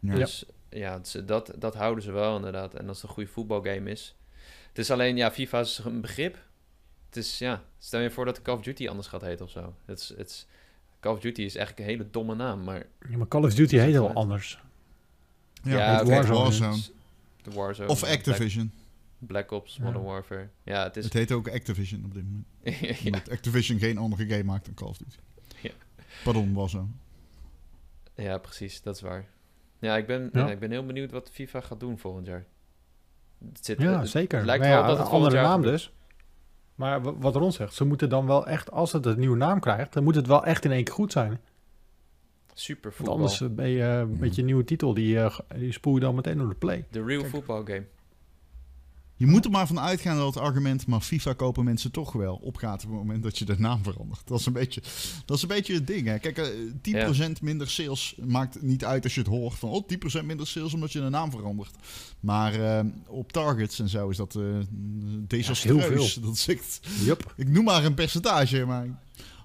ja. 0.00 0.14
Dus 0.14 0.44
ja, 0.70 1.04
ze- 1.04 1.24
dat, 1.24 1.52
dat 1.58 1.74
houden 1.74 2.04
ze 2.04 2.12
wel 2.12 2.36
inderdaad. 2.36 2.74
En 2.74 2.88
als 2.88 2.96
het 3.00 3.06
een 3.08 3.14
goede 3.14 3.30
voetbalgame 3.30 3.90
is. 3.90 4.16
Het 4.68 4.78
is 4.78 4.90
alleen, 4.90 5.16
ja, 5.16 5.30
FIFA 5.30 5.60
is 5.60 5.78
een 5.84 6.00
begrip. 6.00 6.38
Het 7.06 7.16
is, 7.16 7.38
ja, 7.38 7.62
stel 7.78 8.00
je 8.00 8.10
voor 8.10 8.24
dat 8.24 8.42
Call 8.42 8.54
of 8.54 8.62
Duty 8.62 8.88
anders 8.88 9.06
gaat 9.08 9.20
heten 9.20 9.44
of 9.44 9.50
zo. 9.50 9.74
Het 9.84 9.98
is, 10.00 10.08
het 10.16 10.28
is, 10.28 10.46
Call 11.00 11.12
of 11.12 11.20
Duty 11.20 11.42
is 11.42 11.56
eigenlijk 11.56 11.88
een 11.88 11.94
hele 11.96 12.10
domme 12.10 12.34
naam, 12.34 12.64
maar... 12.64 12.86
Ja, 13.10 13.16
maar 13.16 13.28
Call 13.28 13.42
of 13.44 13.54
Duty 13.54 13.76
heet 13.76 13.92
wel 13.92 14.12
anders. 14.12 14.60
Ja, 15.62 15.70
Ja, 15.76 16.04
Warzone. 16.04 16.38
Warzone. 16.38 16.78
De 17.42 17.50
Warzone. 17.50 17.88
Of 17.88 18.04
Activision. 18.04 18.72
Black, 19.18 19.50
Ops, 19.50 19.76
Ja. 19.76 19.82
Modern 19.84 20.04
Warfare. 20.04 20.48
Ja, 20.62 20.82
het 20.82 20.96
is... 20.96 21.04
Het 21.04 21.12
heet 21.12 21.32
ook 21.32 21.48
Activision 21.48 22.04
op 22.04 22.14
dit 22.14 22.22
moment. 22.24 22.46
ja, 22.80 22.94
Omdat 23.04 23.30
Activision 23.30 23.78
geen 23.78 23.98
andere 23.98 24.26
game 24.26 24.42
maakt 24.44 24.64
dan 24.64 24.74
Call 24.74 24.88
of 24.88 24.96
Duty. 24.96 25.16
Ja. 25.60 25.70
Pardon, 26.24 26.52
Warzone. 26.54 26.88
Ja, 28.16 28.38
precies, 28.38 28.82
dat 28.82 28.94
is 28.94 29.00
waar. 29.00 29.24
Ja, 29.78 29.96
ik 29.96 30.06
ben, 30.06 30.30
Ja. 30.32 30.50
ik 30.50 30.58
ben 30.58 30.70
heel 30.70 30.86
benieuwd 30.86 31.10
wat 31.10 31.30
FIFA 31.32 31.60
gaat 31.60 31.80
doen 31.80 31.98
volgend 31.98 32.26
jaar. 32.26 32.44
Het 33.52 33.64
zit, 33.64 33.80
Ja, 33.82 33.98
het- 34.00 34.08
zeker. 34.08 34.36
Het 34.38 34.46
lijkt 34.46 34.64
wel 34.64 34.72
ja, 34.80 34.86
dat 34.86 34.98
het 34.98 35.08
andere 35.08 35.34
naam 35.42 35.54
gebeurt. 35.54 35.72
dus. 35.74 35.92
Maar 36.74 37.02
wa- 37.02 37.14
wat 37.16 37.34
Ron 37.36 37.52
zegt, 37.52 37.74
ze 37.74 37.84
moeten 37.84 38.08
dan 38.08 38.26
wel 38.26 38.46
echt, 38.46 38.70
als 38.70 38.92
het 38.92 39.06
een 39.06 39.18
nieuwe 39.18 39.36
naam 39.36 39.60
krijgt, 39.60 39.92
dan 39.92 40.04
moet 40.04 40.14
het 40.14 40.26
wel 40.26 40.44
echt 40.44 40.64
in 40.64 40.70
één 40.72 40.84
keer 40.84 40.94
goed 40.94 41.12
zijn. 41.12 41.40
Super 42.54 42.82
Want 42.82 42.94
voetbal. 42.94 43.14
anders 43.14 43.40
eh, 43.40 43.48
ben 43.48 43.68
je 43.68 43.82
eh, 43.82 43.98
een 43.98 44.18
beetje 44.18 44.40
een 44.40 44.46
nieuwe 44.46 44.64
titel, 44.64 44.94
die, 44.94 45.20
eh, 45.20 45.38
die 45.56 45.72
spoel 45.72 45.94
je 45.94 46.00
dan 46.00 46.14
meteen 46.14 46.38
door 46.38 46.48
de 46.48 46.54
play. 46.54 46.84
De 46.90 47.04
real 47.04 47.20
Kijk. 47.20 47.32
football 47.32 47.64
game. 47.64 47.84
Je 49.18 49.26
moet 49.26 49.44
er 49.44 49.50
maar 49.50 49.66
van 49.66 49.80
uitgaan 49.80 50.16
dat 50.16 50.34
het 50.34 50.42
argument, 50.42 50.86
maar 50.86 51.00
FIFA 51.00 51.32
kopen 51.32 51.64
mensen 51.64 51.90
toch 51.90 52.12
wel 52.12 52.34
opgaat 52.34 52.84
op 52.84 52.90
het 52.90 52.98
moment 52.98 53.22
dat 53.22 53.38
je 53.38 53.44
de 53.44 53.54
naam 53.58 53.82
verandert. 53.82 54.20
Dat 54.24 54.40
is 54.40 54.46
een 54.46 54.52
beetje, 54.52 54.82
dat 55.24 55.36
is 55.36 55.42
een 55.42 55.48
beetje 55.48 55.74
het 55.74 55.86
ding. 55.86 56.06
Hè. 56.06 56.18
Kijk, 56.18 56.38
eh, 56.38 56.46
10% 56.80 57.40
minder 57.42 57.70
sales 57.70 58.14
maakt 58.24 58.62
niet 58.62 58.84
uit 58.84 59.04
als 59.04 59.14
je 59.14 59.20
het 59.20 59.28
hoort 59.28 59.58
van 59.58 59.68
oh, 59.68 59.86
10% 60.20 60.24
minder 60.24 60.46
sales 60.46 60.74
omdat 60.74 60.92
je 60.92 61.00
de 61.00 61.08
naam 61.08 61.30
verandert. 61.30 61.74
Maar 62.20 62.54
eh, 62.54 62.84
op 63.06 63.32
targets 63.32 63.78
en 63.78 63.88
zo 63.88 64.08
is 64.08 64.16
dat 64.16 64.34
eh 64.34 64.42
desastreus. 65.26 65.88
heel 65.88 66.04
veel. 66.04 66.22
Dat 66.22 66.34
is 66.34 66.48
echt, 66.48 66.80
ik 67.36 67.48
noem 67.48 67.64
maar 67.64 67.84
een 67.84 67.94
percentage, 67.94 68.64
maar 68.64 68.86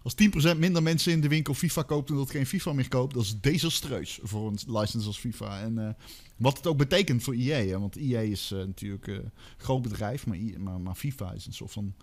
als 0.03 0.15
10% 0.53 0.57
minder 0.57 0.83
mensen 0.83 1.11
in 1.11 1.21
de 1.21 1.27
winkel 1.27 1.53
FIFA 1.53 1.81
koopt 1.83 2.09
en 2.09 2.15
dat 2.15 2.29
geen 2.29 2.45
FIFA 2.45 2.73
meer 2.73 2.87
koopt, 2.87 3.13
dat 3.13 3.23
is 3.23 3.39
desastreus 3.39 4.19
voor 4.23 4.47
een 4.47 4.59
license 4.67 5.07
als 5.07 5.17
FIFA. 5.19 5.61
En 5.61 5.77
eh, 5.87 5.93
wat 6.37 6.57
het 6.57 6.67
ook 6.67 6.77
betekent 6.77 7.23
voor 7.23 7.33
EA, 7.33 7.65
hè, 7.65 7.79
want 7.79 7.95
EA 7.95 8.19
is 8.19 8.51
eh, 8.51 8.57
natuurlijk 8.59 9.07
eh, 9.07 9.13
een 9.15 9.31
groot 9.57 9.81
bedrijf, 9.81 10.25
maar, 10.25 10.37
EA 10.37 10.59
maar, 10.59 10.79
maar 10.81 10.95
FIFA 10.95 11.31
is 11.33 11.45
een 11.45 11.53
soort 11.53 11.71
van 11.71 11.93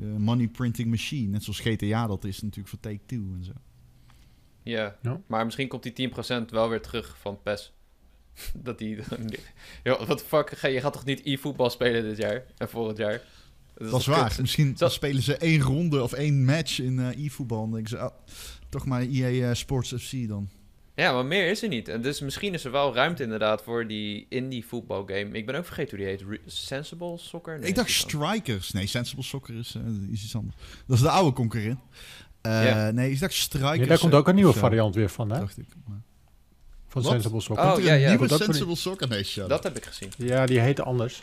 eh, 0.00 0.04
money 0.16 0.48
printing 0.48 0.88
machine. 0.90 1.28
Net 1.30 1.42
zoals 1.44 1.60
GTA 1.60 2.06
dat 2.06 2.24
is 2.24 2.40
natuurlijk 2.40 2.68
voor 2.68 2.80
Take-Two 2.80 3.22
en 3.38 3.44
zo. 3.44 3.52
Ja, 4.62 4.96
Ja. 5.02 5.20
maar 5.26 5.44
misschien 5.44 5.68
komt 5.68 5.82
die 5.82 6.10
10% 6.10 6.44
wel 6.50 6.68
weer 6.68 6.82
terug 6.82 7.16
van 7.20 7.42
PES. 7.42 7.72
dat 8.54 8.78
die... 8.78 8.98
Yo, 9.82 10.06
wat 10.06 10.18
de 10.18 10.24
fuck, 10.24 10.50
ga- 10.50 10.68
je 10.68 10.80
gaat 10.80 10.92
toch 10.92 11.04
niet 11.04 11.20
e-voetbal 11.24 11.70
spelen 11.70 12.02
dit 12.02 12.16
jaar 12.16 12.44
en 12.56 12.68
volgend 12.68 12.96
jaar? 12.96 13.22
Dat 13.88 14.00
is 14.00 14.06
waar. 14.06 14.28
kut? 14.28 14.38
Misschien 14.40 14.76
spelen 14.78 15.22
ze 15.22 15.36
één 15.36 15.60
ronde 15.60 16.02
of 16.02 16.12
één 16.12 16.44
match 16.44 16.80
in 16.80 16.98
eh, 16.98 17.24
e-voetbal. 17.24 17.64
En 17.64 17.70
denken 17.70 17.88
ze, 17.90 17.98
ah, 17.98 18.14
toch 18.68 18.84
maar 18.86 19.00
EA 19.00 19.48
eh, 19.48 19.54
Sports 19.54 19.92
FC 19.98 20.28
dan. 20.28 20.48
Ja, 20.94 21.12
maar 21.12 21.26
meer 21.26 21.50
is 21.50 21.62
er 21.62 21.68
niet. 21.68 21.88
En 21.88 22.02
dus 22.02 22.20
misschien 22.20 22.54
is 22.54 22.64
er 22.64 22.70
wel 22.70 22.94
ruimte 22.94 23.22
inderdaad 23.22 23.62
voor 23.62 23.86
die 23.86 24.26
indie 24.28 24.66
voetbalgame. 24.66 25.30
Ik 25.30 25.46
ben 25.46 25.54
ook 25.54 25.64
vergeten 25.64 25.96
hoe 25.96 26.06
die 26.06 26.16
heet. 26.16 26.24
Re- 26.28 26.50
Sensible 26.50 27.18
Soccer? 27.18 27.58
Nee, 27.58 27.68
ik 27.68 27.74
dacht. 27.74 27.90
Strikers. 27.90 28.70
Nee, 28.72 28.86
Sensible 28.86 29.24
Soccer 29.24 29.54
is, 29.58 29.74
eh, 29.74 30.12
is 30.12 30.24
iets 30.24 30.36
anders. 30.36 30.56
Dat 30.86 30.96
is 30.96 31.02
de 31.02 31.10
oude 31.10 31.32
concurrent. 31.32 31.78
Eh. 32.40 32.88
Nee, 32.88 33.10
ik 33.10 33.20
dacht 33.20 33.32
Strikers. 33.34 33.78
Ja, 33.78 33.86
daar 33.86 33.98
komt 33.98 34.14
ook 34.14 34.28
een 34.28 34.34
nieuwe 34.34 34.52
variant 34.52 34.94
weer 34.94 35.08
van, 35.08 35.30
hè? 35.30 35.38
Dacht 35.38 35.58
ik. 35.58 35.66
Maar- 35.88 36.02
Van 36.88 37.02
Wat? 37.02 37.10
Sensible 37.10 37.40
Soccer. 37.40 37.72
Oh, 37.72 37.82
ja, 37.82 37.92
ja. 37.94 38.08
nieuwe 38.08 38.28
Sensible 38.28 38.76
Soccer? 38.76 39.08
Nee, 39.08 39.22
shut 39.24 39.48
Dat 39.48 39.62
heb 39.62 39.76
ik 39.76 39.84
gezien. 39.84 40.10
Ja, 40.16 40.46
die 40.46 40.60
heette 40.60 40.82
anders. 40.82 41.22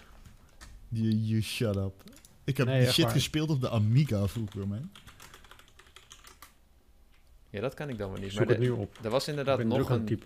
You, 0.90 1.10
you 1.16 1.42
shut 1.42 1.76
up. 1.76 2.04
Ik 2.48 2.58
heb 2.58 2.68
Nee, 2.68 2.80
die 2.84 2.92
shit 2.92 3.04
waar. 3.04 3.14
gespeeld 3.14 3.50
op 3.50 3.62
de 3.62 3.70
Amiga 3.70 4.28
vroeger, 4.28 4.68
man. 4.68 4.92
Ja, 7.50 7.62
dat 7.62 7.74
kan 7.74 7.90
ik 7.90 7.98
dan 7.98 8.12
maar 8.12 8.20
niet. 8.20 8.32
Zoek 8.32 8.40
Maar 8.40 8.48
het 8.48 8.58
de- 8.58 8.64
nu 8.64 8.72
op. 8.72 8.98
er 9.04 9.10
was 9.10 9.24
Ik 9.24 9.30
inderdaad 9.30 9.58
ben 9.58 9.68
nog 9.68 9.90
een. 9.90 10.20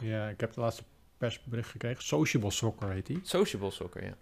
Ja, 0.00 0.28
ik 0.28 0.40
heb 0.40 0.52
de 0.52 0.60
laatste 0.60 0.82
persbericht 1.18 1.70
gekregen. 1.70 2.02
Sociable 2.02 2.50
Soccer 2.50 2.90
heet 2.90 3.06
die. 3.06 3.20
Sociable 3.22 3.70
Soccer, 3.70 4.04
ja. 4.04 4.16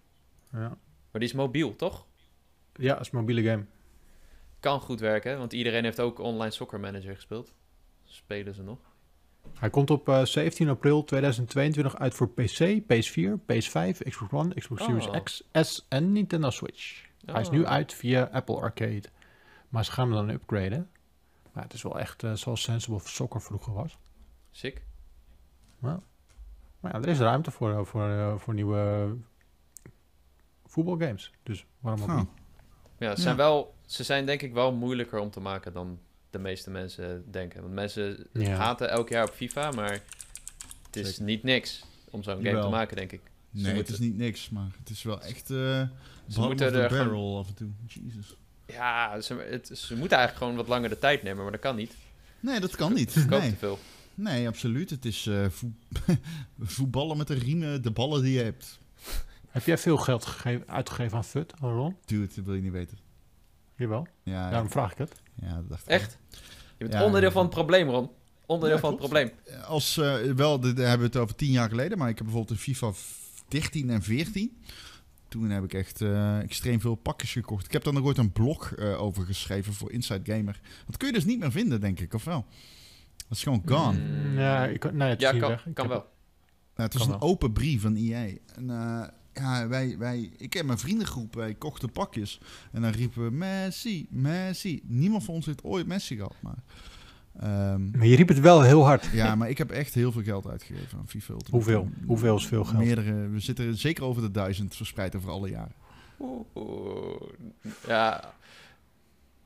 Ja, 0.51 0.67
Maar 1.11 1.21
die 1.21 1.23
is 1.29 1.33
mobiel, 1.33 1.75
toch? 1.75 2.05
ja 2.75 2.99
is 2.99 3.09
een 3.11 3.17
mobiele 3.19 3.43
game. 3.43 3.65
Kan 4.59 4.79
goed 4.81 4.99
werken, 4.99 5.37
want 5.37 5.53
iedereen 5.53 5.83
heeft 5.83 5.99
ook 5.99 6.19
online 6.19 6.51
Soccer 6.51 6.79
Manager 6.79 7.15
gespeeld. 7.15 7.53
Spelen 8.05 8.53
ze 8.55 8.63
nog? 8.63 8.79
Hij 9.53 9.69
komt 9.69 9.89
op 9.89 10.09
eh, 10.09 10.25
17 10.25 10.69
april 10.69 11.03
2022 11.03 11.97
uit 11.97 12.13
voor 12.13 12.29
PC, 12.29 12.81
PS4, 12.81 13.37
PS5, 13.45 13.97
Xbox 14.09 14.31
One, 14.31 14.53
Xbox 14.53 14.83
Series 14.83 15.07
Oh. 15.07 15.23
X, 15.23 15.43
S 15.53 15.85
en 15.89 16.11
Nintendo 16.11 16.49
Switch. 16.49 17.11
Hij 17.25 17.41
is 17.41 17.49
nu 17.49 17.61
Oh. 17.61 17.67
uit 17.69 17.93
via 17.93 18.29
Apple 18.31 18.55
Arcade. 18.61 19.03
Maar 19.69 19.85
ze 19.85 19.91
gaan 19.91 20.05
hem 20.07 20.15
dan 20.27 20.29
upgraden. 20.35 20.89
Maar 21.51 21.63
het 21.63 21.73
is 21.73 21.81
wel 21.81 21.99
echt 21.99 22.23
eh, 22.23 22.33
zoals 22.33 22.61
Sensible 22.61 22.99
Soccer 23.03 23.41
vroeger 23.41 23.73
was. 23.73 23.97
Sick. 24.51 24.81
Maar 25.79 25.99
ja, 26.81 26.91
er 26.93 27.07
is 27.07 27.19
ruimte 27.19 27.51
voor, 27.51 27.71
eh, 27.71 27.85
voor, 27.85 28.09
eh, 28.09 28.35
voor 28.37 28.53
nieuwe 28.53 29.15
voetbalgames. 30.65 31.31
Dus 31.43 31.65
waarom 31.79 32.01
ook 32.01 32.07
Huh. 32.09 32.17
niet? 32.17 32.27
Ja, 32.97 33.09
ze, 33.09 33.15
Ja. 33.15 33.15
Zijn 33.15 33.35
wel, 33.35 33.75
ze 33.85 34.03
zijn 34.03 34.25
denk 34.25 34.41
ik 34.41 34.53
wel 34.53 34.73
moeilijker 34.73 35.19
om 35.19 35.29
te 35.29 35.39
maken 35.39 35.73
dan 35.73 35.99
de 36.29 36.39
meeste 36.39 36.69
mensen 36.69 37.31
denken. 37.31 37.61
Want 37.61 37.73
mensen 37.73 38.27
Ja. 38.33 38.55
haten 38.55 38.89
elk 38.89 39.09
jaar 39.09 39.23
op 39.27 39.33
FIFA, 39.33 39.71
maar 39.71 39.91
het 40.85 40.95
is 40.95 41.07
Zeker. 41.09 41.23
niet 41.23 41.43
niks 41.43 41.85
om 42.11 42.23
zo'n 42.23 42.33
game 42.35 42.47
Jawel. 42.47 42.63
te 42.63 42.69
maken, 42.69 42.95
denk 42.95 43.11
ik. 43.11 43.21
Ze 43.55 43.61
Nee, 43.61 43.75
het 43.75 43.89
is 43.89 43.99
niet 43.99 44.17
niks, 44.17 44.49
maar 44.49 44.67
het 44.79 44.89
is 44.89 45.03
wel 45.03 45.21
echt 45.21 45.49
eh 45.51 45.81
bottom 46.27 46.43
moeten 46.45 46.73
er 46.73 46.89
gewoon- 46.89 47.05
barrel 47.05 47.37
af 47.37 47.47
en 47.47 47.53
toe. 47.53 47.69
Jesus. 47.87 48.35
Ja, 48.67 49.21
ze, 49.21 49.33
het, 49.49 49.67
ze 49.67 49.95
moeten 49.95 50.17
eigenlijk 50.17 50.37
gewoon 50.37 50.55
wat 50.55 50.67
langer 50.67 50.89
de 50.89 50.99
tijd 50.99 51.23
nemen, 51.23 51.43
maar 51.43 51.51
dat 51.51 51.61
kan 51.61 51.75
niet. 51.75 51.95
Nee, 52.39 52.59
dat 52.59 52.75
kan 52.75 52.93
niet. 52.93 53.11
Ze 53.11 53.25
Nee. 53.25 53.49
te 53.49 53.55
veel. 53.55 53.79
nee, 54.15 54.47
absoluut. 54.47 54.89
Het 54.89 55.05
is 55.05 55.25
eh, 55.27 55.45
voe- 55.49 55.71
voetballen 56.59 57.17
met 57.17 57.27
de 57.27 57.33
riemen, 57.33 57.81
de 57.81 57.91
ballen 57.91 58.21
die 58.23 58.33
je 58.33 58.43
hebt. 58.43 58.79
Heb 59.49 59.65
jij 59.65 59.77
veel 59.77 59.97
geld 59.97 60.25
gegeven, 60.25 60.67
uitgegeven 60.67 61.17
aan 61.17 61.23
FUT, 61.25 61.53
Ron? 61.59 61.95
Dude, 62.05 62.27
dat 62.35 62.45
wil 62.45 62.53
je 62.53 62.61
niet 62.61 62.71
weten. 62.71 62.97
Jawel, 63.75 64.07
Ja, 64.23 64.49
daarom 64.49 64.69
vraag 64.69 64.91
ik 64.91 64.97
het. 64.97 65.21
ja 65.41 65.55
dat 65.55 65.69
dacht 65.69 65.81
ik 65.83 65.87
Echt? 65.89 66.17
Je 66.77 66.77
bent 66.77 66.93
Ja, 66.93 67.03
onderdeel 67.05 67.27
ja. 67.29 67.35
van 67.35 67.43
het 67.45 67.53
probleem, 67.53 67.89
Ron. 67.89 68.09
Onderdeel 68.45 68.75
Ja, 68.75 68.81
van 68.81 68.89
het 68.91 68.99
probleem. 68.99 69.31
wel. 69.45 69.59
Als, 69.61 69.97
eh, 69.97 70.15
wel, 70.35 70.59
daar 70.59 70.73
hebben 70.75 70.97
we 70.99 71.03
het 71.05 71.17
over 71.17 71.35
tien 71.35 71.51
jaar 71.51 71.69
geleden, 71.69 71.97
maar 71.97 72.09
ik 72.09 72.17
heb 72.17 72.25
bijvoorbeeld 72.25 72.57
in 72.57 72.63
FIFA 72.63 72.91
13 73.53 73.89
en 73.89 74.01
14. 74.01 74.57
Toen 75.27 75.49
heb 75.49 75.63
ik 75.63 75.73
echt 75.73 76.01
eh, 76.01 76.39
extreem 76.39 76.81
veel 76.81 76.95
pakjes 76.95 77.31
gekocht. 77.31 77.65
Ik 77.65 77.71
heb 77.71 77.83
daar 77.83 77.93
nog 77.93 78.03
ooit 78.03 78.17
een 78.17 78.31
blog 78.31 78.73
eh, 78.73 79.01
over 79.01 79.25
geschreven 79.25 79.73
voor 79.73 79.91
Inside 79.91 80.33
Gamer. 80.33 80.59
Dat 80.85 80.97
kun 80.97 81.07
je 81.07 81.13
dus 81.13 81.25
niet 81.25 81.39
meer 81.39 81.51
vinden, 81.51 81.81
denk 81.81 81.99
ik, 81.99 82.13
of 82.13 82.23
wel? 82.23 82.45
Dat 83.27 83.37
is 83.37 83.43
gewoon 83.43 83.61
gone. 83.65 83.97
Mm. 83.99 84.39
Ja, 84.39 84.65
ik, 84.65 84.93
nee, 84.93 85.09
het 85.09 85.21
is 85.21 85.29
Ja, 85.29 85.39
kan, 85.39 85.49
weg. 85.49 85.65
Ik 85.65 85.73
kan 85.73 85.87
wel. 85.87 86.05
Nou, 86.75 86.89
het 86.89 86.93
is 86.93 86.99
Kan 87.01 87.13
een 87.13 87.19
wel. 87.19 87.29
open 87.29 87.53
brief 87.53 87.81
van 87.81 87.95
EA. 87.95 88.27
En, 88.55 88.69
eh, 88.69 89.07
ja, 89.33 89.67
wij, 89.67 89.97
wij, 89.97 90.31
ik 90.37 90.53
heb 90.53 90.65
mijn 90.65 90.77
vriendengroep, 90.77 91.35
wij 91.35 91.53
kochten 91.53 91.91
pakjes. 91.91 92.39
En 92.71 92.81
dan 92.81 92.91
riepen 92.91 93.23
we 93.23 93.31
Messi, 93.31 94.07
Messi. 94.09 94.81
Niemand 94.85 95.23
van 95.23 95.33
ons 95.33 95.45
heeft 95.45 95.63
ooit 95.63 95.87
Messi 95.87 96.15
gehad. 96.15 96.35
Maar, 96.41 96.63
ehm, 97.39 97.89
Maar 97.91 98.05
je 98.07 98.15
riep 98.15 98.27
het 98.27 98.39
wel 98.39 98.61
heel 98.61 98.85
hard. 98.85 99.05
ja, 99.13 99.35
maar 99.35 99.49
ik 99.49 99.57
heb 99.57 99.71
echt 99.71 99.93
heel 99.93 100.11
veel 100.11 100.23
geld 100.23 100.47
uitgegeven 100.47 100.97
aan 100.97 101.07
FIFA 101.07 101.33
Ultimate 101.33 101.51
Hoeveel? 101.55 101.89
Hoeveel 102.05 102.35
is 102.35 102.45
veel 102.47 102.63
geld? 102.63 102.83
Meerdere, 102.83 103.29
we 103.29 103.39
zitten 103.39 103.75
zeker 103.77 104.03
over 104.03 104.21
de 104.21 104.31
duizend 104.31 104.75
verspreid 104.75 105.15
over 105.15 105.29
alle 105.29 105.49
jaren. 105.49 105.73
Oeh, 106.19 106.45
oeh. 106.55 107.21
Ja, 107.87 108.33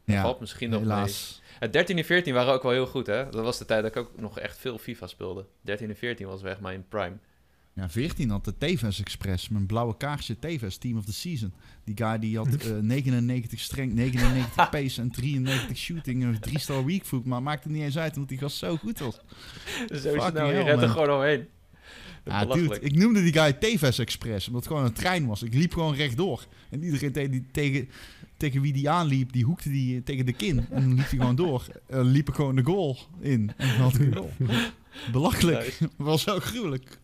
Ja, 0.03 0.21
valt 0.21 0.39
misschien 0.39 0.69
nog 0.69 0.79
mee. 0.81 0.89
helaas. 0.89 1.41
Het 1.59 1.73
13 1.73 1.97
en 1.97 2.05
14 2.05 2.33
waren 2.33 2.53
ook 2.53 2.63
wel 2.63 2.71
heel 2.71 2.87
goed, 2.87 3.07
hè? 3.07 3.29
Dat 3.29 3.43
was 3.43 3.57
de 3.57 3.65
tijd 3.65 3.81
dat 3.81 3.91
ik 3.95 3.97
ook 3.97 4.11
nog 4.19 4.39
echt 4.39 4.57
veel 4.57 4.77
FIFA 4.77 5.07
speelde. 5.07 5.45
13 5.61 5.89
en 5.89 5.95
14 5.95 6.27
was 6.27 6.41
weg 6.41 6.59
mijn 6.59 6.85
prime. 6.89 7.15
Ja, 7.77 7.89
14 7.89 8.29
had 8.29 8.45
de 8.45 8.57
Tevez 8.57 8.99
Express. 8.99 9.49
Mijn 9.49 9.65
blauwe 9.65 9.97
kaartje 9.97 10.39
Tevez, 10.39 10.75
Team 10.75 10.97
of 10.97 11.05
the 11.05 11.13
Season. 11.13 11.53
Die 11.83 11.97
guy 11.97 12.19
die 12.19 12.37
had 12.37 12.55
eh, 12.65 12.77
99 12.81 13.59
strength, 13.59 13.95
99 13.95 14.69
pace 14.69 15.01
en 15.01 15.11
93 15.11 15.77
shooting. 15.77 16.23
en 16.23 16.39
3 16.39 16.59
star 16.59 16.85
weak 16.85 17.05
foot. 17.05 17.25
Maar 17.25 17.43
maakte 17.43 17.69
niet 17.69 17.81
eens 17.81 17.97
uit, 17.97 18.15
want 18.15 18.29
die 18.29 18.37
gast 18.37 18.57
zo 18.57 18.77
goed 18.77 18.99
was. 18.99 19.15
Zo 19.87 19.95
Fucking 19.95 20.21
snel, 20.21 20.51
je 20.51 20.61
rent 20.61 20.81
er 20.81 20.89
gewoon 20.89 21.11
omheen. 21.11 21.47
Ja, 22.25 22.45
dude, 22.45 22.79
ik 22.79 22.95
noemde 22.95 23.23
die 23.23 23.33
guy 23.33 23.53
Tevez 23.53 23.99
Express, 23.99 24.47
omdat 24.47 24.63
het 24.63 24.71
gewoon 24.71 24.85
een 24.85 24.93
trein 24.93 25.25
was. 25.25 25.43
Ik 25.43 25.53
liep 25.53 25.73
gewoon 25.73 25.95
rechtdoor. 25.95 26.45
En 26.69 26.83
iedereen 26.83 27.11
tegen, 27.11 27.31
die, 27.31 27.45
tegen, 27.51 27.89
tegen 28.37 28.61
wie 28.61 28.73
die 28.73 28.89
aanliep, 28.89 29.31
die 29.31 29.43
hoekte 29.43 29.69
die 29.69 30.03
tegen 30.03 30.25
de 30.25 30.33
kin. 30.33 30.65
En 30.69 30.81
dan 30.81 30.93
liep 30.93 31.09
hij 31.09 31.19
gewoon 31.19 31.35
door. 31.35 31.65
En 31.87 32.03
liep 32.03 32.29
ik 32.29 32.35
gewoon 32.35 32.55
de 32.55 32.63
goal 32.63 32.97
in. 33.19 33.51
En 33.57 33.67
dan 33.67 33.77
had 33.77 33.93
ik 33.93 34.01
een 34.01 34.13
goal. 34.13 34.31
Belachelijk. 35.11 35.79
Nice. 35.79 35.89
was 36.03 36.21
zo 36.21 36.39
gruwelijk. 36.39 36.99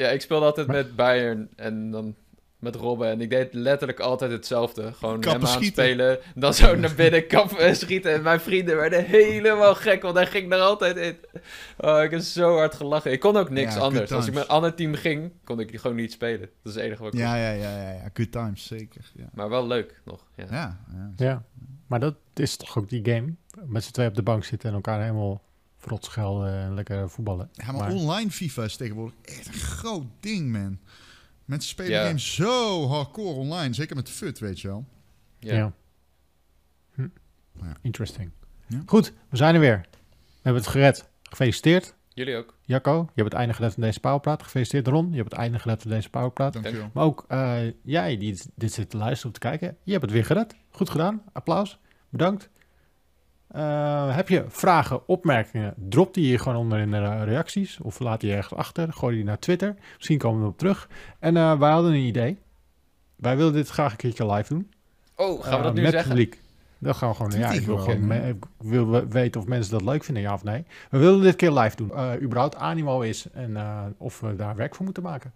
Ja, 0.00 0.08
ik 0.08 0.20
speelde 0.20 0.44
altijd 0.44 0.66
met 0.66 0.96
Bayern 0.96 1.48
en 1.56 1.90
dan 1.90 2.14
met 2.58 2.74
Robben. 2.74 3.08
En 3.08 3.20
ik 3.20 3.30
deed 3.30 3.54
letterlijk 3.54 4.00
altijd 4.00 4.30
hetzelfde. 4.30 4.92
Gewoon 4.92 5.20
Kappen 5.20 5.42
hem 5.42 5.50
schieten. 5.50 5.84
aanspelen, 5.84 6.18
dan 6.34 6.54
zo 6.54 6.76
naar 6.76 6.94
binnen 6.94 7.26
kappen 7.26 7.58
en 7.58 7.76
schieten. 7.76 8.12
En 8.12 8.22
mijn 8.22 8.40
vrienden 8.40 8.76
werden 8.76 9.04
helemaal 9.04 9.74
gek, 9.74 10.02
want 10.02 10.16
hij 10.16 10.26
ging 10.26 10.52
er 10.52 10.60
altijd 10.60 10.96
in. 10.96 11.16
Oh, 11.78 12.02
ik 12.02 12.10
heb 12.10 12.20
zo 12.20 12.56
hard 12.56 12.74
gelachen. 12.74 13.12
Ik 13.12 13.20
kon 13.20 13.36
ook 13.36 13.50
niks 13.50 13.74
Ja, 13.74 13.80
anders. 13.80 14.12
Als 14.12 14.26
ik 14.26 14.34
met 14.34 14.42
een 14.42 14.48
ander 14.48 14.74
team 14.74 14.94
ging, 14.94 15.32
kon 15.44 15.60
ik 15.60 15.80
gewoon 15.80 15.96
niet 15.96 16.12
spelen. 16.12 16.40
Dat 16.40 16.72
is 16.72 16.74
het 16.74 16.84
enige 16.84 17.02
wat 17.02 17.14
ik 17.14 17.20
kon. 17.20 17.28
Ja, 17.28 17.36
ja, 17.36 17.50
ja, 17.50 17.76
ja, 17.82 17.92
ja. 17.92 18.10
Good 18.12 18.32
times, 18.32 18.66
zeker. 18.66 19.10
Ja, 19.14 19.28
Maar 19.34 19.48
wel 19.48 19.66
leuk 19.66 20.00
nog. 20.04 20.26
Ja. 20.34 20.44
ja. 20.50 20.80
ja. 20.92 21.12
Ja, 21.16 21.42
maar 21.86 22.00
dat 22.00 22.14
is 22.34 22.56
toch 22.56 22.78
ook 22.78 22.88
die 22.88 23.04
game. 23.04 23.34
Met 23.64 23.84
z'n 23.84 23.92
twee 23.92 24.08
op 24.08 24.14
de 24.14 24.22
bank 24.22 24.44
zitten 24.44 24.68
en 24.68 24.74
elkaar 24.74 25.00
helemaal 25.00 25.42
verrot 25.80 26.04
schelden 26.04 26.52
en 26.52 26.74
lekker 26.74 27.10
voetballen. 27.10 27.48
Ja, 27.52 27.72
maar, 27.72 27.92
online 27.92 28.30
FIFA 28.30 28.64
is 28.64 28.76
tegenwoordig 28.76 29.14
echt 29.24 29.46
een 29.46 29.52
groot 29.52 30.06
ding, 30.20 30.52
man. 30.52 30.78
Mensen 31.44 31.70
spelen 31.70 31.90
Ja. 31.90 32.06
games 32.06 32.34
zo 32.34 32.86
hardcore 32.88 33.34
online. 33.34 33.74
Zeker 33.74 33.96
met 33.96 34.10
FUT, 34.10 34.38
weet 34.38 34.60
je 34.60 34.68
wel. 34.68 34.84
Ja. 35.38 35.54
Ja. 35.54 35.72
Hm. 36.94 37.08
Ja. 37.60 37.76
Interesting. 37.82 38.30
Ja. 38.66 38.82
Goed, 38.86 39.12
we 39.28 39.36
zijn 39.36 39.54
er 39.54 39.60
weer. 39.60 39.80
We 39.90 39.98
hebben 40.42 40.62
het 40.62 40.70
gered. 40.70 41.08
Gefeliciteerd, 41.22 41.94
Jullie 42.14 42.36
ook. 42.36 42.54
Jacco. 42.64 42.92
Je 42.98 43.10
hebt 43.14 43.28
het 43.28 43.32
einde 43.40 43.54
gered 43.54 43.72
van 43.74 43.82
deze 43.82 44.00
Powerpraat. 44.00 44.42
Gefeliciteerd, 44.42 44.86
Ron. 44.86 45.10
Je 45.10 45.16
hebt 45.16 45.30
het 45.30 45.40
einde 45.40 45.58
gered 45.58 45.82
van 45.82 45.90
deze 45.90 46.10
Powerpraat. 46.10 46.52
Dankjewel. 46.52 46.90
Maar 46.92 47.04
ook 47.04 47.24
eh, 47.28 47.58
jij 47.82 48.16
die 48.16 48.40
dit 48.54 48.72
zit 48.72 48.90
te 48.90 48.96
luisteren 48.96 49.26
of 49.34 49.38
te 49.40 49.48
kijken. 49.48 49.76
Je 49.82 49.90
hebt 49.92 50.04
het 50.04 50.12
weer 50.12 50.24
gered. 50.24 50.54
Goed 50.70 50.90
gedaan. 50.90 51.22
Applaus. 51.32 51.78
Bedankt. 52.08 52.48
Eh, 53.50 54.14
heb 54.16 54.28
je 54.28 54.44
vragen, 54.48 55.08
opmerkingen? 55.08 55.74
Drop 55.76 56.14
die 56.14 56.24
hier 56.24 56.38
gewoon 56.40 56.58
onder 56.58 56.78
in 56.78 56.90
de 56.90 57.24
reacties. 57.24 57.78
Of 57.80 57.98
laat 57.98 58.20
die 58.20 58.32
ergens 58.34 58.58
achter. 58.58 58.92
Gooi 58.92 59.14
die 59.16 59.24
naar 59.24 59.38
Twitter. 59.38 59.74
Misschien 59.96 60.18
komen 60.18 60.38
we 60.38 60.44
erop 60.44 60.58
terug. 60.58 60.88
En 61.18 61.36
eh, 61.36 61.58
wij 61.58 61.70
hadden 61.70 61.90
een 61.92 61.98
idee. 62.06 62.38
Wij 63.16 63.36
willen 63.36 63.52
dit 63.52 63.68
graag 63.68 63.90
een 63.90 63.96
keertje 63.96 64.32
live 64.32 64.48
doen. 64.54 64.70
Oh, 65.16 65.42
gaan 65.44 65.56
we 65.56 65.62
dat 65.62 65.66
Eh, 65.70 65.76
nu 65.76 65.82
met 65.82 65.90
zeggen? 65.92 66.10
publiek. 66.10 66.40
Dat 66.78 66.96
gaan 66.96 67.08
we 67.10 67.14
gewoon. 67.16 67.38
Ja, 67.38 67.50
ik 67.50 67.60
wil 67.66 67.76
gewoon, 67.78 68.12
ik 68.12 68.44
wil 68.58 68.90
we- 68.90 69.08
weten 69.08 69.40
of 69.40 69.46
mensen 69.46 69.72
dat 69.72 69.82
leuk 69.82 70.04
vinden, 70.04 70.22
ja 70.22 70.32
of 70.34 70.44
nee. 70.44 70.64
We 70.90 70.98
willen 70.98 71.20
dit 71.20 71.36
keer 71.36 71.52
live 71.52 71.76
doen. 71.76 71.92
Eh 71.94 72.12
überhaupt 72.22 72.56
animo 72.56 73.00
is 73.00 73.30
en 73.32 73.56
eh, 73.56 73.80
of 73.96 74.20
we 74.20 74.36
daar 74.36 74.56
werk 74.56 74.74
voor 74.74 74.84
moeten 74.84 75.02
maken. 75.02 75.32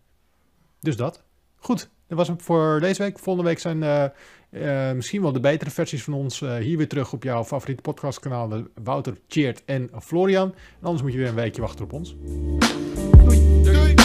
Dus 0.81 0.97
dat. 0.97 1.23
Goed, 1.57 1.91
dat 2.09 2.19
was 2.19 2.29
hem 2.29 2.41
voor 2.41 2.81
deze 2.81 3.03
week. 3.03 3.19
Volgende 3.19 3.49
week 3.49 3.59
zijn 3.59 3.83
eh, 3.83 4.05
eh, 4.89 4.97
misschien 4.97 5.23
wel 5.23 5.33
de 5.33 5.41
betere 5.41 5.71
versies 5.71 6.05
van 6.05 6.15
ons 6.15 6.43
eh, 6.43 6.57
hier 6.57 6.77
weer 6.77 6.89
terug 6.89 7.13
op 7.13 7.23
jouw 7.23 7.45
favoriete 7.45 7.83
podcastkanaal. 7.83 8.63
Wouter, 8.85 9.17
Cheert 9.29 9.63
en 9.65 9.91
Florian. 10.03 10.55
Anders 10.81 11.03
moet 11.03 11.13
je 11.13 11.19
weer 11.19 11.29
een 11.29 11.35
weekje 11.35 11.61
wachten 11.61 11.85
op 11.85 11.93
ons. 11.93 12.17
Doei! 13.63 14.04